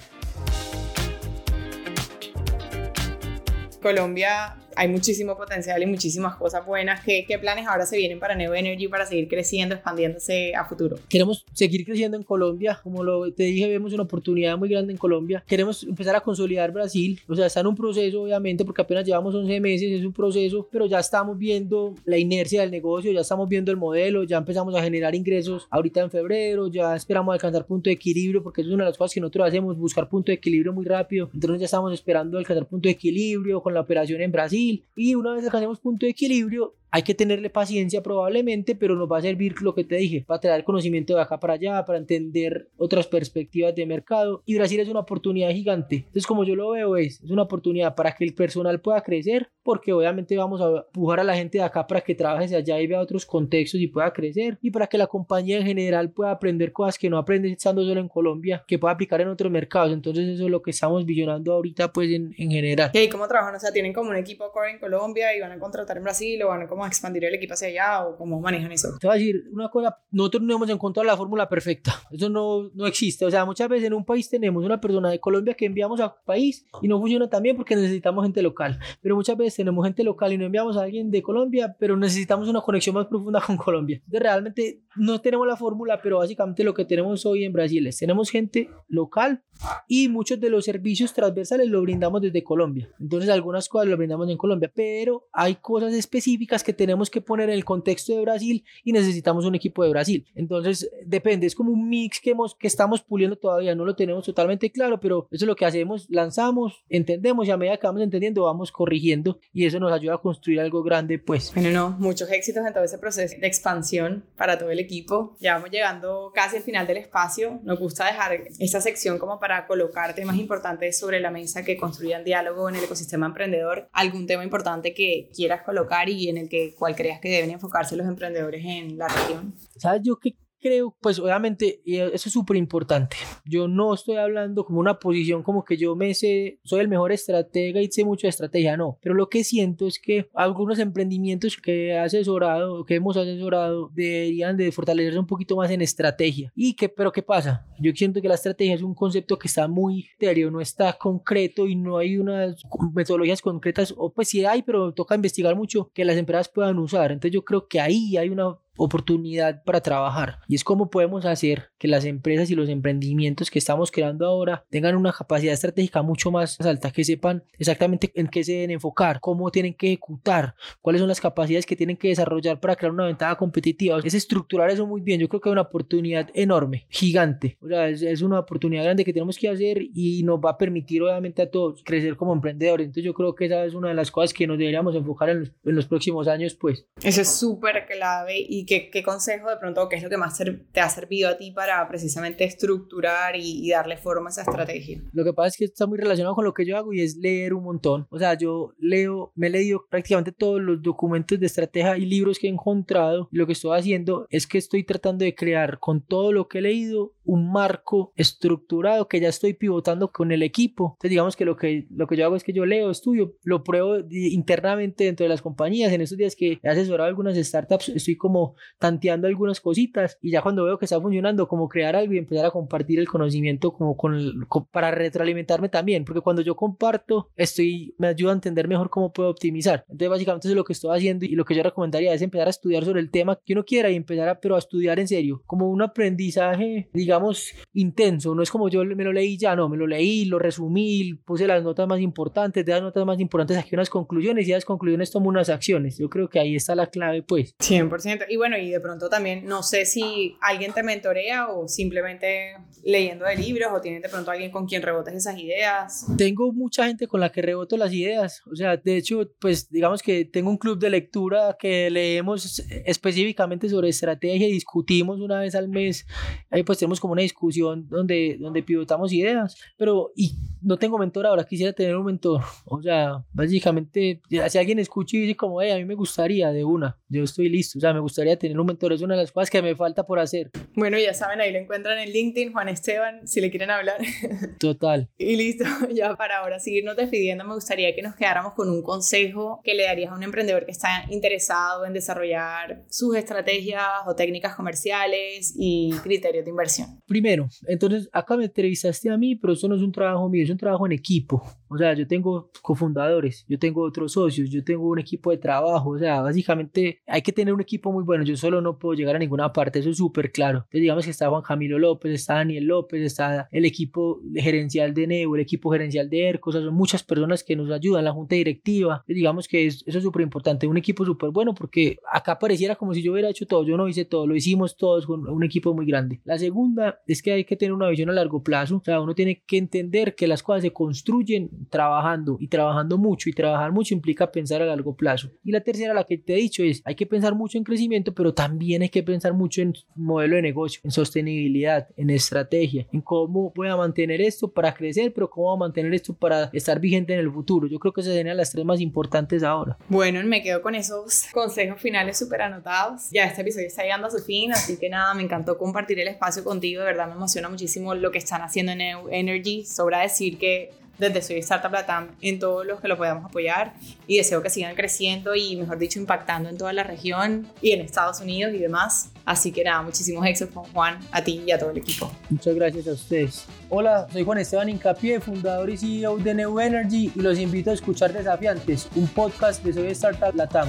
Colombia 3.85 4.57
hay 4.77 4.89
muchísimo 4.89 5.37
potencial 5.37 5.83
y 5.83 5.87
muchísimas 5.87 6.37
cosas 6.37 6.65
buenas. 6.67 7.03
¿Qué, 7.05 7.25
¿Qué, 7.27 7.39
planes 7.39 7.67
ahora 7.67 7.87
se 7.87 7.97
vienen 7.97 8.19
para 8.19 8.35
Neo 8.35 8.55
Energy 8.55 8.89
para 8.89 9.07
seguir 9.07 9.29
creciendo, 9.29 9.75
expandiéndose 9.75 10.55
a 10.55 10.65
futuro? 10.65 10.97
Queremos 11.09 11.45
seguir 11.53 11.85
creciendo 11.85 12.17
en 12.17 12.23
Colombia. 12.23 12.79
Como 12.83 13.03
lo 13.03 13.33
te 13.33 13.45
dije, 13.45 13.69
vemos 13.69 13.93
una 13.93 14.05
oportunidad 14.05 14.57
muy 14.57 14.69
grande 14.69 14.93
en 14.93 14.99
Colombia. 14.99 15.43
Queremos 15.47 15.83
empezar 15.85 16.17
a 16.17 16.21
consolidar 16.21 16.73
Brasil. 16.73 17.21
O 17.29 17.35
sea, 17.35 17.47
está 17.47 17.61
en 17.61 17.67
un 17.67 17.77
proceso, 17.77 18.23
obviamente, 18.23 18.65
porque 18.65 18.83
apenas 18.83 19.05
llevamos 19.05 19.35
11 19.35 19.61
meses, 19.61 19.93
es 19.93 20.05
un 20.05 20.13
proceso, 20.13 20.69
pero 20.71 20.87
ya 20.87 20.99
estamos 20.99 21.39
viendo 21.39 21.95
la 22.05 22.19
inercia 22.19 22.63
del 22.63 22.71
negocio, 22.71 23.13
ya 23.13 23.21
estamos 23.21 23.49
viendo 23.49 23.71
el 23.71 23.77
modelo, 23.77 24.25
ya 24.25 24.39
empezamos 24.39 24.75
a 24.75 24.83
generar 24.83 25.15
ingresos 25.15 25.67
ahorita 25.71 26.01
en 26.01 26.11
febrero, 26.11 26.69
ya 26.69 26.97
esperamos 26.97 27.33
alcanzar 27.33 27.67
punto 27.67 27.91
de 27.91 27.95
equilibrio, 27.95 28.43
porque 28.43 28.61
eso 28.61 28.71
es 28.71 28.75
una 28.75 28.85
de 28.85 28.91
las 28.91 28.99
cosas 28.99 29.15
que 29.15 29.21
nosotros 29.21 29.49
hacemos, 29.49 29.77
buscar 29.77 30.09
punto 30.09 30.31
de 30.31 30.37
equilibrio 30.37 30.73
muy 30.73 30.85
rápido. 30.85 31.31
Entonces 31.35 31.61
ya 31.61 31.67
estamos 31.67 31.93
esperando 31.93 32.39
alcanzar 32.39 32.67
punto 32.67 32.89
de 32.89 32.93
equilibrio 32.93 33.63
con 33.63 33.75
la 33.75 33.81
operación 33.81 34.21
en 34.21 34.33
Brasil 34.33 34.64
y 34.97 35.15
una 35.15 35.33
vez 35.33 35.45
alcancemos 35.45 35.81
punto 35.81 36.07
de 36.07 36.11
equilibrio, 36.11 36.75
hay 36.95 37.03
que 37.03 37.13
tenerle 37.13 37.51
paciencia 37.51 38.05
probablemente, 38.05 38.77
pero 38.77 38.95
nos 38.95 39.11
va 39.11 39.19
a 39.19 39.23
servir 39.23 39.61
lo 39.63 39.75
que 39.75 39.83
te 39.83 39.97
dije, 39.97 40.23
para 40.25 40.39
traer 40.39 40.63
conocimiento 40.63 41.17
de 41.17 41.23
acá 41.23 41.41
para 41.41 41.55
allá, 41.55 41.85
para 41.85 41.99
entender 41.99 42.69
otras 42.77 43.09
perspectivas 43.09 43.75
de 43.75 43.85
mercado. 43.85 44.45
Y 44.47 44.55
Brasil 44.55 44.79
es 44.79 44.89
una 44.89 45.01
oportunidad 45.01 45.51
gigante. 45.51 45.97
Entonces, 45.97 46.25
como 46.25 46.45
yo 46.45 46.55
lo 46.55 46.71
veo, 46.71 46.97
es, 46.97 47.21
es 47.21 47.33
una 47.33 47.43
oportunidad 47.43 47.97
para 47.97 48.13
que 48.13 48.23
el 48.23 48.33
personal 48.33 48.81
pueda 48.81 49.01
crecer, 49.01 49.51
porque 49.65 49.93
obviamente 49.93 50.37
vamos 50.37 50.61
a 50.61 50.85
empujar 50.87 51.19
a 51.19 51.25
la 51.25 51.35
gente 51.35 51.59
de 51.59 51.65
acá 51.65 51.85
para 51.85 52.01
que 52.01 52.15
trabaje 52.15 52.45
hacia 52.45 52.59
allá 52.59 52.81
y 52.81 52.87
vea 52.87 53.01
otros 53.01 53.27
contextos 53.27 53.81
y 53.81 53.89
pueda 53.89 54.13
crecer, 54.13 54.59
y 54.63 54.71
para 54.71 54.87
que 54.87 54.97
la 54.97 55.09
compañía 55.09 55.59
en 55.59 55.67
general 55.67 56.13
pueda 56.13 56.31
aprender 56.31 56.71
cosas 56.71 56.97
que 56.97 57.11
no 57.11 57.19
aprende 57.19 57.51
estando 57.51 57.83
solo 57.83 58.01
en 58.01 58.09
Colombia, 58.09 58.63
que 58.69 58.79
pueda 58.79 58.95
aplicar 58.95 59.21
en 59.21 59.27
otros 59.27 59.51
mercados. 59.51 59.93
Entonces, 59.93 60.29
eso 60.29 60.45
es 60.45 60.51
lo 60.51 60.63
que 60.63 60.71
estamos 60.71 61.05
visionando 61.05 61.55
ahorita, 61.55 61.93
pues 61.93 62.13
en, 62.13 62.33
en 62.39 62.53
general. 62.53 62.93
¿Y 62.95 63.09
cómo 63.09 63.27
trabajan? 63.27 63.57
O 63.57 63.59
sea, 63.59 63.73
tienen 63.73 63.93
como 63.93 64.11
un 64.11 64.17
equipo 64.17 64.53
core 64.53 64.71
en 64.71 64.79
Colombia 64.79 65.37
y 65.37 65.41
van 65.41 65.51
a 65.51 65.59
contratar 65.59 65.97
en 65.97 66.05
Brasil 66.05 66.41
o 66.45 66.49
van 66.51 66.63
a 66.63 66.69
como 66.69 66.84
expandir 66.89 67.25
el 67.25 67.35
equipo 67.35 67.55
hacia 67.55 67.69
allá 67.69 68.07
o 68.07 68.17
cómo 68.17 68.41
manejan 68.41 68.73
eso? 68.73 68.89
Te 69.01 69.07
voy 69.07 69.17
a 69.17 69.19
decir 69.19 69.45
una 69.53 69.69
cosa, 69.69 69.99
nosotros 70.11 70.43
no 70.43 70.57
hemos 70.57 70.71
encontrado 70.71 71.07
la 71.07 71.17
fórmula 71.17 71.49
perfecta, 71.49 71.95
eso 72.11 72.29
no, 72.29 72.71
no 72.75 72.87
existe, 72.87 73.25
o 73.25 73.31
sea, 73.31 73.45
muchas 73.45 73.69
veces 73.69 73.87
en 73.87 73.95
un 73.95 74.05
país 74.05 74.29
tenemos 74.29 74.65
una 74.65 74.81
persona 74.81 75.11
de 75.11 75.21
Colombia 75.21 75.55
que 75.55 75.67
enviamos 75.67 76.01
a 76.01 76.15
país 76.25 76.67
y 76.83 76.89
no 76.89 76.99
funciona 77.01 77.29
también 77.29 77.57
porque 77.57 77.77
necesitamos 77.77 78.25
gente 78.25 78.43
local, 78.43 78.79
pero 79.01 79.17
muchas 79.17 79.37
veces 79.37 79.57
tenemos 79.57 79.85
gente 79.85 80.05
local 80.05 80.33
y 80.33 80.39
no 80.39 80.45
enviamos 80.45 80.77
a 80.77 80.83
alguien 80.83 81.11
de 81.11 81.23
Colombia, 81.23 81.75
pero 81.79 81.97
necesitamos 81.97 82.49
una 82.49 82.61
conexión 82.61 82.95
más 82.95 83.07
profunda 83.07 83.41
con 83.41 83.57
Colombia. 83.57 83.97
Entonces 83.97 84.21
realmente 84.21 84.83
no 84.97 85.21
tenemos 85.21 85.47
la 85.47 85.57
fórmula, 85.57 86.01
pero 86.03 86.19
básicamente 86.19 86.65
lo 86.65 86.75
que 86.75 86.85
tenemos 86.85 87.25
hoy 87.27 87.45
en 87.45 87.53
Brasil 87.53 87.87
es, 87.87 87.99
tenemos 87.99 88.31
gente 88.31 88.69
local 88.89 89.43
y 89.89 90.09
muchos 90.09 90.41
de 90.41 90.51
los 90.51 90.65
servicios 90.65 91.13
transversales 91.13 91.69
lo 91.69 91.81
brindamos 91.83 92.21
desde 92.21 92.43
Colombia. 92.43 92.89
Entonces 93.01 93.31
algunas 93.31 93.69
cosas 93.69 93.89
lo 93.89 93.97
brindamos 93.97 94.29
en 94.29 94.37
Colombia, 94.37 94.71
pero 94.75 95.27
hay 95.33 95.57
cosas 95.57 95.95
específicas 95.95 96.63
que 96.63 96.73
tenemos 96.75 97.11
que 97.11 97.21
poner 97.21 97.49
en 97.49 97.57
el 97.57 97.65
contexto 97.65 98.15
de 98.15 98.23
Brasil 98.23 98.65
y 98.83 98.93
necesitamos 98.93 99.45
un 99.45 99.55
equipo 99.55 99.83
de 99.83 99.91
Brasil. 99.91 100.27
Entonces, 100.35 100.91
depende, 101.05 101.47
es 101.47 101.55
como 101.55 101.73
un 101.73 101.89
mix 101.89 102.21
que, 102.21 102.31
hemos, 102.31 102.55
que 102.55 102.67
estamos 102.67 103.03
puliendo 103.03 103.37
todavía, 103.37 103.75
no 103.75 103.85
lo 103.85 103.95
tenemos 103.97 104.25
totalmente 104.25 104.71
claro, 104.71 105.01
pero 105.01 105.29
eso 105.31 105.45
es 105.45 105.49
lo 105.49 105.57
que 105.57 105.65
hacemos, 105.65 106.07
lanzamos, 106.09 106.85
entendemos 106.89 107.47
y 107.49 107.51
a 107.51 107.57
medida 107.57 107.77
que 107.77 107.87
vamos 107.87 108.03
entendiendo 108.03 108.45
vamos 108.45 108.73
corrigiendo 108.73 109.39
y 109.53 109.67
eso 109.67 109.81
nos 109.81 109.93
ayuda 109.93 110.15
a 110.15 110.19
construir 110.19 110.61
algo 110.61 110.83
grande, 110.83 111.19
pues. 111.19 111.53
Bueno, 111.55 111.71
no, 111.71 111.91
muchos 111.99 112.31
éxitos 112.31 112.67
en 112.67 112.73
todo 112.73 112.85
ese 112.85 112.99
proceso 112.99 113.35
de 113.39 113.47
expansión 113.47 114.25
para 114.37 114.59
todo 114.59 114.71
el 114.71 114.79
equipo. 114.79 115.37
Ya 115.41 115.55
vamos 115.55 115.71
llegando 115.71 116.33
casi 116.35 116.57
al 116.57 116.63
final 116.63 116.87
del 116.87 116.99
espacio. 116.99 117.61
Nos 117.63 117.79
gusta 117.79 118.07
dejar 118.07 118.33
esta 118.59 118.81
sección 118.81 119.19
como 119.19 119.39
para 119.41 119.67
colocar 119.67 120.15
temas 120.15 120.37
importantes 120.37 120.99
sobre 120.99 121.21
la 121.21 121.31
mesa 121.31 121.65
que 121.65 121.77
construyan 121.77 122.25
diálogo 122.25 122.69
en 122.69 122.77
el 122.77 122.85
ecosistema 122.85 123.27
emprendedor. 123.27 123.89
Algún 123.93 124.27
tema 124.27 124.45
importante 124.45 124.95
que 124.95 125.31
quieras 125.35 125.63
colocar 125.63 126.09
y 126.09 126.29
en 126.29 126.39
el 126.39 126.49
que 126.49 126.54
cual 126.79 126.95
creas 126.95 127.21
que 127.21 127.29
deben 127.31 127.51
enfocarse 127.51 127.97
los 127.97 128.07
emprendedores 128.07 128.65
en 128.65 128.99
la 128.99 129.09
región? 129.09 129.55
¿Sabes 129.77 130.03
yo 130.03 130.17
qué 130.17 130.35
creo, 130.65 130.97
pues 131.03 131.19
obviamente, 131.19 131.83
y 131.85 131.97
eso 131.97 132.29
es 132.29 132.33
súper 132.33 132.57
importante. 132.57 133.19
Yo 133.45 133.69
no 133.69 133.93
estoy 133.93 134.17
hablando 134.17 134.65
como 134.65 134.81
una 134.81 134.99
posición 134.99 135.43
como 135.43 135.63
que 135.63 135.77
yo 135.77 135.95
me 135.95 136.15
sé, 136.15 136.59
soy 136.65 136.81
el 136.81 136.89
mejor 136.89 137.13
estratega 137.13 137.83
y 137.83 137.93
sé 137.93 138.03
mucho 138.03 138.27
de 138.27 138.31
estrategia, 138.31 138.75
no. 138.75 138.99
Pero 139.03 139.15
lo 139.15 139.29
que 139.29 139.45
siento 139.45 139.87
es 139.87 139.99
que 139.99 140.31
algunos 140.33 140.79
emprendimientos 140.79 141.59
que 141.59 141.89
he 141.89 141.99
asesorado, 141.99 142.87
que 142.87 142.95
hemos 142.95 143.15
asesorado, 143.19 143.91
deberían 143.93 144.57
de 144.57 144.73
fortalecerse 144.73 145.19
un 145.19 145.27
poquito 145.27 145.55
más 145.55 145.71
en 145.71 145.83
estrategia. 145.83 146.51
¿Y 146.57 146.73
qué, 146.73 146.89
pero 146.89 147.13
qué 147.13 147.23
pasa? 147.23 147.67
Yo 147.79 147.93
siento 147.95 148.23
que 148.23 148.29
la 148.29 148.37
estrategia 148.37 148.75
es 148.75 148.83
un 148.83 148.95
concepto 148.95 149.39
que 149.39 149.49
está 149.49 149.69
muy 149.69 150.07
serio, 150.19 150.51
no 150.51 150.63
está 150.63 150.95
concreto 150.95 151.67
y 151.67 151.77
no 151.77 151.99
hay 151.99 152.17
unas 152.17 152.63
metodologías 152.95 153.43
concretas, 153.43 153.93
o 153.99 154.15
pues 154.15 154.29
sí 154.29 154.47
hay, 154.47 154.63
pero 154.63 154.95
toca 154.95 155.15
investigar 155.15 155.55
mucho 155.57 155.91
que 155.93 156.07
las 156.07 156.17
empresas 156.17 156.49
puedan 156.49 156.79
usar. 156.79 157.13
Entonces 157.13 157.35
yo 157.35 157.45
creo 157.45 157.69
que 157.69 157.81
ahí 157.81 158.17
hay 158.17 158.31
una 158.31 158.57
oportunidad 158.77 159.63
para 159.65 159.81
trabajar 159.81 160.39
y 160.49 160.55
es 160.55 160.65
cómo 160.65 160.91
podemos 160.91 161.25
hacer 161.25 161.71
que 161.79 161.89
las 161.89 162.05
empresas 162.05 162.51
y 162.51 162.55
los 162.55 162.69
emprendimientos 162.69 163.51
que 163.51 163.59
estamos 163.59 163.91
creando 163.91 164.27
ahora 164.27 164.65
tengan 164.71 164.97
una 164.97 165.13
capacidad 165.13 165.55
estratégica 165.55 166.03
mucho 166.03 166.31
más 166.31 166.61
alta, 166.61 166.91
que 166.91 167.05
sepan 167.05 167.43
exactamente 167.59 168.11
en 168.15 168.29
qué 168.29 168.45
se 168.45 168.53
deben 168.53 168.73
enfocar, 168.73 169.21
cómo 169.21 169.51
tienen 169.51 169.75
que 169.75 169.89
ejecutar, 169.89 170.55
cuáles 170.81 171.01
son 171.01 171.09
las 171.09 171.21
capacidades 171.21 171.67
que 171.67 171.77
tienen 171.77 171.97
que 171.97 172.09
desarrollar 172.09 172.61
para 172.61 172.77
crear 172.77 172.93
una 172.93 173.07
ventaja 173.07 173.37
competitiva. 173.37 173.99
Es 174.03 174.15
estructurar 174.15 174.71
eso 174.71 174.87
muy 174.87 175.01
bien. 175.01 175.21
Yo 175.21 175.29
creo 175.29 175.41
que 175.41 175.49
hay 175.49 175.53
una 175.53 175.63
oportunidad 175.63 176.31
enorme, 176.35 176.87
gigante. 176.89 177.57
O 177.61 177.69
sea, 177.69 177.89
es, 177.89 178.03
es 178.03 178.23
una 178.23 178.41
oportunidad 178.41 178.85
grande 178.85 179.05
que 179.05 179.13
tenemos 179.13 179.39
que 179.39 179.49
hacer 179.49 179.83
y 179.83 180.23
nos 180.25 180.39
va 180.39 180.51
a 180.51 180.59
permitir 180.59 181.03
obviamente 181.03 181.43
a 181.43 181.51
todos 181.51 181.83
crecer 181.85 182.17
como 182.17 182.33
emprendedores. 182.33 182.87
Entonces 182.87 183.05
yo 183.05 183.15
creo 183.15 183.35
que 183.35 183.47
esa 183.47 183.65
es 183.65 183.75
una 183.75 183.89
de 183.89 183.95
las 183.95 184.11
cosas 184.11 184.33
que 184.33 184.47
nos 184.47 184.59
deberíamos 184.59 184.95
enfocar 184.95 185.31
en 185.31 185.41
los, 185.41 185.53
en 185.65 185.75
los 185.75 185.87
próximos 185.87 186.29
años, 186.29 186.55
pues. 186.55 186.87
Eso 187.03 187.21
es 187.21 187.29
súper 187.29 187.87
clave 187.87 188.37
y 188.39 188.64
qué, 188.67 188.91
qué 188.91 189.03
consejo 189.03 189.51
de 189.51 189.57
pronto, 189.57 189.89
qué 189.89 189.97
es 189.97 190.03
lo 190.03 190.11
que 190.11 190.17
más 190.17 190.35
te 190.73 190.81
ha 190.81 190.89
servido 190.89 191.29
a 191.29 191.37
ti 191.37 191.51
para 191.51 191.87
precisamente 191.89 192.45
estructurar 192.45 193.37
y, 193.37 193.67
y 193.67 193.71
darle 193.71 193.97
forma 193.97 194.29
a 194.29 194.31
esa 194.31 194.43
estrategia. 194.43 195.01
Lo 195.13 195.25
que 195.25 195.33
pasa 195.33 195.49
es 195.49 195.57
que 195.57 195.65
está 195.65 195.87
muy 195.87 195.99
relacionado 195.99 196.35
con 196.35 196.45
lo 196.45 196.55
que 196.55 196.67
yo 196.67 196.77
hago 196.77 196.93
y 196.93 197.01
es 197.01 197.17
leer 197.17 197.55
un 197.55 197.65
montón. 197.65 198.07
O 198.11 198.19
sea, 198.19 198.35
yo 198.35 198.75
leo, 198.79 199.33
me 199.35 199.47
he 199.47 199.51
leído 199.51 199.87
prácticamente 199.89 200.33
todos 200.33 200.61
los 200.61 200.83
documentos 200.83 201.39
de 201.39 201.47
estrategia 201.47 201.97
y 201.97 202.07
libros 202.07 202.39
que 202.39 202.47
he 202.47 202.51
encontrado. 202.51 203.29
Lo 203.31 203.47
que 203.47 203.53
estoy 203.53 203.79
haciendo 203.79 204.27
es 204.31 204.47
que 204.47 204.59
estoy 204.59 204.85
tratando 204.85 205.25
de 205.25 205.35
crear 205.35 205.79
con 205.79 206.05
todo 206.05 206.33
lo 206.33 206.49
que 206.49 206.59
he 206.59 206.63
leído 206.63 207.15
un 207.25 207.51
marco 207.51 208.13
estructurado 208.17 209.09
que 209.09 209.21
ya 209.21 209.29
estoy 209.29 209.55
pivotando 209.55 210.13
con 210.13 210.33
el 210.33 210.43
equipo. 210.43 210.95
Entonces 210.97 211.11
digamos 211.11 211.37
que 211.37 211.45
lo 211.45 211.57
que, 211.57 211.87
lo 211.91 212.07
que 212.07 212.17
yo 212.17 212.27
hago 212.27 212.37
es 212.37 212.45
que 212.45 212.53
yo 212.53 212.67
leo, 212.67 212.91
estudio, 212.91 213.35
lo 213.43 213.65
pruebo 213.65 213.99
internamente 214.11 215.05
dentro 215.05 215.25
de 215.25 215.31
las 215.31 215.43
compañías. 215.43 215.93
En 215.93 216.01
estos 216.01 216.19
días 216.19 216.37
que 216.37 216.59
he 216.63 216.69
asesorado 216.69 217.09
algunas 217.09 217.37
startups, 217.37 217.89
estoy 217.91 218.17
como 218.17 218.54
tanteando 218.79 219.27
algunas 219.27 219.61
cositas 219.61 220.19
y 220.21 220.31
ya 220.31 220.43
cuando 220.43 220.65
veo 220.65 220.79
que 220.79 220.85
está 220.85 221.01
funcionando, 221.01 221.49
como 221.49 221.69
crear 221.69 221.97
algo 221.97 222.15
y 222.15 222.19
empezar 222.19 222.47
a 222.47 222.51
compartir 222.51 222.99
el 222.99 223.09
conocimiento 223.09 223.73
como 223.73 223.97
con, 223.97 224.45
con 224.49 224.67
para 224.67 224.91
retroalimentarme 224.91 225.69
también, 225.69 226.05
porque 226.05 226.21
cuando 226.21 226.43
yo 226.43 226.57
comparto, 226.57 227.31
estoy, 227.37 227.95
me 227.99 228.09
ayuda 228.09 228.33
a 228.33 228.35
entender 228.35 228.69
mejor 228.69 228.91
cómo 228.91 229.13
puedo 229.13 229.31
optimizar. 229.31 229.85
Entonces 229.89 230.09
básicamente 230.09 230.49
eso 230.49 230.53
es 230.53 230.57
lo 230.57 230.65
que 230.65 230.73
estoy 230.73 230.97
haciendo 230.97 231.25
y 231.25 231.31
lo 231.31 231.45
que 231.45 231.55
yo 231.55 231.63
recomendaría 231.63 232.13
es 232.13 232.23
empezar 232.23 232.47
a 232.47 232.51
estudiar 232.51 232.85
sobre 232.85 233.01
el 233.01 233.11
tema 233.11 233.39
que 233.45 233.53
uno 233.53 233.65
quiera 233.65 233.91
y 233.91 233.97
empezar 233.97 234.29
a, 234.29 234.41
pero 234.41 234.57
a 234.57 234.59
estudiar 234.59 234.99
en 234.99 235.09
serio, 235.09 235.43
como 235.47 235.71
un 235.71 235.83
aprendizaje, 235.83 236.89
digamos, 236.93 237.53
intenso. 237.73 238.35
No 238.35 238.43
es 238.43 238.51
como 238.51 238.69
yo 238.69 238.85
me 238.85 239.05
lo 239.05 239.13
leí 239.13 239.37
ya, 239.37 239.57
no, 239.57 239.69
me 239.69 239.77
lo 239.77 239.87
leí, 239.87 240.25
lo 240.25 240.39
resumí, 240.39 241.15
puse 241.25 241.47
las 241.47 241.63
notas 241.63 241.87
más 241.89 242.01
importantes, 242.01 242.65
de 242.65 242.73
las 242.73 242.83
notas 242.83 243.05
más 243.05 243.21
importantes 243.21 243.57
saqué 243.57 243.75
unas 243.77 243.91
conclusiones 243.91 244.47
y 244.49 244.53
a 244.53 244.57
las 244.57 244.65
conclusiones 244.65 245.11
tomo 245.11 245.29
unas 245.29 245.49
acciones. 245.49 245.99
Yo 245.99 246.09
creo 246.09 246.29
que 246.29 246.39
ahí 246.39 246.55
está 246.55 246.75
la 246.75 246.87
clave, 246.87 247.23
pues. 247.23 247.57
100%. 247.59 248.27
Y 248.29 248.37
bueno, 248.37 248.44
y 248.53 248.71
de 248.71 248.81
pronto 248.81 249.09
también, 249.09 249.47
no 249.47 249.63
sé 249.63 249.87
si 249.87 250.37
alguien 250.41 250.73
te 250.73 250.83
mentorea 250.83 251.49
o 251.49 251.69
simplemente 251.69 252.57
leyendo 252.83 253.25
de 253.25 253.37
libros 253.37 253.71
o 253.73 253.81
tienes 253.81 254.03
de 254.03 254.09
pronto 254.09 254.31
alguien 254.31 254.51
con 254.51 254.67
quien 254.67 254.83
rebotes 254.83 255.15
esas 255.15 255.39
ideas. 255.39 256.07
Tengo 256.19 256.53
mucha 256.53 256.87
gente 256.87 257.07
con 257.09 257.21
la 257.21 257.31
que 257.31 257.43
reboto 257.43 257.77
las 257.77 257.93
ideas. 257.93 258.43
O 258.51 258.55
sea, 258.55 258.77
de 258.77 258.97
hecho, 258.97 259.31
pues 259.41 259.71
digamos 259.71 260.03
que 260.03 260.25
tengo 260.25 260.51
un 260.51 260.59
club 260.59 260.79
de 260.79 260.91
lectura 260.91 261.57
que 261.59 261.91
leemos 261.91 262.63
específicamente 262.85 263.69
sobre 263.69 263.89
estrategia 263.89 264.49
y 264.49 264.53
discutimos 264.53 265.21
una 265.21 265.41
vez 265.41 265.55
al 265.55 265.69
mes. 265.69 266.07
Ahí 266.51 266.63
pues 266.63 266.79
tenemos 266.79 267.01
como 267.01 267.13
una 267.13 267.23
discusión 267.23 267.89
donde, 267.89 268.37
donde 268.39 268.63
pivotamos 268.63 269.13
ideas. 269.13 269.57
Pero, 269.77 270.13
y 270.15 270.35
no 270.65 270.79
tengo 270.79 270.99
mentor 270.99 271.27
ahora, 271.27 271.45
quisiera 271.45 271.73
tener 271.73 271.97
un 271.97 272.07
mentor. 272.07 272.43
O 272.65 272.83
sea, 272.83 273.25
básicamente, 273.33 274.21
si 274.29 274.59
alguien 274.59 274.79
escucha 274.79 275.17
y 275.17 275.21
dice 275.21 275.37
como, 275.37 275.61
hey, 275.61 275.71
a 275.73 275.77
mí 275.77 275.85
me 275.85 275.95
gustaría 275.95 276.51
de 276.51 276.65
una, 276.65 276.99
yo 277.09 277.23
estoy 277.23 277.49
listo. 277.49 277.79
O 277.79 277.81
sea, 277.81 277.93
me 277.93 278.01
gustaría 278.01 278.37
tener 278.39 278.59
un 278.59 278.67
mentor, 278.67 278.93
es 278.93 279.03
una 279.03 279.15
de 279.15 279.23
las 279.23 279.33
cosas 279.33 279.51
que 279.51 279.63
me 279.63 279.77
falta 279.77 280.07
por 280.07 280.19
hacer. 280.19 280.51
Bueno, 280.75 280.99
ya 280.99 281.15
saben, 281.15 281.41
ahí 281.41 281.53
lo 281.53 281.59
encuentran 281.59 281.99
en 281.99 282.11
LinkedIn, 282.11 282.53
Juan 282.53 282.69
Esteban, 282.69 283.27
si 283.27 283.41
le 283.41 283.51
quieren 283.51 283.71
hablar. 283.71 283.99
Total. 284.59 285.09
Y 285.19 285.37
listo, 285.37 285.65
ya 285.95 286.17
para 286.17 286.39
ahora 286.39 286.59
seguirnos 286.59 286.97
despidiendo, 286.97 287.45
me 287.45 287.55
gustaría 287.55 287.95
que 287.95 288.03
nos 288.03 288.15
quedáramos 288.15 288.55
con 288.55 288.69
un 288.71 288.83
consejo 288.83 289.61
que 289.63 289.75
le 289.75 289.85
darías 289.85 290.11
a 290.11 290.15
un 290.15 290.23
emprendedor 290.23 290.65
que 290.65 290.73
está 290.73 291.05
interesado 291.11 291.85
en 291.85 291.93
desarrollar 291.93 292.85
sus 292.89 293.17
estrategias 293.17 293.85
o 294.07 294.15
técnicas 294.15 294.55
comerciales 294.55 295.55
y 295.57 295.93
criterios 296.03 296.45
de 296.45 296.51
inversión. 296.51 297.01
Primero, 297.07 297.49
entonces 297.67 298.09
acá 298.13 298.37
me 298.37 298.45
entrevistaste 298.45 299.11
a 299.11 299.17
mí, 299.17 299.37
pero 299.37 299.53
eso 299.53 299.69
no 299.69 299.77
es 299.77 299.83
un 299.83 299.93
trabajo 299.93 300.29
mío, 300.29 300.47
un 300.55 300.59
trabajo 300.59 300.87
en 300.87 300.93
equipo. 300.93 301.43
O 301.69 301.77
sea, 301.77 301.93
yo 301.95 302.07
tengo 302.07 302.51
cofundadores, 302.63 303.45
yo 303.49 303.59
tengo 303.59 303.83
otros 303.83 304.13
socios, 304.13 304.49
yo 304.49 304.63
tengo 304.63 304.89
un 304.89 304.99
equipo 304.99 305.31
de 305.31 305.39
trabajo. 305.39 305.91
O 305.91 305.99
sea, 305.99 306.23
básicamente 306.23 307.01
hay 307.07 307.23
que 307.23 307.33
tener 307.33 307.53
un 307.53 307.61
equipo 307.61 307.93
muy 307.93 308.05
bueno. 308.05 308.25
Yo 308.25 308.37
solo 308.37 308.61
no 308.61 308.79
puedo 308.79 308.95
llegar 308.95 309.17
a 309.17 309.19
ninguna 309.19 309.53
parte, 309.53 309.81
eso 309.81 309.91
es 309.91 309.97
súper 309.97 310.31
claro. 310.31 310.59
Entonces, 310.59 310.81
digamos 310.81 311.05
que 311.05 311.11
está 311.11 311.29
Juan 311.29 311.43
Camilo 311.43 311.79
López, 311.79 312.13
está 312.13 312.35
Daniel 312.35 312.65
López, 312.65 313.03
está 313.03 313.49
el 313.51 313.65
equipo 313.65 314.21
gerencial 314.35 314.95
de 314.95 315.07
Neu, 315.07 315.35
el 315.35 315.41
equipo 315.41 315.71
gerencial 315.71 316.09
de 316.09 316.29
ERCO. 316.29 316.51
O 316.51 316.53
sea, 316.53 316.63
son 316.63 316.75
muchas 316.75 317.03
personas 317.03 317.43
que 317.43 317.57
nos 317.57 317.71
ayudan, 317.71 318.05
la 318.05 318.13
junta 318.13 318.37
directiva. 318.37 318.95
Entonces, 318.95 319.17
digamos 319.17 319.49
que 319.49 319.67
es, 319.67 319.83
eso 319.87 319.99
es 319.99 320.05
súper 320.05 320.23
importante, 320.23 320.67
un 320.67 320.77
equipo 320.77 321.05
súper 321.05 321.31
bueno 321.31 321.55
porque 321.55 321.99
acá 322.13 322.39
pareciera 322.39 322.77
como 322.77 322.95
si 322.95 323.03
yo 323.03 323.13
hubiera 323.13 323.29
hecho 323.29 323.47
todo. 323.47 323.65
Yo 323.65 323.77
no 323.77 323.89
hice 323.89 324.05
todo, 324.05 324.27
lo 324.27 324.37
hicimos 324.37 324.77
todos 324.77 325.07
con 325.07 325.29
un 325.29 325.43
equipo 325.43 325.75
muy 325.75 325.87
grande. 325.87 326.21
La 326.25 326.39
segunda 326.39 327.01
es 327.07 327.21
que 327.21 327.33
hay 327.33 327.45
que 327.45 327.57
tener 327.57 327.73
una 327.73 327.89
visión 327.89 328.11
a 328.11 328.13
largo 328.13 328.43
plazo. 328.43 328.77
O 328.77 328.85
sea, 328.85 329.01
uno 329.01 329.15
tiene 329.15 329.43
que 329.45 329.59
entender 329.59 330.15
que 330.15 330.29
las 330.29 330.44
cosas 330.45 330.63
se 330.63 330.73
construyen 330.73 331.51
trabajando 331.71 332.37
y 332.39 332.49
trabajando 332.49 332.99
mucho 332.99 333.29
y 333.29 333.33
trabajar 333.33 333.73
mucho 333.73 333.95
implica 333.95 334.31
pensar 334.31 334.63
a 334.63 334.67
largo 334.67 334.95
plazo. 334.95 335.31
Y 335.43 335.51
la 335.51 335.61
tercera, 335.61 335.95
la 335.95 336.05
que 336.05 336.19
te 336.19 336.35
he 336.35 336.37
dicho, 336.37 336.63
es 336.63 336.83
hay 336.85 336.95
que 336.95 337.07
pensar 337.07 337.35
mucho 337.35 337.59
en 337.59 337.65
crecimiento, 337.65 338.15
pero 338.15 338.33
también 338.33 338.83
hay 338.83 338.89
que 338.89 339.03
pensar 339.03 339.33
mucho 339.33 339.63
en 339.63 339.75
modelo 339.95 340.37
de 340.37 340.43
negocio, 340.43 340.81
en 340.85 340.91
sostenibilidad, 340.91 341.89
en 341.97 342.11
estrategia, 342.11 342.87
en 342.93 343.01
cómo 343.01 343.53
voy 343.55 343.69
a 343.69 343.77
mantener 343.77 344.21
esto 344.21 344.49
para 344.49 344.75
crecer, 344.75 345.13
pero 345.13 345.29
cómo 345.29 345.49
voy 345.49 345.57
a 345.57 345.59
mantener 345.61 345.95
esto 345.95 346.15
para 346.15 346.51
estar 346.53 346.79
vigente 346.79 347.13
en 347.13 347.21
el 347.21 347.31
futuro. 347.31 347.67
Yo 347.67 347.79
creo 347.79 347.93
que 347.93 348.01
esas 348.01 348.15
serían 348.15 348.37
las 348.37 348.51
tres 348.51 348.65
más 348.65 348.81
importantes 348.81 349.43
ahora. 349.43 349.77
Bueno, 349.89 350.23
me 350.25 350.43
quedo 350.43 350.63
con 350.63 350.75
esos 350.75 351.25
consejos 351.33 351.81
finales 351.81 352.19
súper 352.19 352.43
anotados. 352.43 353.11
Ya 353.11 353.25
este 353.25 353.43
episodio 353.43 353.67
está 353.67 353.83
llegando 353.83 354.07
a 354.07 354.11
su 354.11 354.19
fin, 354.19 354.53
así 354.53 354.79
que 354.79 354.89
nada, 354.89 355.15
me 355.15 355.23
encantó 355.23 355.59
compartir 355.59 355.99
el 356.01 356.09
espacio 356.09 356.45
contigo. 356.45 356.81
De 356.81 356.87
verdad 356.87 357.09
me 357.09 357.15
emociona 357.15 357.49
muchísimo 357.49 357.95
lo 357.95 358.11
que 358.11 358.19
están 358.19 358.43
haciendo 358.43 358.73
en 358.73 358.81
Energy. 358.81 359.65
Sobra 359.65 360.01
decir 360.25 360.39
que 360.39 360.71
desde 360.99 361.23
Soy 361.23 361.39
Startup 361.39 361.73
Latam 361.73 362.09
en 362.21 362.39
todos 362.39 362.65
los 362.65 362.81
que 362.81 362.89
lo 362.89 362.97
podamos 362.97 363.25
apoyar 363.25 363.75
y 364.07 364.19
deseo 364.19 364.43
que 364.43 364.51
sigan 364.51 364.75
creciendo 364.77 365.35
y, 365.35 365.57
mejor 365.57 365.79
dicho, 365.79 365.99
impactando 365.99 366.49
en 366.49 366.57
toda 366.57 366.73
la 366.73 366.85
región 366.85 367.49
y 367.61 367.73
en 367.73 367.81
Estados 367.81 368.21
Unidos 368.21 368.55
y 368.55 368.59
demás. 368.59 369.11
Así 369.25 369.51
que 369.51 369.65
nada, 369.65 369.83
muchísimos 369.83 370.25
éxitos 370.27 370.55
con 370.55 370.65
Juan, 370.73 370.99
a 371.11 371.23
ti 371.23 371.43
y 371.45 371.51
a 371.51 371.59
todo 371.59 371.71
el 371.71 371.79
equipo. 371.79 372.11
Muchas 372.31 372.55
gracias 372.55 372.87
a 372.87 372.93
ustedes. 372.93 373.47
Hola, 373.71 374.07
soy 374.13 374.23
Juan 374.25 374.39
Esteban 374.39 374.69
Incapié, 374.69 375.19
fundador 375.21 375.69
y 375.71 375.77
CEO 375.77 376.19
de 376.19 376.35
New 376.35 376.61
Energy 376.61 377.11
y 377.15 377.21
los 377.21 377.39
invito 377.39 377.71
a 377.71 377.75
escuchar 377.75 378.13
Desafiantes, 378.13 378.89
un 378.95 379.09
podcast 379.09 379.65
de 379.65 379.73
Soy 379.73 379.89
Startup 379.89 380.35
Latam. 380.35 380.69